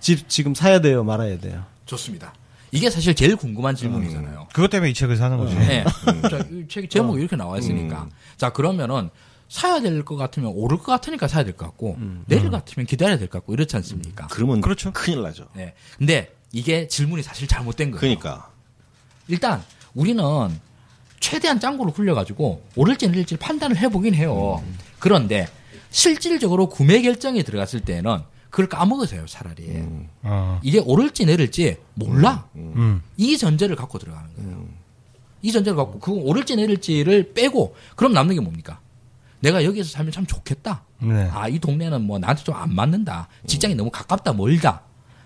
집 0.00 0.28
지금 0.28 0.54
사야 0.54 0.80
돼요 0.82 1.02
말아야 1.02 1.38
돼요. 1.38 1.64
좋습니다. 1.86 2.34
이게 2.74 2.90
사실 2.90 3.14
제일 3.14 3.36
궁금한 3.36 3.76
질문이잖아요. 3.76 4.48
그것 4.52 4.68
때문에 4.68 4.90
이 4.90 4.94
책을 4.94 5.16
사는 5.16 5.36
거지. 5.38 5.54
네. 5.54 5.84
자, 6.28 6.38
이 6.50 6.66
책, 6.68 6.90
제목이 6.90 7.20
이렇게 7.20 7.36
나와 7.36 7.56
있으니까. 7.58 8.08
자, 8.36 8.50
그러면은 8.50 9.10
사야 9.48 9.80
될 9.80 10.04
것 10.04 10.16
같으면 10.16 10.50
오를 10.54 10.78
것 10.78 10.86
같으니까 10.86 11.28
사야 11.28 11.44
될 11.44 11.56
것 11.56 11.66
같고, 11.66 11.96
내릴 12.26 12.50
것 12.50 12.50
같으면 12.50 12.86
기다려야 12.86 13.16
될 13.18 13.28
것 13.28 13.38
같고, 13.38 13.54
이렇지 13.54 13.76
않습니까? 13.76 14.26
그러면 14.28 14.60
그렇죠. 14.60 14.92
큰일 14.92 15.22
나죠. 15.22 15.46
네. 15.54 15.74
근데 15.98 16.34
이게 16.50 16.88
질문이 16.88 17.22
사실 17.22 17.46
잘못된 17.46 17.92
거예요. 17.92 18.00
그러니까 18.00 18.50
일단 19.28 19.62
우리는 19.94 20.22
최대한 21.20 21.60
짱구를 21.60 21.92
굴려가지고 21.92 22.64
오를지 22.74 23.08
내릴지 23.08 23.36
판단을 23.36 23.76
해보긴 23.76 24.14
해요. 24.14 24.62
그런데 24.98 25.46
실질적으로 25.90 26.68
구매 26.68 27.00
결정에 27.02 27.42
들어갔을 27.44 27.80
때는 27.80 28.18
그걸 28.54 28.68
까먹으세요 28.68 29.26
차라리. 29.26 29.82
어. 30.22 30.60
이게 30.62 30.78
오를지 30.78 31.26
내릴지 31.26 31.76
몰라. 31.94 32.46
음. 32.54 33.02
이 33.16 33.36
전제를 33.36 33.74
갖고 33.74 33.98
들어가는 33.98 34.32
거예요. 34.36 34.64
이 35.42 35.50
전제를 35.50 35.76
갖고 35.76 35.98
그거 35.98 36.12
오를지 36.20 36.54
내릴지를 36.54 37.32
빼고 37.34 37.74
그럼 37.96 38.12
남는 38.12 38.36
게 38.36 38.40
뭡니까? 38.40 38.78
내가 39.40 39.64
여기서 39.64 39.90
살면 39.90 40.12
참 40.12 40.24
좋겠다. 40.24 40.84
네. 41.00 41.28
아이 41.32 41.58
동네는 41.58 42.02
뭐 42.02 42.20
나한테 42.20 42.44
좀 42.44 42.54
안 42.54 42.72
맞는다. 42.72 43.26
직장이 43.44 43.74
너무 43.74 43.90
가깝다. 43.90 44.32
멀다. 44.34 44.82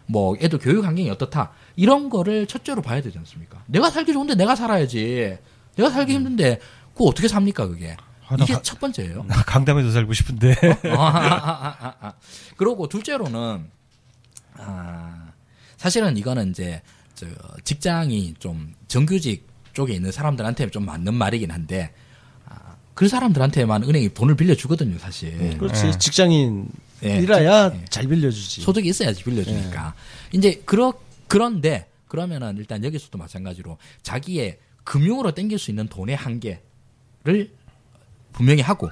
뭐 0.07 0.35
애들 0.41 0.59
교육 0.59 0.87
환경이 0.87 1.11
어떻다. 1.11 1.51
이런 1.77 2.09
거를 2.09 2.47
첫째로 2.47 2.81
봐야 2.81 3.03
되지 3.03 3.19
않습니까? 3.19 3.63
내가 3.67 3.91
살기 3.91 4.15
좋은데 4.15 4.37
내가 4.37 4.57
살아야지. 4.57 5.37
내가 5.77 5.91
살기 5.91 6.15
힘든데 6.15 6.61
그거 6.95 7.05
어떻게 7.11 7.29
삽니까 7.29 7.67
그게 7.69 7.95
아, 8.29 8.37
나 8.37 8.45
이게 8.45 8.53
가- 8.55 8.63
첫 8.63 8.79
번째예요 8.79 9.25
나 9.25 9.43
강남에서 9.43 9.91
살고 9.91 10.13
싶은데. 10.13 10.55
아, 10.85 11.01
아, 11.01 11.49
아, 11.49 11.77
아, 11.81 11.95
아. 12.01 12.13
그리고 12.57 12.89
둘째로는 12.89 13.71
아, 14.59 15.33
사실은 15.77 16.17
이거는 16.17 16.51
이제 16.51 16.83
저 17.15 17.27
직장이 17.65 18.35
좀 18.39 18.75
정규직 18.89 19.47
쪽에 19.73 19.95
있는 19.95 20.13
사람들한테 20.13 20.71
좀 20.71 20.85
맞는 20.85 21.15
말이긴 21.15 21.51
한데 21.51 21.95
아, 22.47 22.77
그 22.95 23.09
사람들한테만 23.09 23.85
은행이 23.85 24.13
돈을 24.15 24.37
빌려주거든요, 24.37 24.99
사실. 24.99 25.57
그렇지. 25.59 25.99
직장인이라야 25.99 27.85
잘 27.89 28.07
빌려주지. 28.09 28.61
소득이 28.63 28.89
있어야지 28.89 29.23
빌려주니까. 29.25 29.95
이제 30.33 30.61
그러 30.65 30.93
그런데 31.29 31.89
그러면은 32.09 32.57
일단 32.57 32.83
여기서도 32.85 33.19
마찬가지로 33.19 33.79
자기의 34.03 34.59
금융으로 34.85 35.33
땡길 35.33 35.59
수 35.59 35.71
있는 35.71 35.87
돈의 35.89 36.17
한계를 36.17 37.53
분명히 38.33 38.63
하고 38.63 38.91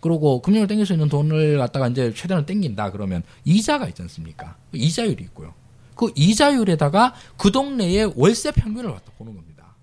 그리고 0.00 0.42
금융으로 0.42 0.66
땡길 0.68 0.84
수 0.84 0.92
있는 0.92 1.08
돈을 1.08 1.58
갖다가 1.58 1.88
이제 1.88 2.12
최대한 2.14 2.44
땡긴다 2.44 2.90
그러면 2.90 3.22
이자가 3.44 3.88
있지 3.88 4.02
않습니까? 4.02 4.56
이자율이 4.72 5.24
있고요. 5.24 5.54
그 5.94 6.12
이자율에다가 6.14 7.14
그 7.38 7.50
동네의 7.50 8.12
월세 8.16 8.52
평균을 8.52 8.92
갖다 8.92 9.10
보는 9.16 9.34
겁니다. 9.34 9.74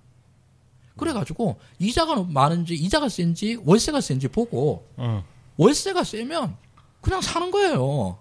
그래가지고 0.98 1.60
이자가 1.80 2.24
많은지 2.30 2.76
이자가 2.76 3.10
센지 3.10 3.60
월세가 3.66 4.02
센지 4.02 4.28
보고 4.28 4.86
어. 4.98 5.24
월세가 5.58 6.04
세면 6.04 6.56
그냥 7.02 7.22
사는 7.22 7.50
거예요. 7.50 8.20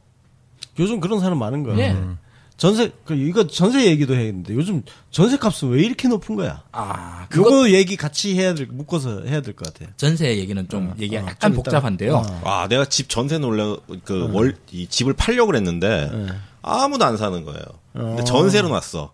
요즘 0.79 1.01
그런 1.01 1.21
사람 1.21 1.39
많은 1.39 1.63
거야. 1.63 1.77
예. 1.79 1.97
전세 2.61 2.93
그 3.07 3.15
이거 3.15 3.47
전세 3.47 3.87
얘기도 3.87 4.15
했는데 4.15 4.53
요즘 4.55 4.83
전세 5.11 5.39
값은 5.39 5.71
왜 5.71 5.83
이렇게 5.83 6.09
높은 6.09 6.37
거야? 6.37 6.63
아, 6.73 7.27
그거 7.31 7.71
얘기 7.71 7.97
같이 7.97 8.39
해야 8.39 8.53
될 8.53 8.67
묶어서 8.67 9.23
해야 9.23 9.41
될 9.41 9.55
것 9.55 9.73
같아. 9.73 9.91
전세 9.97 10.37
얘기는 10.37 10.69
좀 10.69 10.93
얘기가 10.99 11.23
어, 11.23 11.27
약간 11.27 11.53
좀. 11.53 11.57
복잡한데요. 11.63 12.17
어. 12.17 12.41
아, 12.45 12.69
내가 12.69 12.85
집 12.85 13.09
전세 13.09 13.39
놀려 13.39 13.81
그월 14.05 14.59
이 14.73 14.87
집을 14.87 15.15
팔려고 15.15 15.47
그랬는데 15.47 16.11
네. 16.13 16.27
아무도 16.61 17.03
안 17.07 17.17
사는 17.17 17.43
거예요. 17.47 17.63
근데 17.95 18.21
어. 18.21 18.25
전세로 18.27 18.69
놨어. 18.69 19.11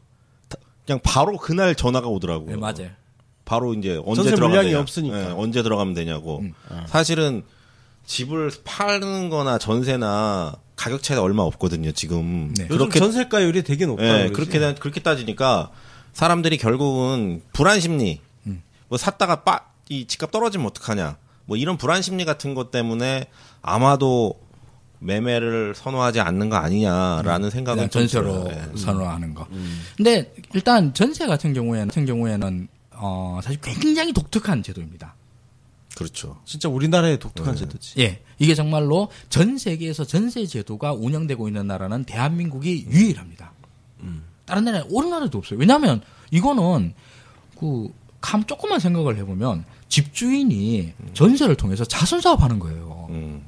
다- 0.49 0.59
그냥 0.85 0.99
바로 1.05 1.37
그날 1.37 1.77
전화가 1.77 2.09
오더라고요. 2.09 2.51
네, 2.51 2.57
맞아요. 2.57 2.91
바로 3.45 3.75
이제 3.75 4.01
언제 4.05 4.23
전세 4.23 4.31
들어가면 4.35 4.51
물량이 4.51 4.71
되냐. 4.71 4.81
없으니까. 4.81 5.21
예, 5.21 5.25
언제 5.37 5.63
들어가면 5.63 5.95
되냐고. 5.95 6.41
음. 6.41 6.53
사실은 6.89 7.45
집을 8.07 8.51
파는 8.65 9.31
거나 9.31 9.59
전세나 9.59 10.57
가격 10.77 11.03
차이가 11.03 11.23
얼마 11.23 11.43
없거든요, 11.43 11.91
지금. 11.93 12.53
네. 12.55 12.67
그렇게 12.69 12.99
전세가율이 13.01 13.65
되게 13.65 13.87
높다. 13.87 14.25
예, 14.25 14.29
그렇게 14.29 14.61
다- 14.61 14.75
그렇게 14.75 15.01
따지니까 15.01 15.71
사람들이 16.13 16.59
결국은 16.59 17.43
불안 17.53 17.81
심리. 17.81 18.21
음. 18.47 18.63
뭐 18.89 18.99
샀다가 18.99 19.43
빠, 19.43 19.61
이 19.89 20.07
집값 20.07 20.31
떨어지면 20.31 20.67
어떡하냐. 20.69 21.17
뭐 21.47 21.57
이런 21.57 21.77
불안 21.79 22.03
심리 22.03 22.25
같은 22.25 22.55
것 22.55 22.71
때문에 22.71 23.27
아마도 23.63 24.35
매매를 24.99 25.75
선호하지 25.75 26.21
않는 26.21 26.49
거 26.49 26.57
아니냐라는 26.57 27.51
생각은 27.51 27.77
그냥 27.77 27.91
좀 27.91 28.03
전세로 28.03 28.45
들어요. 28.45 28.71
예. 28.75 28.79
선호하는 28.79 29.35
거. 29.35 29.47
근데 29.97 30.33
일단 30.55 30.95
전세 30.95 31.27
같은 31.27 31.53
경우에는 31.53 31.89
같은 31.89 32.07
경우에는 32.07 32.69
어 32.93 33.41
사실 33.43 33.61
굉장히 33.61 34.13
독특한 34.13 34.63
제도입니다. 34.63 35.15
그렇죠. 35.97 36.39
진짜 36.45 36.69
우리나라의 36.69 37.19
독특한 37.19 37.55
네. 37.55 37.61
제도지. 37.61 38.01
예, 38.01 38.23
이게 38.39 38.55
정말로 38.55 39.09
전 39.31 39.59
세계에서 39.59 40.05
전세 40.05 40.47
제도가 40.47 40.93
운영되고 40.93 41.49
있는 41.49 41.67
나라는 41.67 42.05
대한민국이 42.05 42.87
유일합니다. 42.89 43.53
다른 44.45 44.65
나라에 44.65 44.85
어느 44.95 45.07
나라도 45.09 45.39
없어요. 45.39 45.59
왜냐하면 45.59 46.01
이거는 46.31 46.95
그 47.59 47.89
감 48.21 48.45
조금만 48.45 48.81
생각을 48.81 49.17
해보면 49.19 49.65
집주인이 49.89 50.93
전세를 51.15 51.55
통해서 51.55 51.85
자선 51.85 52.21
사업하는 52.21 52.59
거예요. 52.59 53.07
음. 53.11 53.43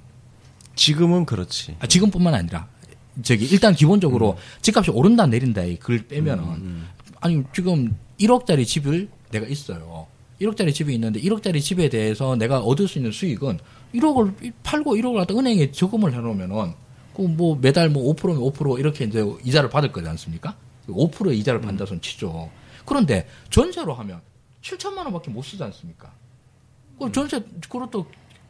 지금은 0.76 1.24
그렇지. 1.26 1.74
아, 1.80 1.86
지금뿐만 1.88 2.32
아니라 2.34 2.68
저기 3.24 3.44
일단 3.46 3.74
기본적으로 3.74 4.38
집값이 4.62 4.92
오른다 4.92 5.26
내린다 5.26 5.64
이 5.64 5.76
글 5.78 6.06
빼면은 6.06 6.84
아니 7.20 7.42
지금 7.52 7.96
1억짜리 8.20 8.64
집을 8.64 9.08
내가 9.32 9.46
있어요. 9.48 10.06
1억짜리 10.40 10.72
집이 10.72 10.94
있는데 10.94 11.20
1억짜리 11.20 11.60
집에 11.60 11.88
대해서 11.88 12.36
내가 12.36 12.60
얻을 12.60 12.86
수 12.86 12.98
있는 12.98 13.10
수익은 13.12 13.58
1억을 13.94 14.52
팔고 14.62 14.94
1억을 14.94 15.16
갖다 15.16 15.34
은행에 15.34 15.72
저금을 15.72 16.12
해놓으면은 16.12 16.74
그뭐 17.14 17.58
매달 17.60 17.88
뭐 17.88 18.14
5%면 18.14 18.38
5% 18.38 18.78
이렇게 18.78 19.04
이제 19.04 19.24
이자를 19.44 19.68
받을 19.68 19.90
거지 19.90 20.08
않습니까? 20.08 20.56
5%의 20.86 21.38
이자를 21.38 21.60
받는다 21.60 21.84
손 21.86 22.00
치죠. 22.00 22.50
그런데 22.84 23.26
전세로 23.50 23.92
하면 23.94 24.20
7천만 24.62 24.98
원밖에 24.98 25.30
못 25.30 25.42
쓰지 25.42 25.62
않습니까? 25.64 26.12
그 26.98 27.10
전세 27.12 27.40
그것도 27.68 28.06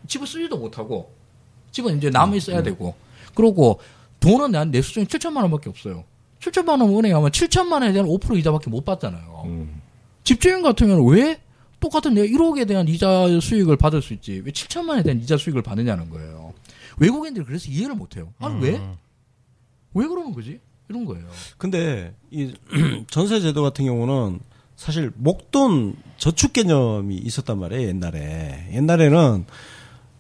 집을 0.07 0.27
쓰지도 0.27 0.59
못하고 0.59 1.13
집은 1.71 1.99
이제 1.99 2.11
남이 2.11 2.41
써야 2.41 2.63
되고 2.63 2.95
그러고 3.35 3.81
돈은 4.21 4.53
난 4.53 4.71
내수 4.71 4.93
중에 4.93 5.05
7천만 5.05 5.43
원밖에 5.43 5.71
없어요. 5.71 6.05
7천만 6.41 6.81
원 6.81 6.83
은행에 6.83 7.13
가면 7.13 7.31
7천만 7.31 7.73
원에 7.73 7.93
대한 7.93 8.09
5% 8.09 8.39
이자밖에 8.39 8.71
못 8.71 8.85
받잖아요. 8.85 9.43
음. 9.47 9.83
집주인 10.25 10.63
경우는 10.63 11.07
왜 11.07 11.41
똑같은 11.81 12.15
내가 12.15 12.27
1억에 12.27 12.67
대한 12.67 12.89
이자 12.89 13.29
수익을 13.41 13.77
받을 13.77 14.03
수 14.03 14.13
있지 14.13 14.43
왜 14.45 14.51
7천만 14.51 14.91
원에 14.91 15.03
대한 15.03 15.21
이자 15.21 15.37
수익을 15.37 15.63
받느냐는 15.63 16.11
거예요. 16.11 16.53
외국인들이 16.99 17.45
그래서 17.45 17.71
이해를 17.71 17.95
못해요. 17.95 18.33
아니 18.39 18.61
왜? 18.63 18.81
왜 19.95 20.07
그러는 20.07 20.33
거지? 20.33 20.61
이런 20.89 21.05
거예요. 21.05 21.27
근데 21.57 22.15
이 22.31 22.53
전세 23.11 23.41
제도 23.41 23.63
같은 23.63 23.85
경우는 23.85 24.41
사실 24.77 25.13
목돈 25.17 25.97
저축 26.19 26.53
개념이 26.53 27.17
있었단 27.17 27.59
말이에요 27.59 27.89
옛날에 27.89 28.69
옛날에는 28.73 29.45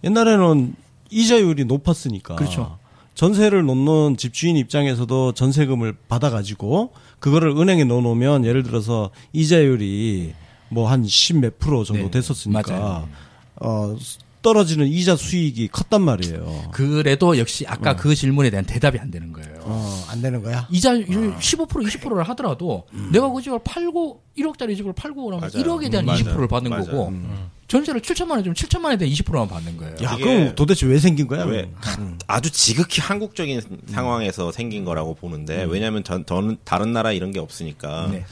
옛날에는 0.04 0.74
이자율이 1.10 1.64
높았으니까 1.64 2.36
그렇죠. 2.36 2.78
전세를 3.14 3.64
놓는 3.64 4.16
집주인 4.16 4.56
입장에서도 4.56 5.32
전세금을 5.32 5.96
받아가지고 6.08 6.92
그거를 7.18 7.50
은행에 7.56 7.84
넣어놓으면 7.84 8.44
예를 8.44 8.62
들어서 8.62 9.10
이자율이 9.32 10.34
뭐 10.70 10.88
한 10.90 11.04
십 11.04 11.36
몇 11.38 11.58
프로 11.58 11.84
정도 11.84 12.04
네, 12.04 12.10
됐었으니까 12.10 12.62
맞아요. 12.72 13.08
어 13.56 13.96
떨어지는 14.40 14.86
이자 14.86 15.16
수익이 15.16 15.66
컸단 15.68 16.00
말이에요. 16.00 16.70
그래도 16.72 17.36
역시 17.38 17.66
아까 17.66 17.96
그 17.96 18.14
질문에 18.14 18.50
대한 18.50 18.64
대답이 18.64 18.96
안 18.98 19.10
되는 19.10 19.32
거예요. 19.32 19.48
어, 19.62 20.04
안 20.08 20.22
되는 20.22 20.42
거야? 20.42 20.68
이자율 20.70 21.06
15% 21.06 21.68
20%를 21.68 22.22
하더라도 22.28 22.84
내가 23.12 23.28
그 23.30 23.42
집을 23.42 23.58
팔고 23.64 24.22
1억짜리 24.38 24.76
집을 24.76 24.92
팔고 24.92 25.24
그러면 25.24 25.50
맞아요. 25.52 25.64
1억에 25.66 25.90
대한 25.90 26.08
음, 26.08 26.14
20%를 26.14 26.34
맞아요. 26.36 26.48
받는 26.48 26.70
맞아요. 26.70 26.84
거고 26.86 27.08
음. 27.08 27.48
전세를 27.66 28.00
7천만 28.00 28.30
원에 28.30 28.42
주면 28.44 28.54
7천만 28.54 28.84
원에 28.84 28.96
대한 28.96 29.12
20%만 29.12 29.48
받는 29.48 29.76
거예요. 29.76 29.96
야, 30.04 30.16
그럼 30.16 30.54
도대체 30.54 30.86
왜 30.86 30.98
생긴 31.00 31.26
거야? 31.26 31.44
왜 31.44 31.70
그럼? 31.80 32.16
아주 32.28 32.50
지극히 32.50 33.00
한국적인 33.02 33.60
상황에서 33.88 34.52
생긴 34.52 34.84
거라고 34.84 35.14
보는데 35.16 35.64
왜냐하면 35.64 36.04
전, 36.04 36.24
저는 36.24 36.58
다른 36.64 36.92
나라 36.92 37.10
이런 37.12 37.32
게 37.32 37.40
없으니까 37.40 38.08
네. 38.12 38.24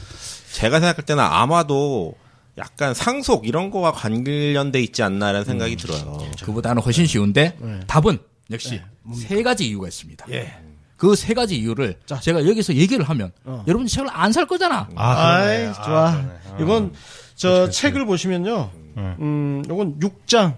제가 0.53 0.79
생각할 0.79 1.05
때는 1.05 1.21
아마도 1.21 2.15
약간 2.57 2.93
상속 2.93 3.47
이런 3.47 3.69
거와 3.69 3.91
관련돼 3.91 4.81
있지 4.81 5.03
않나라는 5.03 5.45
생각이 5.45 5.75
들어요. 5.75 6.17
그보다는 6.43 6.81
훨씬 6.81 7.05
쉬운데 7.05 7.55
네. 7.59 7.79
답은 7.87 8.17
역시 8.51 8.81
세 9.15 9.43
가지 9.43 9.67
이유가 9.67 9.87
있습니다. 9.87 10.25
예. 10.31 10.53
그세 10.95 11.35
가지 11.35 11.55
이유를 11.57 11.99
제가 12.21 12.47
여기서 12.47 12.73
얘기를 12.73 13.07
하면 13.07 13.31
어. 13.45 13.63
여러분 13.67 13.85
책을 13.85 14.09
안 14.11 14.31
살 14.31 14.47
거잖아. 14.47 14.89
아, 14.95 15.11
아이, 15.35 15.57
그러네. 15.57 15.67
아, 15.67 15.81
좋아. 15.83 16.07
아. 16.09 16.57
이건 16.59 16.93
저 17.35 17.69
책을 17.69 18.05
보시면요. 18.07 18.71
음. 18.97 19.15
음, 19.19 19.63
요건 19.69 19.99
6장. 19.99 20.55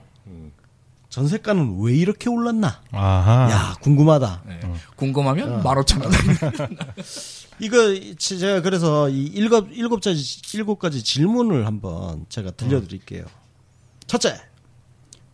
전세가는 1.10 1.80
왜 1.82 1.94
이렇게 1.96 2.30
올랐나? 2.30 2.82
아하. 2.92 3.50
야, 3.52 3.76
궁금하다. 3.82 4.44
네. 4.46 4.60
어. 4.64 4.76
궁금하면 4.96 5.64
15,000원. 5.64 6.08
이거 7.62 7.78
제가 8.18 8.62
그래서 8.62 9.10
이 9.10 9.26
일곱 9.26 9.70
일곱 9.72 10.02
가지 10.02 10.22
일곱 10.56 10.80
가지 10.80 11.04
질문을 11.04 11.66
한번 11.66 12.26
제가 12.30 12.52
들려드릴게요. 12.52 13.26
첫째, 14.08 14.42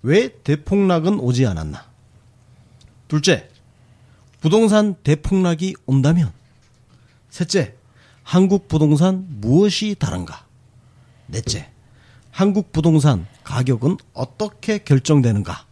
왜 0.01 0.29
대폭락은 0.43 1.19
오지 1.19 1.45
않았나? 1.45 1.85
둘째, 3.07 3.49
부동산 4.41 4.95
대폭락이 5.03 5.75
온다면? 5.85 6.31
셋째, 7.29 7.75
한국 8.23 8.67
부동산 8.67 9.25
무엇이 9.39 9.95
다른가? 9.97 10.45
넷째, 11.27 11.69
한국 12.31 12.71
부동산 12.71 13.27
가격은 13.43 13.97
어떻게 14.13 14.79
결정되는가? 14.79 15.65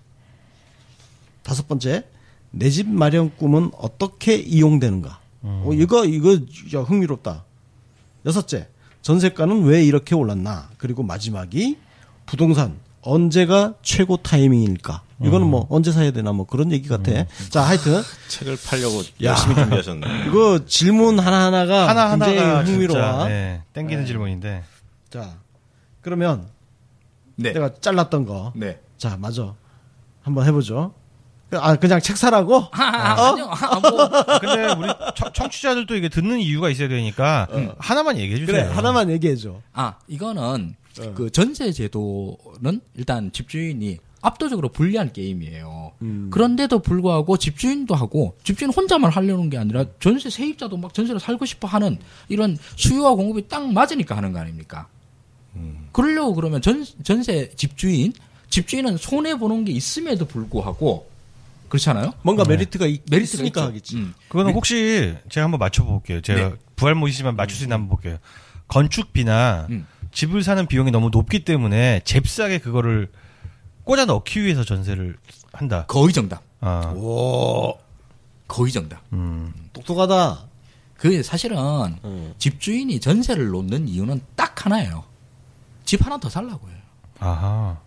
다섯 1.42 1.68
번째, 1.68 2.08
내 2.52 2.70
집 2.70 2.88
마련 2.88 3.36
꿈은 3.36 3.72
어떻게 3.76 4.36
이용되는가? 4.36 5.20
어, 5.44 5.70
이거 5.74 6.06
이거 6.06 6.40
진짜 6.46 6.82
흥미롭다. 6.82 7.44
여섯째, 8.26 8.68
전세가는 9.02 9.64
왜 9.64 9.84
이렇게 9.84 10.16
올랐나? 10.16 10.70
그리고 10.78 11.04
마지막이 11.04 11.78
부동산 12.26 12.80
언제가 13.02 13.74
최고 13.82 14.18
타이밍일까? 14.18 15.04
이거는 15.22 15.48
뭐 15.48 15.68
언제 15.70 15.92
사야 15.92 16.12
되나 16.12 16.32
뭐 16.32 16.46
그런 16.46 16.72
얘기 16.72 16.88
같아. 16.88 17.12
자, 17.50 17.62
하여튼 17.62 18.02
책을 18.30 18.58
팔려고 18.66 19.00
야. 19.24 19.32
열심히 19.32 19.56
준비하셨네. 19.56 20.28
이거 20.28 20.66
질문 20.66 21.20
하나 21.20 21.46
하나가 21.46 21.88
하나 21.88 22.10
굉장히 22.12 22.38
하나가 22.38 22.64
흥미로워. 22.64 23.00
진짜 23.00 23.28
네, 23.28 23.62
땡기는 23.74 24.06
질문인데. 24.06 24.64
자, 25.10 25.38
그러면 26.02 26.48
네. 27.36 27.54
내가 27.54 27.74
잘랐던 27.74 28.26
거. 28.26 28.52
네. 28.56 28.80
자, 28.98 29.18
맞아. 29.18 29.54
한번 30.22 30.46
해보죠. 30.48 30.94
아, 31.62 31.76
그냥 31.76 32.00
책 32.00 32.18
사라고? 32.18 32.68
아, 32.72 32.82
아, 32.82 33.30
아니요. 33.32 33.50
아, 33.50 33.80
뭐. 33.80 34.10
근데 34.40 34.74
우리 34.74 34.88
청, 35.16 35.32
청취자들도 35.34 35.96
이게 35.96 36.10
듣는 36.10 36.40
이유가 36.40 36.70
있어야 36.70 36.88
되니까 36.88 37.48
하나만 37.78 38.18
얘기해 38.18 38.40
주세요. 38.40 38.64
그래, 38.66 38.74
하나만 38.76 39.10
얘기해 39.10 39.36
줘. 39.36 39.62
아, 39.74 39.96
이거는 40.08 40.76
그 41.16 41.30
전세 41.32 41.72
제도는 41.72 42.82
일단 42.96 43.32
집주인이 43.32 43.98
압도적으로 44.22 44.70
불리한 44.70 45.12
게임이에요. 45.12 45.92
그런데도 46.32 46.80
불구하고 46.80 47.38
집주인도 47.38 47.94
하고 47.96 48.38
집주인 48.44 48.72
혼자만 48.72 49.12
하려는 49.12 49.50
게 49.50 49.58
아니라 49.58 49.86
전세 50.00 50.30
세입자도 50.30 50.78
막 50.78 50.94
전세를 50.94 51.20
살고 51.20 51.46
싶어 51.46 51.68
하는 51.68 51.98
이런 52.30 52.58
수요와 52.78 53.16
공급이 53.16 53.48
딱 53.50 53.72
맞으니까 53.72 54.16
하는 54.16 54.32
거 54.32 54.40
아닙니까? 54.40 54.88
그러려고 55.92 56.34
그러면 56.36 56.62
전, 56.62 56.86
전세 57.04 57.50
집주인, 57.56 58.14
집주인은 58.50 58.98
손해 58.98 59.38
보는 59.38 59.66
게 59.66 59.72
있음에도 59.74 60.26
불구하고 60.26 61.08
그렇잖아요. 61.74 62.14
뭔가 62.22 62.44
메리트가 62.46 62.86
있, 62.86 63.02
메리트가 63.10 63.24
있으니까 63.24 63.62
있죠. 63.62 63.68
하겠지. 63.68 63.96
음. 63.98 64.14
그거는 64.28 64.54
혹시 64.54 65.16
제가 65.30 65.46
한번 65.46 65.58
맞춰볼게요. 65.58 66.22
제가 66.22 66.50
네. 66.50 66.56
부활모이시지만 66.76 67.36
맞출 67.36 67.58
수 67.58 67.64
있나 67.64 67.76
한번 67.76 67.90
볼게요. 67.90 68.20
건축비나 68.68 69.68
음. 69.72 69.88
집을 70.12 70.44
사는 70.44 70.64
비용이 70.68 70.92
너무 70.92 71.10
높기 71.10 71.44
때문에 71.44 72.02
잽싸게 72.06 72.60
그거를 72.60 73.12
꽂아 73.86 74.06
넣기 74.06 74.44
위해서 74.44 74.64
전세를 74.64 75.18
한다. 75.52 75.86
거의 75.88 76.14
정답. 76.14 76.44
아, 76.62 76.94
오, 76.96 77.80
거의 78.48 78.72
정답. 78.72 79.02
음. 79.12 79.52
똑똑하다. 79.74 80.46
그 80.96 81.24
사실은 81.24 81.58
음. 82.04 82.36
집주인이 82.38 83.00
전세를 83.00 83.48
놓는 83.48 83.88
이유는 83.88 84.22
딱 84.36 84.64
하나예요. 84.64 85.06
집 85.86 86.06
하나 86.06 86.20
더 86.20 86.30
살라고 86.30 86.70
해요. 86.70 86.78
아하. 87.20 87.80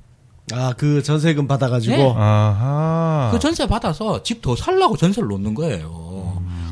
아, 0.52 0.72
그 0.76 1.02
전세금 1.02 1.46
받아가지고. 1.48 1.96
네. 1.96 2.14
아하. 2.16 3.30
그 3.32 3.38
전세 3.38 3.66
받아서 3.66 4.22
집 4.22 4.40
더 4.42 4.54
살라고 4.54 4.96
전세를 4.96 5.28
놓는 5.28 5.54
거예요. 5.54 6.25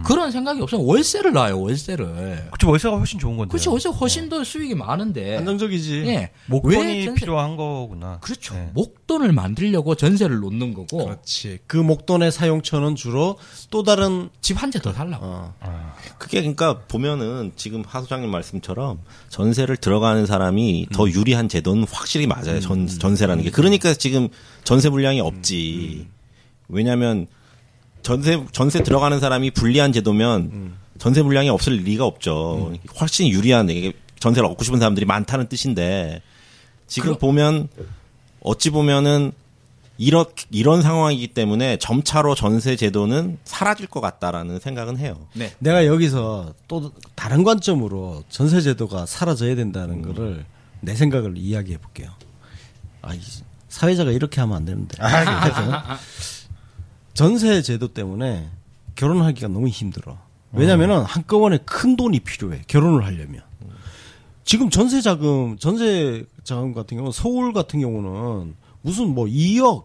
그런 0.04 0.30
생각이 0.30 0.60
없으면 0.60 0.84
월세를 0.84 1.32
놔요, 1.32 1.60
월세를. 1.60 2.48
그치, 2.52 2.66
월세가 2.66 2.96
훨씬 2.98 3.18
좋은 3.18 3.36
건데. 3.36 3.50
그렇지, 3.50 3.68
월세 3.68 3.88
훨씬 3.88 4.28
더 4.28 4.44
수익이 4.44 4.74
많은데. 4.74 5.38
안정적이지. 5.38 6.04
예. 6.06 6.30
목돈이 6.46 7.04
전세- 7.06 7.14
필요한 7.20 7.56
거구나. 7.56 8.18
그렇죠. 8.20 8.54
네. 8.54 8.70
목돈을 8.74 9.32
만들려고 9.32 9.94
전세를 9.94 10.40
놓는 10.40 10.74
거고 10.74 11.04
그렇지. 11.06 11.58
그 11.66 11.76
목돈의 11.76 12.30
사용처는 12.32 12.94
주로 12.96 13.36
또 13.70 13.82
다른 13.82 14.28
집 14.40 14.56
한 14.62 14.70
채 14.70 14.78
더 14.78 14.92
살라고. 14.92 15.24
어, 15.26 15.94
그게 16.18 16.40
그러니까 16.40 16.80
보면은 16.88 17.52
지금 17.56 17.82
하 17.86 18.00
소장님 18.00 18.30
말씀처럼 18.30 19.00
전세를 19.30 19.76
들어가는 19.78 20.26
사람이 20.26 20.86
음. 20.90 20.92
더 20.94 21.08
유리한 21.08 21.48
제도는 21.48 21.84
확실히 21.90 22.26
맞아요. 22.26 22.60
전, 22.60 22.86
전세라는 22.86 23.44
게. 23.44 23.50
그러니까 23.50 23.94
지금 23.94 24.28
전세 24.64 24.88
물량이 24.90 25.20
없지. 25.20 26.06
왜냐하면 26.68 27.26
전세 28.04 28.44
전세 28.52 28.82
들어가는 28.82 29.18
사람이 29.18 29.50
불리한 29.50 29.92
제도면 29.92 30.40
음. 30.52 30.76
전세 30.98 31.22
물량이 31.22 31.48
없을 31.48 31.72
리가 31.72 32.04
없죠. 32.04 32.72
훨씬 33.00 33.28
유리한 33.28 33.68
이게 33.68 33.92
전세를 34.20 34.48
얻고 34.50 34.62
싶은 34.62 34.78
사람들이 34.78 35.06
많다는 35.06 35.48
뜻인데 35.48 36.22
지금 36.86 37.16
보면 37.18 37.68
어찌 38.40 38.70
보면은 38.70 39.32
이런 39.96 40.26
이런 40.50 40.82
상황이기 40.82 41.28
때문에 41.28 41.78
점차로 41.78 42.34
전세 42.34 42.76
제도는 42.76 43.38
사라질 43.44 43.86
것 43.86 44.00
같다라는 44.00 44.60
생각은 44.60 44.98
해요. 44.98 45.26
네. 45.32 45.52
내가 45.58 45.86
여기서 45.86 46.52
또 46.68 46.92
다른 47.14 47.42
관점으로 47.42 48.22
전세 48.28 48.60
제도가 48.60 49.06
사라져야 49.06 49.54
된다는 49.54 50.02
거를 50.02 50.44
내 50.80 50.94
생각을 50.94 51.38
이야기해 51.38 51.78
볼게요. 51.78 52.10
아, 53.02 53.14
이 53.14 53.20
사회자가 53.68 54.10
이렇게 54.10 54.40
하면 54.40 54.56
안 54.56 54.64
되는데. 54.64 54.96
하여튼 55.00 55.72
전세 57.14 57.62
제도 57.62 57.88
때문에 57.88 58.48
결혼하기가 58.96 59.48
너무 59.48 59.68
힘들어. 59.68 60.18
왜냐면은 60.52 61.02
한꺼번에 61.02 61.58
큰 61.64 61.96
돈이 61.96 62.20
필요해. 62.20 62.62
결혼을 62.66 63.04
하려면. 63.04 63.42
지금 64.44 64.68
전세 64.70 65.00
자금, 65.00 65.56
전세 65.58 66.26
자금 66.44 66.74
같은 66.74 66.96
경우는 66.96 67.12
서울 67.12 67.52
같은 67.52 67.80
경우는 67.80 68.54
무슨 68.82 69.14
뭐 69.14 69.24
2억, 69.24 69.84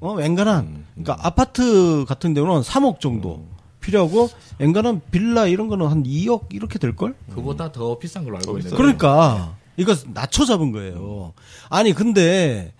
어, 0.00 0.20
앵간한. 0.20 0.84
그러니까 0.94 1.26
아파트 1.26 2.04
같은 2.06 2.34
경우는 2.34 2.60
3억 2.62 3.00
정도 3.00 3.46
필요하고 3.80 4.28
앵간한 4.60 5.00
빌라 5.10 5.46
이런 5.46 5.68
거는 5.68 5.86
한 5.86 6.02
2억 6.04 6.52
이렇게 6.52 6.78
될 6.78 6.94
걸? 6.94 7.14
그보다 7.34 7.72
더 7.72 7.98
비싼 7.98 8.24
걸로 8.24 8.36
알고 8.36 8.58
있는데. 8.58 8.76
그러니까 8.76 9.56
이거 9.76 9.94
낮춰 10.12 10.44
잡은 10.44 10.72
거예요. 10.72 11.32
아니 11.70 11.92
근데 11.92 12.72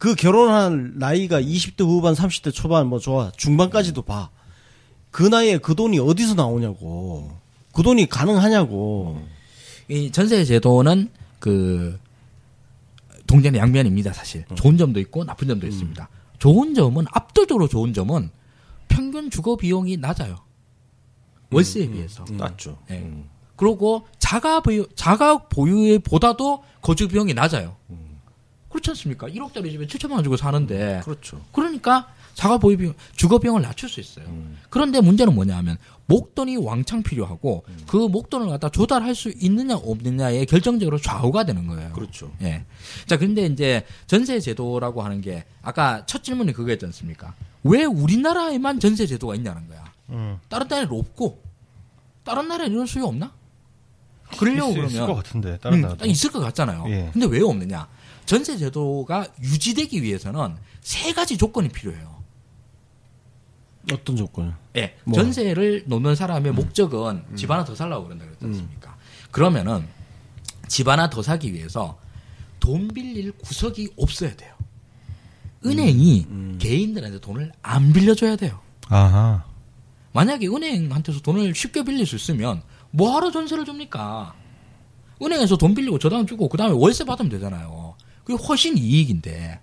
그 0.00 0.14
결혼한 0.14 0.94
나이가 0.96 1.42
20대 1.42 1.84
후반, 1.84 2.14
30대 2.14 2.54
초반 2.54 2.86
뭐 2.86 2.98
좋아 2.98 3.30
중반까지도 3.36 4.00
봐. 4.00 4.30
그 5.10 5.22
나이에 5.22 5.58
그 5.58 5.74
돈이 5.74 5.98
어디서 5.98 6.34
나오냐고. 6.34 7.30
그 7.74 7.82
돈이 7.82 8.08
가능하냐고. 8.08 9.22
이 9.88 10.10
전세 10.10 10.42
제도는 10.46 11.10
그 11.38 12.00
동전의 13.26 13.60
양면입니다, 13.60 14.14
사실. 14.14 14.46
좋은 14.54 14.78
점도 14.78 15.00
있고 15.00 15.24
나쁜 15.24 15.48
점도 15.48 15.66
있습니다. 15.66 16.08
좋은 16.38 16.72
점은 16.74 17.04
압도적으로 17.12 17.68
좋은 17.68 17.92
점은 17.92 18.30
평균 18.88 19.28
주거 19.28 19.56
비용이 19.56 19.98
낮아요. 19.98 20.38
월세에 21.52 21.90
비해서. 21.90 22.24
맞죠. 22.30 22.78
예. 22.90 22.94
음. 22.94 23.28
그리고 23.54 24.06
자가 24.18 24.60
보유 24.60 24.86
자가 24.94 25.48
보유에 25.48 25.98
보다도 25.98 26.64
거주 26.80 27.06
비용이 27.06 27.34
낮아요. 27.34 27.76
그렇지 28.70 28.90
않습니까? 28.90 29.26
1억짜리 29.28 29.70
집에 29.70 29.86
7천만 29.86 30.12
원 30.12 30.24
주고 30.24 30.36
사는데 30.36 31.00
그렇죠. 31.04 31.40
그러니까 31.52 32.08
자가 32.34 32.58
보유 32.58 32.78
비용 32.78 32.94
주거 33.16 33.38
비용을 33.38 33.62
낮출 33.62 33.88
수 33.88 34.00
있어요. 34.00 34.24
그런데 34.70 35.00
문제는 35.00 35.34
뭐냐면 35.34 35.76
목돈이 36.06 36.56
왕창 36.56 37.02
필요하고 37.02 37.64
그 37.88 37.96
목돈을 37.96 38.48
갖다 38.48 38.68
조달할 38.68 39.14
수 39.14 39.32
있느냐 39.36 39.76
없느냐에 39.76 40.44
결정적으로 40.44 40.98
좌우가 40.98 41.44
되는 41.44 41.66
거예요. 41.66 41.92
그렇죠. 41.92 42.32
예. 42.42 42.64
자, 43.06 43.16
근데 43.18 43.46
이제 43.46 43.84
전세 44.06 44.38
제도라고 44.40 45.02
하는 45.02 45.20
게 45.20 45.44
아까 45.62 46.04
첫 46.06 46.22
질문이 46.24 46.52
그거였지 46.52 46.86
않습니까? 46.86 47.34
왜 47.64 47.84
우리나라에만 47.84 48.80
전세 48.80 49.06
제도가 49.06 49.34
있냐는 49.34 49.68
거야. 49.68 49.84
음. 50.10 50.38
다른 50.48 50.66
나라에는 50.68 50.96
없고 50.98 51.42
다른 52.24 52.48
나라에 52.48 52.68
이런 52.68 52.86
수요 52.86 53.04
없나? 53.06 53.32
그러려고 54.38 54.70
있을, 54.72 54.84
있을 54.84 55.00
것 55.00 55.06
그러면 55.06 55.16
같은데 55.22 55.58
다른 55.58 55.78
음, 55.78 55.82
나라도. 55.82 56.06
있을 56.06 56.30
것 56.30 56.40
같잖아요. 56.40 56.84
예. 56.88 57.10
근데 57.12 57.26
왜 57.26 57.42
없느냐? 57.42 57.88
전세 58.26 58.56
제도가 58.56 59.26
유지되기 59.42 60.02
위해서는 60.02 60.56
세 60.80 61.12
가지 61.12 61.36
조건이 61.36 61.68
필요해요. 61.68 62.20
어떤 63.92 64.16
조건? 64.16 64.54
예. 64.76 64.96
뭐? 65.04 65.18
전세를 65.18 65.84
놓는 65.86 66.14
사람의 66.14 66.52
목적은 66.52 67.24
집 67.34 67.50
하나 67.50 67.64
더 67.64 67.74
살라고 67.74 68.04
그런다 68.04 68.24
그랬지 68.26 68.44
않습니까? 68.44 68.96
그러면은 69.30 69.86
집 70.68 70.86
하나 70.88 71.08
더 71.10 71.22
사기 71.22 71.52
위해서 71.52 71.98
돈 72.60 72.88
빌릴 72.88 73.32
구석이 73.32 73.90
없어야 73.96 74.36
돼요. 74.36 74.54
은행이 75.64 76.26
개인들한테 76.58 77.20
돈을 77.20 77.52
안 77.62 77.92
빌려줘야 77.92 78.36
돼요. 78.36 78.60
아하. 78.88 79.44
만약에 80.12 80.46
은행한테서 80.48 81.20
돈을 81.20 81.54
쉽게 81.54 81.84
빌릴 81.84 82.06
수 82.06 82.16
있으면 82.16 82.62
뭐하러 82.90 83.30
전세를 83.30 83.64
줍니까? 83.64 84.34
은행에서 85.22 85.56
돈 85.56 85.74
빌리고 85.74 85.98
저당 85.98 86.26
주고 86.26 86.48
그 86.48 86.56
다음에 86.56 86.74
월세 86.74 87.04
받으면 87.04 87.30
되잖아요. 87.30 87.79
그게 88.30 88.44
훨씬 88.46 88.76
이익인데 88.78 89.58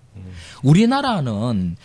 우리나라는 0.62 1.76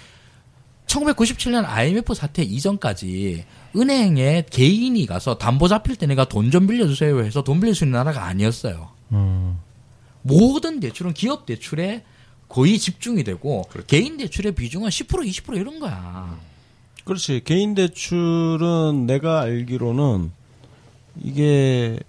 1997년 0.87 1.63
IMF 1.65 2.13
사태 2.13 2.43
이전까지 2.43 3.45
은행에 3.75 4.45
개인이 4.49 5.05
가서 5.05 5.37
담보 5.37 5.67
잡힐 5.67 5.95
때 5.95 6.05
내가 6.05 6.25
돈 6.25 6.51
좀 6.51 6.67
빌려주세요 6.67 7.23
해서 7.23 7.43
돈 7.43 7.59
빌릴 7.59 7.73
수 7.73 7.85
있는 7.85 7.97
나라가 7.97 8.25
아니었어요. 8.25 8.89
음. 9.13 9.59
모든 10.21 10.79
대출은 10.79 11.13
기업 11.13 11.45
대출에 11.45 12.03
거의 12.47 12.77
집중이 12.77 13.23
되고 13.23 13.63
개인 13.87 14.17
대출의 14.17 14.53
비중은 14.53 14.89
10% 14.89 15.07
20% 15.27 15.55
이런 15.57 15.79
거야. 15.79 16.37
그렇지. 17.05 17.41
개인 17.43 17.73
대출은 17.75 19.05
내가 19.07 19.41
알기로는 19.41 20.31
이게 21.21 21.99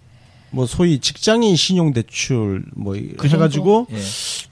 뭐 0.54 0.66
소위 0.66 0.98
직장인 1.00 1.56
신용 1.56 1.92
대출 1.92 2.64
뭐 2.74 2.94
그 3.16 3.28
해가지고 3.28 3.86
정도? 3.88 3.98
예. 3.98 4.00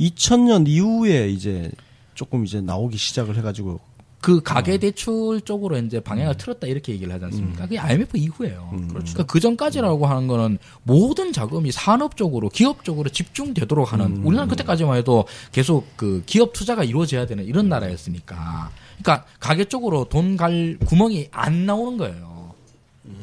2000년 0.07 0.69
이후에 0.69 1.29
이제 1.31 1.71
조금 2.15 2.45
이제 2.45 2.61
나오기 2.61 2.97
시작을 2.97 3.37
해가지고 3.37 3.81
그 4.21 4.41
가계 4.41 4.79
대출 4.79 5.41
쪽으로 5.41 5.77
이제 5.79 5.99
방향을 5.99 6.37
틀었다 6.37 6.69
이렇게 6.69 6.93
얘기를 6.93 7.13
하지 7.13 7.25
않습니까? 7.25 7.65
그게 7.65 7.77
IMF 7.79 8.17
이후예요. 8.17 8.71
그러니까 8.89 9.25
그 9.25 9.41
전까지라고 9.41 10.07
하는 10.07 10.29
거는 10.29 10.59
모든 10.85 11.33
자금이 11.33 11.73
산업 11.73 12.17
쪽으로 12.17 12.49
기업 12.49 12.85
쪽으로 12.85 13.09
집중되도록 13.11 13.93
하는 13.93 14.19
우리나라 14.25 14.47
그때까지만 14.47 14.97
해도 14.99 15.25
계속 15.51 15.97
그 15.97 16.23
기업 16.25 16.53
투자가 16.53 16.85
이루어져야 16.85 17.27
되는 17.27 17.45
이런 17.45 17.69
나라였으니까. 17.69 18.71
그러니까 19.03 19.27
가계 19.41 19.65
쪽으로 19.65 20.05
돈 20.09 20.37
갈 20.37 20.79
구멍이 20.87 21.29
안 21.33 21.67
나오는 21.67 21.99
거예요. 21.99 22.32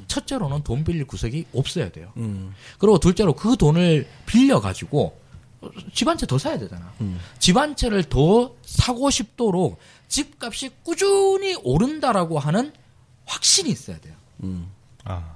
첫째로는 0.10 0.64
돈 0.64 0.84
빌릴 0.84 1.06
구석이 1.08 1.46
없어야 1.54 1.90
돼요. 1.90 2.12
그리고 2.80 2.98
둘째로 3.00 3.34
그 3.34 3.56
돈을 3.56 4.06
빌려 4.26 4.60
가지고 4.60 5.18
집 5.94 6.08
한 6.08 6.18
채 6.18 6.26
더 6.26 6.38
사야 6.38 6.58
되잖아. 6.58 6.94
집한 7.40 7.76
채를 7.76 8.04
더 8.04 8.56
사고 8.64 9.10
싶도록 9.10 9.78
집값이 10.10 10.72
꾸준히 10.84 11.56
오른다라고 11.64 12.40
하는 12.40 12.74
확신이 13.26 13.70
있어야 13.70 13.98
돼요. 14.00 14.16
아. 15.06 15.36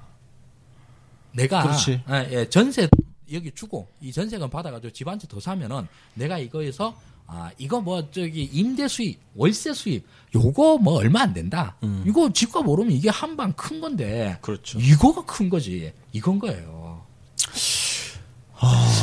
내가 1.33 1.63
그렇지. 1.63 2.03
예, 2.09 2.29
예, 2.31 2.49
전세 2.49 2.87
여기 3.31 3.51
주고 3.51 3.87
이 4.01 4.11
전세금 4.11 4.49
받아가지고 4.49 4.91
집 4.93 5.07
한 5.07 5.17
채 5.19 5.27
더 5.27 5.39
사면은 5.39 5.87
내가 6.13 6.37
이거에서 6.37 6.95
아 7.25 7.49
이거 7.57 7.81
뭐 7.81 8.09
저기 8.11 8.43
임대 8.51 8.87
수입, 8.87 9.17
월세 9.35 9.73
수입 9.73 10.05
요거 10.35 10.77
뭐 10.79 10.95
얼마 10.99 11.21
안 11.21 11.33
된다. 11.33 11.75
이거 12.05 12.31
집값 12.31 12.67
오르면 12.67 12.91
이게 12.91 13.09
한 13.09 13.35
방 13.35 13.53
큰 13.53 13.81
건데 13.81 14.37
그렇죠. 14.41 14.79
이거가 14.79 15.25
큰 15.25 15.49
거지. 15.49 15.91
이건 16.11 16.37
거예요. 16.39 17.01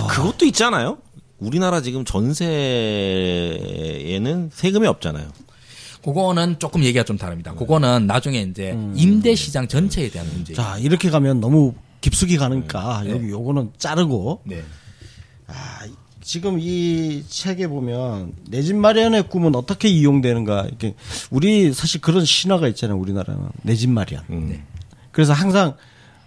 그것도 0.09 0.45
있잖아요. 0.47 0.99
우리나라 1.39 1.81
지금 1.83 2.05
전세에는 2.05 2.51
세금이 4.53 4.87
없잖아요. 4.87 5.29
그거는 6.05 6.59
조금 6.59 6.83
얘기가 6.85 7.05
좀 7.05 7.17
다릅니다. 7.19 7.53
그거는 7.55 8.07
나중에 8.07 8.41
이제 8.43 8.77
임대 8.95 9.35
시장 9.35 9.67
전체에 9.69 10.11
대한 10.11 10.27
문제. 10.33 10.55
자 10.55 10.79
이렇게 10.79 11.11
가면 11.11 11.41
너무 11.41 11.75
깊숙이 12.01 12.37
가니까 12.39 13.03
여기 13.09 13.29
요거는 13.29 13.73
자르고 13.77 14.41
네. 14.45 14.63
아, 15.47 15.81
지금 16.23 16.59
이 16.61 17.25
책에 17.29 17.67
보면 17.67 18.33
내 18.51 18.63
집 18.63 18.77
마련의 18.77 19.29
꿈은 19.29 19.55
어떻게 19.57 19.89
이용되는가 19.89 20.65
이렇게 20.67 20.95
우리 21.31 21.73
사실 21.73 22.01
그런 22.01 22.25
신화가 22.25 22.69
있잖아요 22.69 22.99
우리나라는 22.99 23.43
내 23.63 23.75
집 23.75 23.91
마련 23.91 24.23
음. 24.31 24.63
그래서 25.13 25.33
항상 25.33 25.75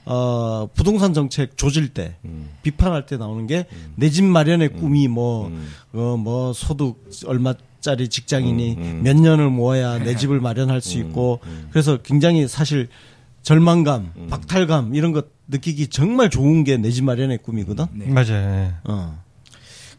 어 0.06 0.68
부동산 0.74 1.14
정책 1.14 1.56
조질 1.58 1.90
때 1.94 2.16
비판할 2.62 3.06
때 3.06 3.18
나오는 3.18 3.48
게 3.48 3.66
내 3.96 4.10
집 4.10 4.24
마련의 4.26 4.74
꿈이 4.74 5.08
뭐어 5.08 5.50
뭐 6.18 6.52
소득 6.54 7.10
얼마 7.26 7.54
짜리 7.80 8.08
직장인이 8.10 8.76
몇 9.04 9.16
년을 9.16 9.50
모아야 9.50 10.00
내 10.00 10.16
집을 10.18 10.40
마련할 10.42 10.82
수 10.82 10.98
있고 10.98 11.40
그래서 11.72 11.98
굉장히 12.02 12.48
사실 12.48 12.90
절망감, 13.44 14.14
박탈감 14.30 14.96
이런 14.96 15.12
것 15.12 15.28
느끼기 15.48 15.88
정말 15.88 16.30
좋은 16.30 16.64
게 16.64 16.78
내 16.78 16.90
집 16.92 17.04
마련의 17.04 17.40
꿈이거든. 17.40 17.86
네. 17.94 18.06
맞아요. 18.08 18.32
예. 18.32 18.74
어. 18.86 19.23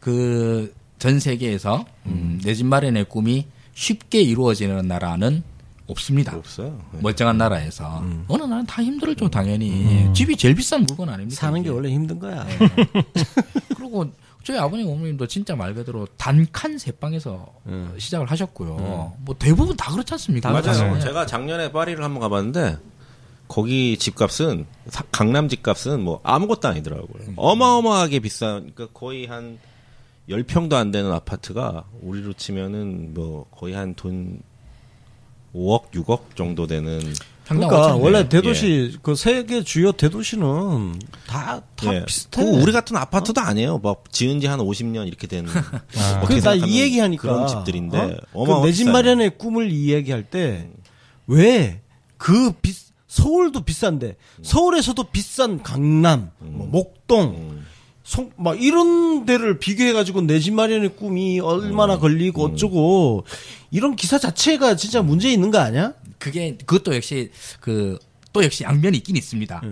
그 0.05 0.73
전 0.99 1.19
세계에서 1.21 1.85
음, 2.07 2.41
내 2.45 2.55
집 2.55 2.65
마련의 2.67 3.07
꿈이 3.11 3.47
쉽게 3.75 4.23
이루어지는 4.23 4.87
나라는 4.89 5.43
없습니다. 5.87 6.35
없어요. 6.35 6.81
네. 6.93 7.01
멀쩡한 7.03 7.37
나라에서 7.37 8.03
어느 8.29 8.43
나라는 8.45 8.65
다 8.65 8.83
힘들죠 8.83 9.29
당연히 9.29 10.09
집이 10.15 10.35
제일 10.37 10.55
비싼 10.55 10.85
물건 10.87 11.11
아닙니까? 11.11 11.39
사는 11.39 11.61
게 11.63 11.69
이게? 11.69 11.75
원래 11.77 11.91
힘든 11.91 12.19
거야. 12.19 12.47
그리고 13.77 14.11
저희 14.45 14.57
아버님 14.59 14.89
어머님도 14.89 15.27
진짜 15.27 15.55
말 15.57 15.75
그대로 15.75 16.07
단칸 16.17 16.79
세방에서 16.79 17.53
시작을 17.99 18.31
하셨고요. 18.31 19.15
뭐 19.19 19.35
대부분 19.39 19.77
다 19.77 19.91
그렇지 19.93 20.15
않습니까? 20.15 20.51
맞아요. 20.53 20.95
네. 20.95 21.01
제가 21.01 21.27
작년에 21.27 21.71
파리를 21.73 22.03
한번 22.03 22.21
가봤는데 22.21 22.79
거기 23.49 23.99
집값은 23.99 24.65
사- 24.89 25.05
강남 25.13 25.49
집값은 25.49 26.03
뭐 26.03 26.21
아무것도 26.23 26.69
아니더라고요. 26.69 27.35
어마어마하게 27.37 28.21
비싼 28.21 28.71
그러니까 28.75 28.89
거의 28.99 29.27
한 29.27 29.59
10평도 30.29 30.73
안 30.75 30.91
되는 30.91 31.13
아파트가 31.13 31.85
우리로 32.03 32.33
치면은 32.33 33.13
뭐 33.15 33.47
거의 33.51 33.75
한 33.75 33.95
돈 33.95 34.41
5억, 35.55 35.91
6억 35.93 36.35
정도 36.35 36.67
되는 36.67 37.01
그러니까 37.47 37.93
5천 37.95 38.03
원래 38.03 38.19
원. 38.19 38.29
대도시 38.29 38.99
그 39.03 39.15
세계 39.15 39.63
주요 39.63 39.93
대도시는 39.93 40.99
다다 41.29 41.63
예. 41.93 42.05
비슷해. 42.07 42.43
그 42.43 42.49
우리 42.51 42.73
같은 42.73 42.97
아파트도 42.97 43.41
아니에요. 43.41 43.79
뭐 43.79 43.97
지은 44.11 44.41
지 44.41 44.47
한 44.49 44.59
50년 44.61 45.07
이렇게 45.07 45.27
된 45.27 45.47
어떻게 45.47 46.27
그나 46.27 46.41
생각하면 46.41 46.69
이 46.69 46.81
얘기하니까 46.81 47.23
그런 47.23 47.47
집들인데 47.47 48.17
어? 48.33 48.61
그내집. 48.63 48.89
마련의 48.91 49.37
꿈을 49.39 49.71
이야기할 49.71 50.25
때 50.25 50.71
왜그 51.27 52.55
서울도 53.07 53.61
비싼데 53.61 54.17
서울에서도 54.43 55.05
비싼 55.13 55.63
강남, 55.63 56.31
뭐 56.41 56.67
목동, 56.67 57.63
송, 58.05 58.31
막 58.37 58.61
이런 58.63 59.25
데를 59.25 59.59
비교해 59.59 59.93
가지고 59.93 60.21
내 60.21 60.39
집 60.39 60.53
마련의 60.55 60.95
꿈이 60.97 61.41
얼마나 61.41 61.99
걸리고 61.99 62.45
어쩌고 62.45 63.25
이런 63.71 63.97
기사 63.97 64.19
자체가 64.19 64.77
진짜 64.77 65.03
문제 65.03 65.33
있는 65.33 65.51
거 65.51 65.59
아니야? 65.59 65.95
그게 66.19 66.57
그것도 66.65 66.95
역시 66.95 67.31
그 67.61 67.99
또 68.35 68.43
역시 68.43 68.65
양면이 68.65 68.97
있긴 68.99 69.15
있습니다. 69.17 69.63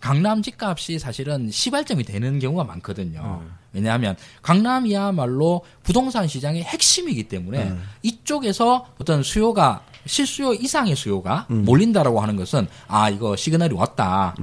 강남 0.00 0.42
집값이 0.42 0.98
사실은 0.98 1.48
시발점이 1.48 2.02
되는 2.02 2.40
경우가 2.40 2.64
많거든요. 2.64 3.42
왜냐하면 3.72 4.16
강남이야말로 4.42 5.62
부동산 5.84 6.26
시장의 6.26 6.62
핵심이기 6.64 7.24
때문에 7.28 7.72
이쪽에서 8.02 8.86
어떤 9.00 9.22
수요가 9.22 9.84
실수요 10.06 10.54
이상의 10.54 10.96
수요가 10.96 11.46
몰린다라고 11.48 12.20
하는 12.20 12.36
것은 12.36 12.66
아 12.88 13.10
이거 13.10 13.36
시그널이 13.36 13.74
왔다. 13.74 14.34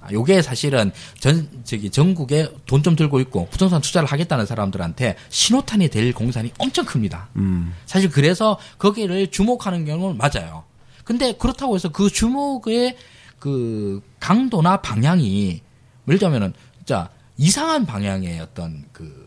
아, 0.00 0.08
요게 0.12 0.42
사실은 0.42 0.92
전 1.18 1.48
저기 1.64 1.90
전국에 1.90 2.52
돈 2.66 2.82
좀 2.82 2.94
들고 2.94 3.18
있고 3.20 3.48
부동산 3.50 3.80
투자를 3.80 4.06
하겠다는 4.08 4.46
사람들한테 4.46 5.16
신호탄이 5.30 5.88
될 5.88 6.12
공산이 6.12 6.52
엄청 6.58 6.84
큽니다. 6.84 7.28
사실 7.86 8.10
그래서 8.10 8.58
거기를 8.78 9.30
주목하는 9.30 9.84
경우는 9.84 10.16
맞아요. 10.18 10.64
근데 11.04 11.32
그렇다고 11.32 11.74
해서 11.74 11.88
그 11.90 12.10
주목의 12.10 12.96
그 13.38 14.02
강도나 14.20 14.76
방향이 14.78 15.60
예를 16.08 16.18
들면은 16.18 16.52
진짜 16.78 17.08
이상한 17.36 17.84
방향의 17.86 18.40
어떤 18.40 18.84
그 18.92 19.25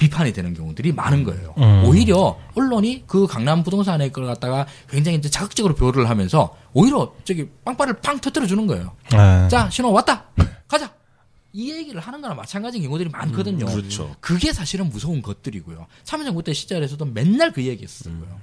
비판이 0.00 0.32
되는 0.32 0.54
경우들이 0.54 0.92
많은 0.92 1.24
거예요. 1.24 1.54
음. 1.58 1.84
오히려 1.84 2.38
언론이 2.56 3.04
그 3.06 3.26
강남 3.26 3.62
부동산의 3.62 4.10
걸 4.12 4.24
갖다가 4.24 4.66
굉장히 4.88 5.18
이제 5.18 5.28
자극적으로 5.28 5.74
표를 5.74 6.08
하면서 6.08 6.56
오히려 6.72 7.12
저기 7.24 7.46
빵빠를 7.64 8.00
팡 8.00 8.18
터뜨려 8.18 8.46
주는 8.46 8.66
거예요. 8.66 8.92
아. 9.12 9.46
자, 9.48 9.68
신호 9.70 9.92
왔다. 9.92 10.24
가자. 10.66 10.90
이 11.52 11.70
얘기를 11.72 12.00
하는 12.00 12.20
거나 12.22 12.34
마찬가지인 12.34 12.82
경우들이 12.84 13.10
많거든요. 13.10 13.66
그렇죠. 13.66 14.14
그게 14.20 14.52
사실은 14.52 14.88
무서운 14.88 15.20
것들이고요. 15.20 15.86
참여정부 16.04 16.42
때 16.44 16.54
시절에서도 16.54 17.04
맨날 17.04 17.52
그 17.52 17.62
얘기했었고요. 17.64 18.40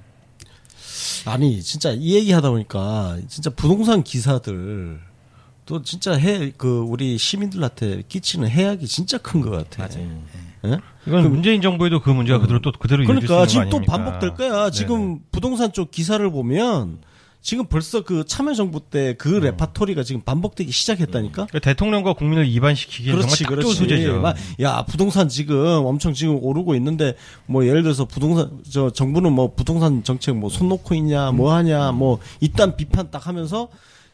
아니 1.24 1.60
진짜 1.62 1.90
이 1.90 2.14
얘기 2.14 2.32
하다 2.32 2.50
보니까 2.50 3.18
진짜 3.28 3.50
부동산 3.50 4.04
기사들 4.04 5.00
또 5.66 5.82
진짜 5.82 6.12
해 6.12 6.52
그 6.56 6.80
우리 6.80 7.18
시민들한테 7.18 8.02
끼치는 8.08 8.48
해악이 8.48 8.86
진짜 8.86 9.18
큰 9.18 9.40
것 9.42 9.50
같아. 9.50 9.88
예? 10.64 10.78
이건 11.06 11.30
문재인 11.30 11.60
정부에도 11.62 12.00
그 12.00 12.10
문제가 12.10 12.38
그대로 12.38 12.60
또 12.60 12.72
그대로 12.72 13.04
그러니까 13.04 13.46
지금 13.46 13.68
또? 13.70 13.80
반복될 13.80 14.34
거야. 14.34 14.70
지금 14.70 15.20
부동산 15.30 15.72
쪽 15.72 15.90
기사를 15.90 16.28
보면 16.30 16.98
지금 17.40 17.66
벌써 17.66 18.02
그 18.02 18.24
참여정부 18.26 18.80
때 18.90 19.14
그 19.16 19.28
레파토리가 19.28 20.02
지금 20.02 20.20
반복되기 20.22 20.70
시작했다니까. 20.72 21.46
그러니까 21.46 21.58
대통령과 21.60 22.14
국민을 22.14 22.46
이반시키기에 22.46 23.12
그렇지, 23.12 23.44
정말 23.44 23.62
딱. 23.62 23.72
소재죠. 23.74 24.20
막, 24.20 24.36
야, 24.60 24.84
부동산 24.86 25.28
지금 25.28 25.56
엄청 25.86 26.12
지금 26.12 26.36
오르고 26.42 26.74
있는데, 26.74 27.14
뭐, 27.46 27.64
예를 27.64 27.82
들어서 27.84 28.04
부동산, 28.04 28.50
저, 28.68 28.90
정부는 28.90 29.32
뭐, 29.32 29.54
부동산 29.54 30.02
정책 30.02 30.36
뭐, 30.36 30.50
손 30.50 30.68
놓고 30.68 30.94
있냐, 30.96 31.30
뭐 31.30 31.54
하냐, 31.54 31.92
뭐, 31.92 32.18
이딴 32.40 32.76
비판 32.76 33.10
딱 33.10 33.26
하면서, 33.28 33.68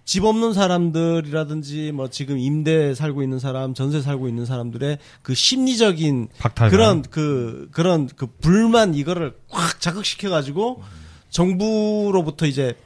집 0.04 0.24
없는 0.24 0.52
사람들이라든지, 0.52 1.92
뭐, 1.92 2.10
지금 2.10 2.38
임대 2.38 2.94
살고 2.94 3.22
있는 3.22 3.38
사람, 3.38 3.74
전세 3.74 4.02
살고 4.02 4.28
있는 4.28 4.44
사람들의 4.44 4.98
그 5.22 5.34
심리적인 5.34 6.28
박탈감. 6.38 6.70
그런 6.70 7.02
그, 7.02 7.68
그런 7.72 8.08
그 8.08 8.26
불만 8.26 8.94
이거를 8.94 9.34
확 9.48 9.80
자극시켜 9.80 10.28
가지고, 10.28 10.82
정부로부터 11.30 12.46
이제, 12.46 12.76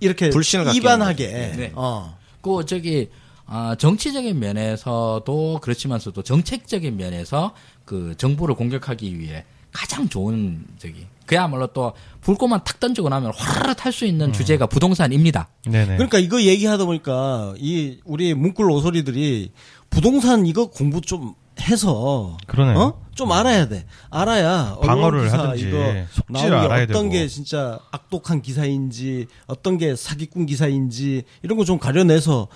이렇게 0.00 0.30
불신을 0.30 0.74
이반하게, 0.74 1.26
네. 1.56 1.72
어. 1.74 2.18
그 2.42 2.64
저기 2.66 3.08
아, 3.46 3.76
정치적인 3.78 4.38
면에서도 4.38 5.60
그렇지만서도 5.62 6.22
정책적인 6.22 6.96
면에서 6.96 7.54
그 7.84 8.14
정부를 8.16 8.54
공격하기 8.56 9.18
위해 9.18 9.44
가장 9.72 10.08
좋은 10.08 10.64
저기 10.78 11.06
그야말로 11.26 11.66
또 11.68 11.92
불꽃만 12.20 12.62
탁 12.64 12.80
던지고 12.80 13.08
나면 13.08 13.32
화르르 13.36 13.74
탈 13.74 13.92
수 13.92 14.04
있는 14.06 14.32
주제가 14.32 14.66
부동산입니다. 14.66 15.48
네네. 15.66 15.96
그러니까 15.96 16.18
이거 16.18 16.40
얘기하다 16.40 16.84
보니까 16.86 17.54
이 17.58 17.98
우리 18.04 18.34
문꿀 18.34 18.70
오소리들이 18.70 19.52
부동산 19.90 20.46
이거 20.46 20.66
공부 20.70 21.00
좀 21.00 21.34
해서 21.60 22.36
그러네요. 22.46 22.78
어? 22.78 23.02
좀 23.14 23.32
알아야 23.32 23.66
돼. 23.68 23.86
알아야 24.10 24.76
방어를 24.82 25.32
하든지 25.32 25.68
이거 25.68 25.78
속지를 26.10 26.50
나오는 26.50 26.50
게 26.50 26.56
알아야 26.66 26.82
어떤 26.84 27.02
되고. 27.04 27.10
게 27.10 27.28
진짜 27.28 27.78
악독한 27.90 28.42
기사인지 28.42 29.26
어떤 29.46 29.78
게 29.78 29.96
사기꾼 29.96 30.46
기사인지 30.46 31.22
이런 31.42 31.56
거 31.58 31.64
좀 31.64 31.78
가려내서 31.78 32.48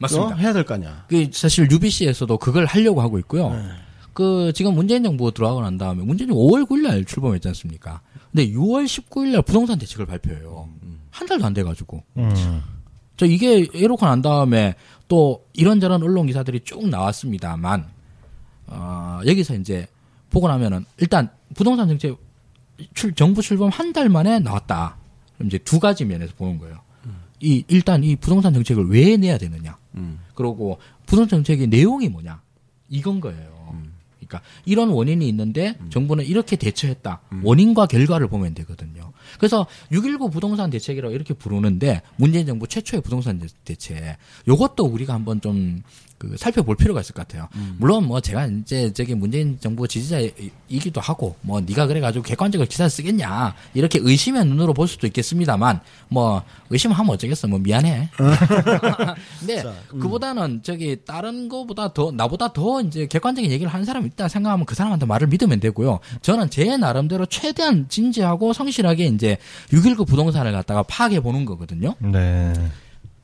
맞습니다. 0.00 0.34
어? 0.34 0.36
해야 0.38 0.52
될 0.52 0.64
거 0.64 0.74
아니야. 0.74 1.04
그 1.08 1.28
사실 1.32 1.66
UBC에서도 1.70 2.36
그걸 2.38 2.66
하려고 2.66 3.00
하고 3.00 3.18
있고요. 3.20 3.50
네. 3.50 3.62
그 4.18 4.52
지금 4.52 4.74
문재인 4.74 5.04
정부 5.04 5.30
들어가고 5.32 5.60
난 5.62 5.78
다음에 5.78 6.02
문재인 6.02 6.28
정부 6.30 6.42
5월 6.50 6.66
9일 6.68 6.82
날 6.82 7.04
출범했지 7.04 7.46
않습니까? 7.46 8.00
근데 8.32 8.48
6월 8.50 8.84
19일 8.84 9.28
날 9.30 9.42
부동산 9.42 9.78
대책을 9.78 10.06
발표해요. 10.06 10.68
한 11.12 11.26
달도 11.28 11.44
안 11.46 11.54
돼 11.54 11.62
가지고. 11.62 12.02
음. 12.16 12.60
저 13.16 13.26
이게 13.26 13.68
에로가 13.72 14.08
난 14.08 14.20
다음에 14.20 14.74
또 15.06 15.44
이런저런 15.52 16.02
언론 16.02 16.26
기사들이 16.26 16.62
쭉 16.64 16.88
나왔습니다만 16.88 17.86
어, 18.66 19.20
여기서 19.24 19.54
이제 19.54 19.86
보고 20.30 20.48
나면은 20.48 20.84
일단 20.96 21.30
부동산 21.54 21.86
정책 21.86 22.16
출, 22.94 23.14
정부 23.14 23.40
출범 23.40 23.68
한 23.70 23.92
달 23.92 24.08
만에 24.08 24.40
나왔다. 24.40 24.96
그럼 25.36 25.46
이제 25.46 25.58
두 25.58 25.78
가지 25.78 26.04
면에서 26.04 26.34
보는 26.36 26.58
거예요. 26.58 26.80
이 27.40 27.62
일단 27.68 28.02
이 28.02 28.16
부동산 28.16 28.52
정책을 28.52 28.88
왜 28.88 29.16
내야 29.16 29.38
되느냐. 29.38 29.78
그리고 30.34 30.78
부동산 31.06 31.38
정책의 31.38 31.68
내용이 31.68 32.08
뭐냐. 32.08 32.42
이건 32.88 33.20
거예요. 33.20 33.57
그러니까 34.28 34.42
이런 34.66 34.90
원인이 34.90 35.26
있는데 35.28 35.74
정부는 35.90 36.24
이렇게 36.26 36.56
대처했다. 36.56 37.22
원인과 37.42 37.86
결과를 37.86 38.28
보면 38.28 38.54
되거든요. 38.54 39.12
그래서 39.38 39.66
6.19 39.90 40.30
부동산 40.30 40.70
대책이라고 40.70 41.14
이렇게 41.14 41.34
부르는데 41.34 42.02
문재인 42.16 42.46
정부 42.46 42.66
최초의 42.68 43.02
부동산 43.02 43.38
대- 43.38 43.46
대책. 43.64 44.16
요것도 44.46 44.84
우리가 44.84 45.14
한번 45.14 45.40
좀 45.40 45.82
그 46.18 46.36
살펴볼 46.36 46.76
필요가 46.76 47.00
있을 47.00 47.14
것 47.14 47.26
같아요. 47.26 47.48
물론 47.78 48.06
뭐 48.06 48.20
제가 48.20 48.46
이제 48.46 48.92
저기 48.92 49.14
문재인 49.14 49.58
정부 49.60 49.86
지지자이기도 49.86 51.00
하고 51.00 51.36
뭐 51.42 51.60
네가 51.60 51.86
그래가지고 51.86 52.24
객관적으로 52.24 52.68
기사를 52.68 52.90
쓰겠냐 52.90 53.54
이렇게 53.74 54.00
의심의 54.02 54.44
눈으로 54.46 54.74
볼 54.74 54.88
수도 54.88 55.06
있겠습니다만 55.06 55.80
뭐 56.08 56.42
의심하면 56.70 57.10
어쩌겠어 57.14 57.46
뭐 57.46 57.58
미안해. 57.60 58.10
근데 59.40 59.64
그보다는 59.88 60.62
저기 60.62 60.96
다른 61.04 61.48
거보다 61.48 61.92
더 61.92 62.10
나보다 62.10 62.52
더 62.52 62.80
이제 62.80 63.06
객관적인 63.06 63.50
얘기를 63.50 63.72
하는 63.72 63.84
사람이 63.86 64.06
있다 64.06 64.28
생각하면 64.28 64.66
그 64.66 64.74
사람한테 64.74 65.06
말을 65.06 65.28
믿으면 65.28 65.60
되고요. 65.60 66.00
저는 66.22 66.50
제 66.50 66.76
나름대로 66.76 67.26
최대한 67.26 67.88
진지하고 67.88 68.52
성실하게 68.52 69.06
이제 69.06 69.38
6.19 69.70 70.06
부동산을 70.06 70.52
갖다가 70.52 70.82
파악해 70.82 71.20
보는 71.20 71.44
거거든요. 71.44 71.94
네. 72.00 72.52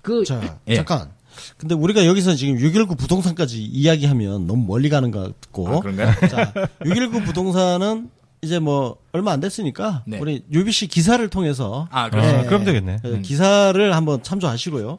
그 0.03 0.25
자, 0.25 0.59
예. 0.69 0.77
잠깐. 0.77 1.11
근데 1.57 1.75
우리가 1.75 2.07
여기서 2.07 2.35
지금 2.35 2.57
6.19 2.57 2.97
부동산까지 2.99 3.63
이야기하면 3.63 4.47
너무 4.47 4.65
멀리 4.67 4.89
가는 4.89 5.11
것 5.11 5.21
같고. 5.41 5.69
아, 5.69 5.81
그런가요? 5.81 6.13
자, 6.29 6.53
6.19 6.81 7.25
부동산은 7.25 8.11
이제 8.43 8.59
뭐 8.59 8.97
얼마 9.13 9.33
안 9.33 9.41
됐으니까 9.41 10.03
네. 10.07 10.19
우리 10.19 10.45
UBC 10.53 10.89
기사를 10.89 11.27
통해서 11.29 11.89
아, 11.91 12.05
아, 12.05 12.11
그렇죠. 12.11 12.47
그럼 12.47 12.65
되겠네. 12.65 12.99
그 13.03 13.21
기사를 13.23 13.95
한번 13.97 14.23
참조하시고요. 14.23 14.99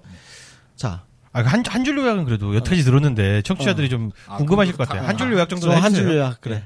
자, 0.76 1.04
아, 1.32 1.42
한, 1.42 1.64
한 1.68 1.84
줄 1.84 1.98
요약은 1.98 2.26
그래도 2.26 2.56
여태까지 2.56 2.84
들었는데 2.84 3.42
청취자들이 3.44 3.90
좀 3.90 4.12
아, 4.28 4.38
궁금하실 4.38 4.76
것 4.78 4.88
같아요. 4.88 5.04
다- 5.04 5.10
한줄 5.10 5.32
요약 5.34 5.50
저 5.50 5.56
정도는 5.58 5.76
한 5.78 5.92
해주세요. 5.92 6.08
줄 6.08 6.18
요약 6.18 6.42
그래. 6.42 6.64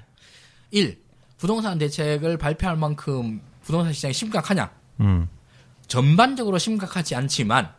1. 0.71 0.97
부동산 1.37 1.77
대책을 1.77 2.37
발표할 2.37 2.77
만큼 2.77 3.41
부동산 3.63 3.91
시장이 3.93 4.13
심각하냐? 4.13 4.69
음. 5.01 5.27
전반적으로 5.87 6.57
심각하지 6.59 7.15
않지만 7.15 7.69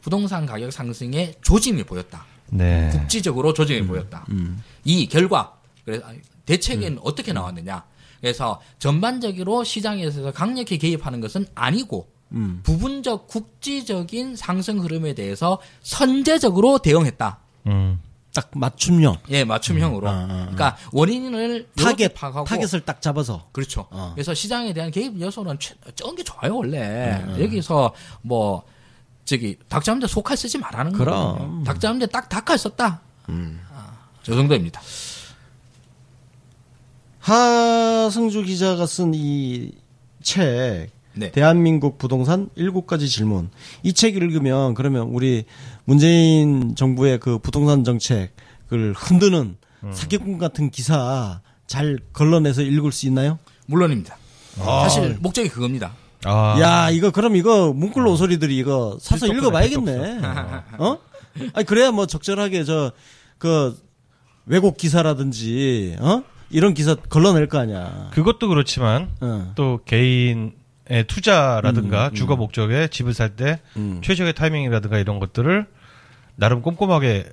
부동산 0.00 0.46
가격 0.46 0.72
상승에 0.72 1.34
조짐이 1.42 1.84
보였다. 1.84 2.24
네. 2.50 2.88
국지적으로 2.92 3.52
조짐이 3.52 3.86
보였다. 3.86 4.26
이 4.84 5.06
결과 5.08 5.54
그래서 5.84 6.04
대책은 6.46 6.98
어떻게 7.02 7.32
나왔느냐? 7.32 7.84
그래서 8.20 8.60
전반적으로 8.78 9.64
시장에서 9.64 10.32
강력히 10.32 10.78
개입하는 10.78 11.20
것은 11.20 11.46
아니고 11.54 12.08
부분적 12.62 13.28
국지적인 13.28 14.36
상승 14.36 14.82
흐름에 14.82 15.14
대해서 15.14 15.58
선제적으로 15.82 16.78
대응했다. 16.78 17.38
음. 17.66 18.00
딱 18.34 18.50
맞춤형 18.54 19.16
예, 19.30 19.42
맞춤형으로. 19.44 20.08
아, 20.08 20.12
아, 20.12 20.16
아. 20.22 20.26
그러니까 20.42 20.76
원인을 20.92 21.66
타겟 21.76 22.08
파악하고 22.08 22.44
타겟을 22.44 22.84
딱 22.84 23.00
잡아서 23.00 23.48
그렇죠. 23.52 23.86
어. 23.90 24.12
그래서 24.14 24.34
시장에 24.34 24.72
대한 24.72 24.90
개입 24.90 25.18
요소는 25.20 25.58
최- 25.58 25.74
적은 25.96 26.14
게 26.14 26.22
좋아요 26.22 26.56
원래. 26.56 27.20
음, 27.26 27.36
여기서 27.40 27.94
뭐 28.22 28.62
저기 29.28 29.56
닭 29.68 29.84
잡는데 29.84 30.06
소칼 30.06 30.36
쓰지 30.38 30.56
말라는 30.58 30.92
그럼. 30.92 31.36
거예요. 31.36 31.62
닭 31.66 31.80
잡는데 31.80 32.06
딱 32.06 32.28
닭칼 32.30 32.56
썼다. 32.56 33.02
음. 33.28 33.60
아, 33.74 33.92
저 34.22 34.34
정도입니다. 34.34 34.80
하승주 37.20 38.42
기자가 38.44 38.86
쓴 38.86 39.12
이 39.14 39.72
책 40.22 40.90
네. 41.14 41.30
대한민국 41.32 41.98
부동산 41.98 42.48
일곱 42.54 42.86
가지 42.86 43.08
질문. 43.08 43.50
이 43.82 43.92
책 43.92 44.16
읽으면 44.16 44.74
그러면 44.74 45.08
우리 45.08 45.44
문재인 45.84 46.74
정부의 46.74 47.18
그 47.20 47.38
부동산 47.38 47.84
정책을 47.84 48.94
흔드는 48.96 49.56
음. 49.84 49.92
사기꾼 49.92 50.38
같은 50.38 50.70
기사 50.70 51.40
잘 51.66 51.98
걸러내서 52.12 52.62
읽을 52.62 52.92
수 52.92 53.06
있나요? 53.06 53.38
물론입니다. 53.66 54.16
아. 54.60 54.80
사실 54.88 55.16
목적이 55.20 55.48
그겁니다. 55.50 55.92
아. 56.24 56.56
야, 56.60 56.90
이거 56.90 57.10
그럼 57.10 57.36
이거 57.36 57.72
문글로 57.72 58.12
오소리들이 58.12 58.56
이거 58.56 58.98
사서 59.00 59.26
읽어봐야겠네. 59.26 60.20
어? 60.78 60.98
아니 61.54 61.64
그래야 61.66 61.90
뭐 61.90 62.06
적절하게 62.06 62.64
저 62.64 62.92
그 63.38 63.78
왜곡 64.46 64.76
기사라든지 64.76 65.96
어 66.00 66.22
이런 66.50 66.74
기사 66.74 66.94
걸러낼 66.94 67.46
거 67.48 67.58
아니야. 67.58 68.10
그것도 68.12 68.48
그렇지만 68.48 69.08
어. 69.20 69.52
또 69.54 69.80
개인 69.84 70.52
의 70.90 71.04
투자라든가 71.06 72.08
음, 72.08 72.14
주거 72.14 72.34
목적에 72.34 72.88
집을 72.88 73.12
살때 73.12 73.60
음. 73.76 74.00
최적의 74.02 74.32
타이밍이라든가 74.32 74.98
이런 74.98 75.18
것들을 75.18 75.66
나름 76.34 76.62
꼼꼼하게 76.62 77.26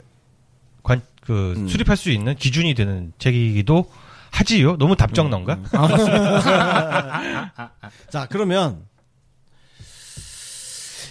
관, 0.83 1.01
그 1.21 1.53
음. 1.55 1.67
수립할 1.69 1.95
수 1.95 2.11
있는 2.11 2.35
기준이 2.35 2.73
되는 2.73 3.13
책이기도 3.17 3.89
하지요. 4.35 4.77
너무 4.77 4.95
답정넌가? 4.95 5.53
음. 5.53 5.63
자 8.09 8.27
그러면 8.29 8.85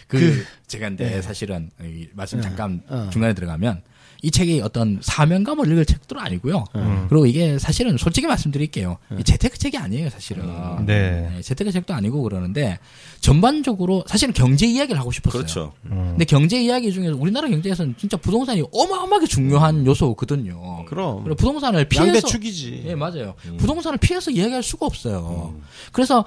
그, 0.09 0.45
제가 0.67 0.89
근데 0.89 1.11
네. 1.11 1.23
사실은 1.23 1.71
이 1.83 2.09
말씀 2.15 2.39
네. 2.41 2.45
잠깐 2.45 2.83
어. 2.89 3.09
중간에 3.13 3.35
들어가면 3.35 3.83
이 4.23 4.31
책이 4.31 4.63
어떤 4.63 5.01
사명감을 5.03 5.71
읽을 5.71 5.85
책도 5.85 6.19
아니고요. 6.19 6.65
음. 6.77 7.07
그리고 7.11 7.27
이게 7.27 7.59
사실은 7.59 7.99
솔직히 7.99 8.27
말씀드릴게요. 8.27 8.97
이 9.19 9.23
재테크 9.23 9.59
책이 9.59 9.77
아니에요, 9.77 10.09
사실은. 10.09 10.47
네. 10.87 11.31
네, 11.31 11.43
재테크 11.43 11.71
책도 11.71 11.93
아니고 11.93 12.23
그러는데 12.23 12.79
전반적으로 13.21 14.03
사실은 14.07 14.33
경제 14.33 14.67
이야기를 14.67 14.99
하고 14.99 15.13
싶었어요. 15.13 15.43
그렇죠. 15.43 15.73
음. 15.87 16.07
근데 16.13 16.25
경제 16.25 16.59
이야기 16.59 16.91
중에서 16.91 17.15
우리나라 17.15 17.49
경제에서는 17.49 17.97
진짜 17.99 18.17
부동산이 18.17 18.63
어마어마하게 18.73 19.27
중요한 19.27 19.85
요소거든요. 19.85 20.87
그럼 20.87 21.25
부동산을 21.37 21.85
피해서 21.87 22.07
양대 22.07 22.23
축이지. 22.23 22.85
예, 22.87 22.95
맞아요. 22.95 23.35
부동산을 23.59 23.99
피해서 23.99 24.31
이야기할 24.31 24.63
수가 24.63 24.87
없어요. 24.87 25.55
그래서 25.93 26.25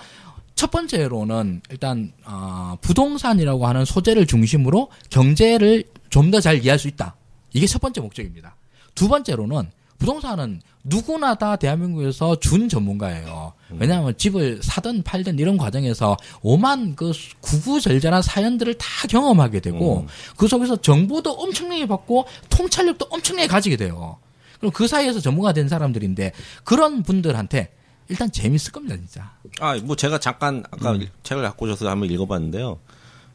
첫 0.57 0.71
번째로는 0.71 1.61
일단 1.69 2.11
아, 2.25 2.75
부동산이라고 2.81 3.67
하는 3.67 3.85
소재를 3.85 4.25
중심으로 4.25 4.89
경제를 5.09 5.85
좀 6.09 6.31
더 6.31 6.41
잘 6.41 6.57
이해할 6.61 6.79
수 6.79 6.87
있다. 6.89 7.15
이게 7.53 7.67
첫 7.67 7.79
번째 7.79 8.01
목적입니다. 8.01 8.55
두 8.95 9.07
번째로는 9.07 9.69
부동산은 9.99 10.61
누구나 10.83 11.35
다 11.35 11.55
대한민국에서 11.57 12.39
준 12.39 12.69
전문가예요. 12.69 13.53
왜냐하면 13.71 14.17
집을 14.17 14.59
사든 14.63 15.03
팔든 15.03 15.37
이런 15.37 15.57
과정에서 15.57 16.17
오만 16.41 16.95
그 16.95 17.11
구구절절한 17.41 18.21
사연들을 18.23 18.73
다 18.75 18.85
경험하게 19.09 19.59
되고 19.59 20.07
그 20.37 20.47
속에서 20.47 20.75
정보도 20.77 21.31
엄청나게 21.33 21.87
받고 21.87 22.25
통찰력도 22.49 23.07
엄청나게 23.09 23.47
가지게 23.47 23.75
돼요. 23.77 24.17
그럼 24.59 24.71
그 24.71 24.87
사이에서 24.87 25.19
전문가 25.19 25.53
된 25.53 25.67
사람들인데 25.67 26.31
그런 26.63 27.03
분들한테 27.03 27.69
일단 28.09 28.31
재밌을 28.31 28.71
겁니다, 28.71 28.95
진짜. 28.95 29.33
아, 29.59 29.77
뭐 29.83 29.95
제가 29.95 30.19
잠깐 30.19 30.63
아까 30.71 30.97
책을 31.23 31.43
갖고 31.43 31.65
오셔서 31.65 31.89
한번 31.89 32.09
읽어봤는데요. 32.09 32.79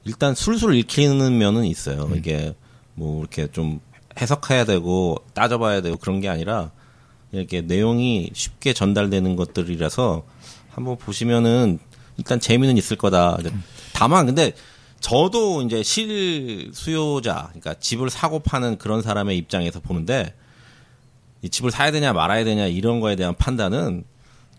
일단 0.04 0.34
술술 0.34 0.74
읽히는 0.74 1.38
면은 1.38 1.64
있어요. 1.64 2.10
이게 2.14 2.54
뭐 2.94 3.20
이렇게 3.20 3.50
좀 3.50 3.80
해석해야 4.20 4.64
되고 4.64 5.16
따져봐야 5.34 5.80
되고 5.80 5.96
그런 5.96 6.20
게 6.20 6.28
아니라 6.28 6.70
이렇게 7.32 7.62
내용이 7.62 8.30
쉽게 8.34 8.72
전달되는 8.72 9.36
것들이라서 9.36 10.24
한번 10.70 10.98
보시면은 10.98 11.78
일단 12.18 12.40
재미는 12.40 12.76
있을 12.76 12.96
거다. 12.96 13.36
이제 13.40 13.52
다만 13.92 14.26
근데 14.26 14.52
저도 15.00 15.62
이제 15.62 15.82
실 15.82 16.70
수요자, 16.72 17.48
그러니까 17.48 17.74
집을 17.74 18.10
사고 18.10 18.38
파는 18.38 18.78
그런 18.78 19.02
사람의 19.02 19.36
입장에서 19.38 19.80
보는데 19.80 20.34
이 21.42 21.48
집을 21.48 21.70
사야 21.70 21.90
되냐 21.90 22.12
말아야 22.12 22.44
되냐 22.44 22.66
이런 22.66 23.00
거에 23.00 23.16
대한 23.16 23.34
판단은 23.34 24.04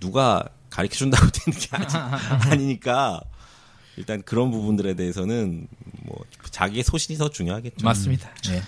누가 0.03 0.47
가르쳐 0.69 0.95
준다고 0.97 1.27
되는 1.31 1.59
게 1.59 1.67
아니, 1.71 2.51
아니니까 2.51 3.21
일단 3.95 4.21
그런 4.23 4.51
부분들에 4.51 4.95
대해서는 4.95 5.67
뭐 6.03 6.17
자기의 6.51 6.83
소신이 6.83 7.17
더 7.17 7.29
중요하겠죠. 7.29 7.85
맞습니다. 7.85 8.29
예. 8.49 8.61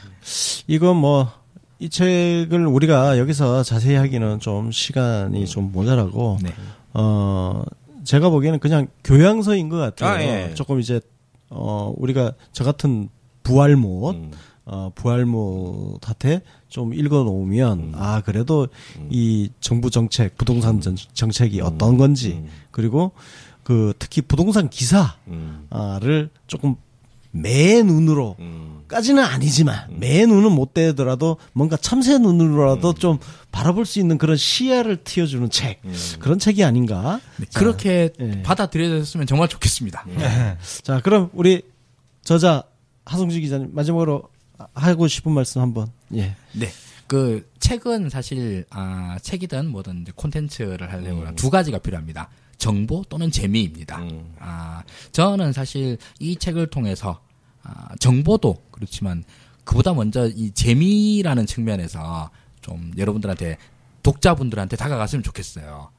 이건 0.67 0.97
뭐 0.97 1.45
이 1.79 1.89
책을 1.89 2.65
우리가 2.67 3.17
여기서 3.17 3.63
자세히 3.63 3.95
하기는 3.95 4.39
좀 4.39 4.71
시간이 4.71 5.45
좀 5.45 5.71
모자라고 5.73 6.37
네. 6.41 6.51
어 6.93 7.63
제가 8.05 8.29
보기에는 8.29 8.59
그냥 8.59 8.87
교양서인 9.03 9.67
것 9.67 9.77
같아요. 9.77 10.09
아, 10.09 10.21
예. 10.23 10.53
조금 10.53 10.79
이제 10.79 11.01
어 11.49 11.93
우리가 11.97 12.33
저 12.53 12.63
같은 12.63 13.09
부활못 13.43 14.15
음. 14.15 14.31
어 14.65 14.91
부활못한테 14.95 16.41
좀 16.69 16.93
읽어 16.93 17.23
놓으면 17.23 17.93
아 17.95 18.21
그래도 18.21 18.67
이 19.09 19.49
정부 19.59 19.91
정책 19.91 20.37
부동산 20.37 20.81
전, 20.81 20.95
정책이 21.13 21.61
어떤 21.61 21.97
건지 21.97 22.43
그리고 22.71 23.11
그 23.63 23.93
특히 23.99 24.21
부동산 24.21 24.69
기사를 24.69 25.11
음. 25.27 26.29
조금 26.47 26.75
매 27.29 27.83
눈으로 27.83 28.37
음. 28.39 28.83
까지는 28.87 29.23
아니지만 29.23 29.87
매 29.99 30.25
눈은 30.25 30.51
못 30.51 30.73
되더라도 30.73 31.37
뭔가 31.53 31.75
참새 31.77 32.17
눈으로라도 32.17 32.93
좀 32.93 33.19
바라볼 33.51 33.85
수 33.85 33.99
있는 33.99 34.17
그런 34.17 34.37
시야를 34.37 34.97
틔워주는 35.03 35.49
책 35.49 35.81
그런 36.19 36.39
책이 36.39 36.63
아닌가? 36.63 37.19
네, 37.37 37.45
그렇게 37.53 38.09
예. 38.19 38.41
받아들여졌으면 38.41 39.27
정말 39.27 39.47
좋겠습니다. 39.47 40.05
자 40.83 41.01
그럼 41.01 41.29
우리 41.33 41.61
저자 42.23 42.63
하성주 43.05 43.39
기자님 43.41 43.69
마지막으로 43.73 44.23
하고 44.73 45.07
싶은 45.07 45.31
말씀 45.31 45.61
한번 45.61 45.91
예 46.13 46.35
네. 46.53 46.69
그 47.07 47.49
책은 47.59 48.09
사실 48.09 48.65
아 48.69 49.17
책이든 49.21 49.69
뭐든 49.69 50.01
이제 50.01 50.11
콘텐츠를 50.15 50.91
하려면 50.91 51.35
두 51.35 51.49
가지가 51.49 51.79
필요합니다. 51.79 52.29
정보 52.57 53.03
또는 53.09 53.31
재미입니다. 53.31 54.01
아 54.39 54.83
저는 55.11 55.53
사실 55.53 55.97
이 56.19 56.35
책을 56.35 56.67
통해서 56.67 57.21
아, 57.63 57.95
정보도 57.99 58.63
그렇지만 58.71 59.23
그보다 59.63 59.93
먼저 59.93 60.27
이 60.27 60.51
재미라는 60.51 61.45
측면에서 61.45 62.29
좀 62.61 62.91
여러분들한테 62.97 63.57
독자분들한테 64.03 64.77
다가갔으면 64.77 65.23
좋겠어요. 65.23 65.89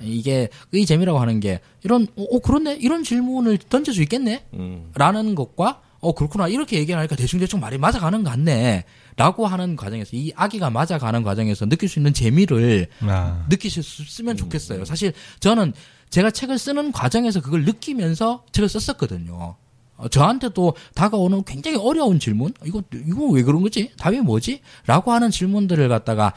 이게 0.00 0.48
이 0.72 0.86
재미라고 0.86 1.18
하는 1.18 1.40
게 1.40 1.60
이런 1.82 2.06
어, 2.16 2.22
어, 2.22 2.38
그렇네 2.38 2.76
이런 2.76 3.04
질문을 3.04 3.58
던질 3.58 3.92
수 3.92 4.02
있겠네 4.02 4.46
음. 4.54 4.90
라는 4.94 5.34
것과 5.34 5.82
어 6.00 6.12
그렇구나. 6.14 6.48
이렇게 6.48 6.78
얘기하니까 6.78 7.14
대충대충 7.14 7.60
말이 7.60 7.76
맞아가는 7.78 8.24
것 8.24 8.30
같네. 8.30 8.84
라고 9.16 9.46
하는 9.46 9.76
과정에서 9.76 10.10
이 10.14 10.32
아기가 10.34 10.70
맞아가는 10.70 11.22
과정에서 11.22 11.66
느낄 11.66 11.88
수 11.88 11.98
있는 11.98 12.14
재미를 12.14 12.88
아. 13.02 13.46
수 13.82 14.02
있으면 14.02 14.36
좋겠어요. 14.36 14.84
사실 14.86 15.12
저는 15.40 15.74
제가 16.08 16.30
책을 16.30 16.58
쓰는 16.58 16.90
과정에서 16.92 17.40
그걸 17.40 17.64
느끼면서 17.64 18.44
책을 18.52 18.68
썼었거든요. 18.68 19.56
어, 19.96 20.08
저한테도 20.08 20.74
다가오는 20.94 21.44
굉장히 21.44 21.76
어려운 21.76 22.18
질문? 22.18 22.54
이거 22.64 22.82
이거 22.94 23.26
왜 23.26 23.42
그런 23.42 23.60
거지? 23.62 23.90
답이 23.98 24.20
뭐지? 24.20 24.62
라고 24.86 25.12
하는 25.12 25.30
질문들을 25.30 25.86
갖다가 25.90 26.32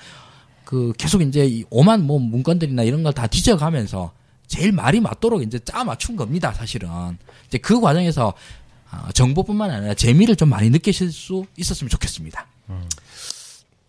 그 0.65 0.91
계속 0.97 1.21
이제 1.21 1.45
이 1.45 1.63
오만 1.69 2.05
뭐 2.05 2.19
문건들이나 2.19 2.83
이런 2.83 3.03
걸 3.03 3.13
다 3.13 3.27
뒤져가면서 3.27 4.11
제일 4.47 4.71
말이 4.73 4.99
맞도록 4.99 5.41
이제 5.41 5.57
짜 5.59 5.83
맞춘 5.85 6.15
겁니다 6.17 6.51
사실은. 6.53 6.89
이제 7.47 7.57
그 7.57 7.79
과정에서 7.79 8.29
아, 8.29 8.33
정보뿐만 9.13 9.71
아니라 9.71 9.93
재미를 9.93 10.35
좀 10.35 10.49
많이 10.49 10.69
느끼실 10.69 11.11
수 11.11 11.45
있었으면 11.57 11.89
좋겠습니다. 11.89 12.47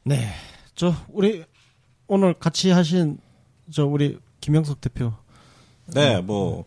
네. 0.05 0.33
저 0.75 0.95
우리 1.09 1.45
오늘 2.07 2.35
같이 2.35 2.71
하신 2.71 3.19
저 3.73 3.87
우리 3.87 4.19
김영석 4.41 4.81
대표. 4.81 5.13
네, 5.87 6.21
뭐 6.21 6.65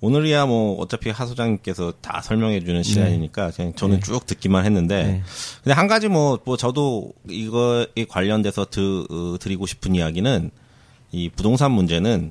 오늘이야 0.00 0.46
뭐 0.46 0.78
어차피 0.80 1.10
하 1.10 1.26
소장님께서 1.26 1.94
다 2.00 2.20
설명해 2.20 2.60
주는 2.60 2.82
시간이니까 2.82 3.50
그냥 3.52 3.74
저는 3.74 4.02
쭉 4.02 4.26
듣기만 4.26 4.64
했는데 4.64 5.02
네. 5.02 5.22
근데 5.64 5.74
한 5.74 5.88
가지 5.88 6.08
뭐, 6.08 6.38
뭐 6.44 6.56
저도 6.56 7.12
이거에 7.28 8.04
관련돼서 8.08 8.66
드, 8.70 9.06
어, 9.10 9.38
드리고 9.38 9.66
싶은 9.66 9.94
이야기는 9.94 10.50
이 11.12 11.30
부동산 11.30 11.72
문제는 11.72 12.30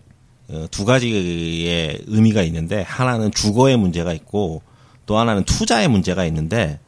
어, 0.49 0.67
두 0.69 0.85
가지의 0.85 2.03
의미가 2.05 2.43
있는데 2.43 2.83
하나는 2.83 3.31
주거의 3.31 3.77
문제가 3.77 4.13
있고 4.13 4.61
또 5.05 5.17
하나는 5.17 5.43
투자의 5.43 5.87
문제가 5.87 6.25
있는데 6.25 6.79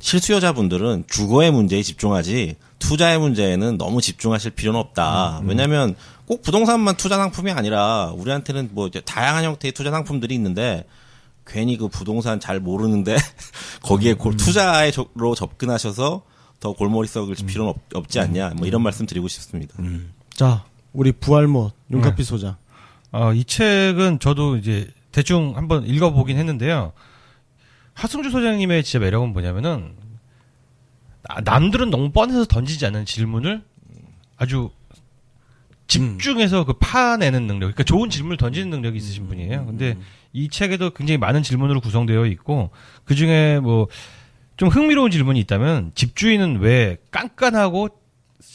실수요자분들은 0.00 1.04
주거의 1.08 1.50
문제에 1.50 1.82
집중하지 1.82 2.56
투자의 2.78 3.18
문제에는 3.18 3.78
너무 3.78 4.00
집중하실 4.00 4.52
필요는 4.52 4.78
없다. 4.78 5.40
왜냐하면 5.44 5.96
꼭 6.26 6.42
부동산만 6.42 6.96
투자 6.96 7.16
상품이 7.16 7.50
아니라 7.50 8.12
우리한테는 8.16 8.70
뭐 8.72 8.86
이제 8.86 9.00
다양한 9.00 9.44
형태의 9.44 9.72
투자 9.72 9.90
상품들이 9.90 10.34
있는데 10.36 10.84
괜히 11.46 11.76
그 11.76 11.88
부동산 11.88 12.38
잘 12.38 12.60
모르는데 12.60 13.16
거기에 13.82 14.14
골- 14.14 14.36
투자로 14.36 15.34
접근하셔서 15.34 16.22
더 16.60 16.72
골머리 16.72 17.08
썩을 17.08 17.34
필요는 17.34 17.70
없, 17.70 17.76
없지 17.94 18.20
않냐. 18.20 18.50
뭐 18.56 18.66
이런 18.66 18.82
말씀 18.82 19.06
드리고 19.06 19.26
싶습니다. 19.28 19.74
자 20.32 20.64
우리 20.92 21.10
부활못 21.12 21.72
윤카피 21.90 22.22
소장. 22.24 22.56
어, 23.10 23.32
이 23.32 23.44
책은 23.44 24.18
저도 24.20 24.56
이제 24.58 24.88
대충 25.12 25.56
한번 25.56 25.86
읽어보긴 25.86 26.36
했는데요. 26.36 26.92
하승주 27.98 28.30
소장님의 28.30 28.84
진짜 28.84 28.98
매력은 29.04 29.32
뭐냐면은 29.32 29.92
나- 31.22 31.40
남들은 31.44 31.90
너무 31.90 32.10
뻔해서 32.10 32.44
던지지 32.44 32.86
않는 32.86 33.04
질문을 33.04 33.62
아주 34.36 34.70
집중해서 35.88 36.64
그 36.64 36.74
파내는 36.74 37.46
능력, 37.46 37.60
그러니까 37.60 37.82
좋은 37.82 38.10
질문을 38.10 38.36
던지는 38.36 38.70
능력이 38.70 38.98
있으신 38.98 39.26
분이에요. 39.26 39.64
근데 39.66 39.96
이 40.32 40.48
책에도 40.48 40.90
굉장히 40.90 41.16
많은 41.18 41.42
질문으로 41.42 41.80
구성되어 41.80 42.26
있고 42.26 42.70
그 43.04 43.14
중에 43.14 43.58
뭐 43.60 43.88
좀 44.58 44.68
흥미로운 44.70 45.12
질문이 45.12 45.38
있다면 45.38 45.92
집주인은 45.94 46.58
왜 46.58 46.96
깐깐하고 47.12 47.90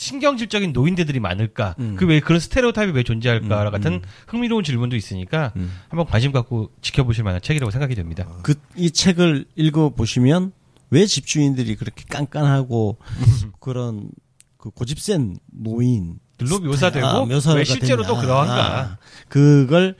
신경질적인 0.04 0.74
노인대들이 0.74 1.20
많을까? 1.20 1.76
그왜 1.96 2.20
그런 2.20 2.40
스테레오타입이 2.40 2.92
왜 2.94 3.04
존재할까? 3.04 3.70
같은 3.72 4.02
흥미로운 4.28 4.64
질문도 4.64 4.96
있으니까 4.98 5.54
한번 5.90 6.06
관심 6.06 6.32
갖고 6.32 6.70
지켜보실 6.82 7.24
만한 7.24 7.42
책이라고 7.42 7.72
생각이 7.72 7.96
됩니다. 7.96 8.28
그 8.44 8.56
이 8.76 8.92
책을 8.92 9.46
읽어 9.56 9.90
보시면 9.92 10.52
왜 10.90 11.06
집주인들이 11.06 11.76
그렇게 11.76 12.04
깐깐하고 12.10 12.98
그런 13.62 14.10
그 14.58 14.70
고집센 14.72 15.38
노인 15.52 16.20
들로 16.38 16.60
묘사되고 16.60 17.26
묘사가 17.28 17.56
왜 17.58 17.64
실제로 17.64 18.04
또. 18.04 18.18
그러한가? 18.18 18.98
그걸 19.30 19.96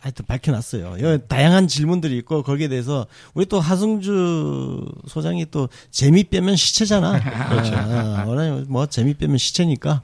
하여튼 0.00 0.26
밝혀놨어요. 0.26 0.98
여기 1.00 1.24
다양한 1.26 1.66
질문들이 1.66 2.16
있고 2.18 2.44
거기에 2.44 2.68
대해서 2.68 3.06
우리 3.34 3.46
또 3.46 3.58
하승주 3.58 4.86
소장이 5.08 5.46
또 5.50 5.68
재미 5.90 6.22
빼면 6.22 6.54
시체잖아. 6.54 7.48
그렇죠. 7.48 7.74
아, 7.74 8.24
뭐 8.68 8.86
재미 8.86 9.14
빼면 9.14 9.38
시체니까 9.38 10.02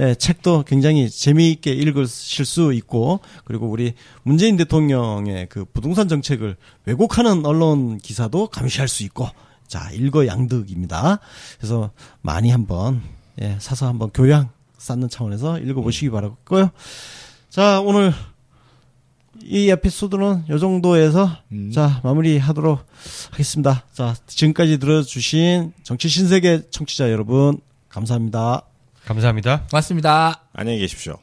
예, 0.00 0.14
책도 0.14 0.64
굉장히 0.66 1.10
재미있게 1.10 1.72
읽으실 1.72 2.46
수 2.46 2.72
있고 2.72 3.20
그리고 3.44 3.68
우리 3.68 3.92
문재인 4.22 4.56
대통령의 4.56 5.48
그 5.50 5.66
부동산 5.66 6.08
정책을 6.08 6.56
왜곡하는 6.86 7.44
언론 7.44 7.98
기사도 7.98 8.46
감시할 8.46 8.88
수 8.88 9.02
있고 9.02 9.28
자 9.68 9.90
일거양득입니다. 9.90 11.18
그래서 11.58 11.90
많이 12.22 12.48
한번 12.50 13.02
예, 13.42 13.58
사서 13.60 13.88
한번 13.88 14.08
교양 14.08 14.48
쌓는 14.78 15.10
차원에서 15.10 15.58
읽어보시기 15.58 16.08
바라고요. 16.08 16.70
자 17.50 17.82
오늘 17.82 18.14
이 19.46 19.68
에피소드는 19.70 20.44
요 20.48 20.58
정도에서 20.58 21.36
자 21.72 22.00
마무리하도록 22.02 22.86
하겠습니다. 23.32 23.84
자 23.92 24.14
지금까지 24.26 24.78
들어주신 24.78 25.72
정치 25.82 26.08
신세계 26.08 26.70
청취자 26.70 27.10
여러분 27.10 27.60
감사합니다. 27.88 28.62
감사합니다. 29.04 29.66
고맙습니다. 29.70 30.42
안녕히 30.52 30.78
계십시오. 30.78 31.18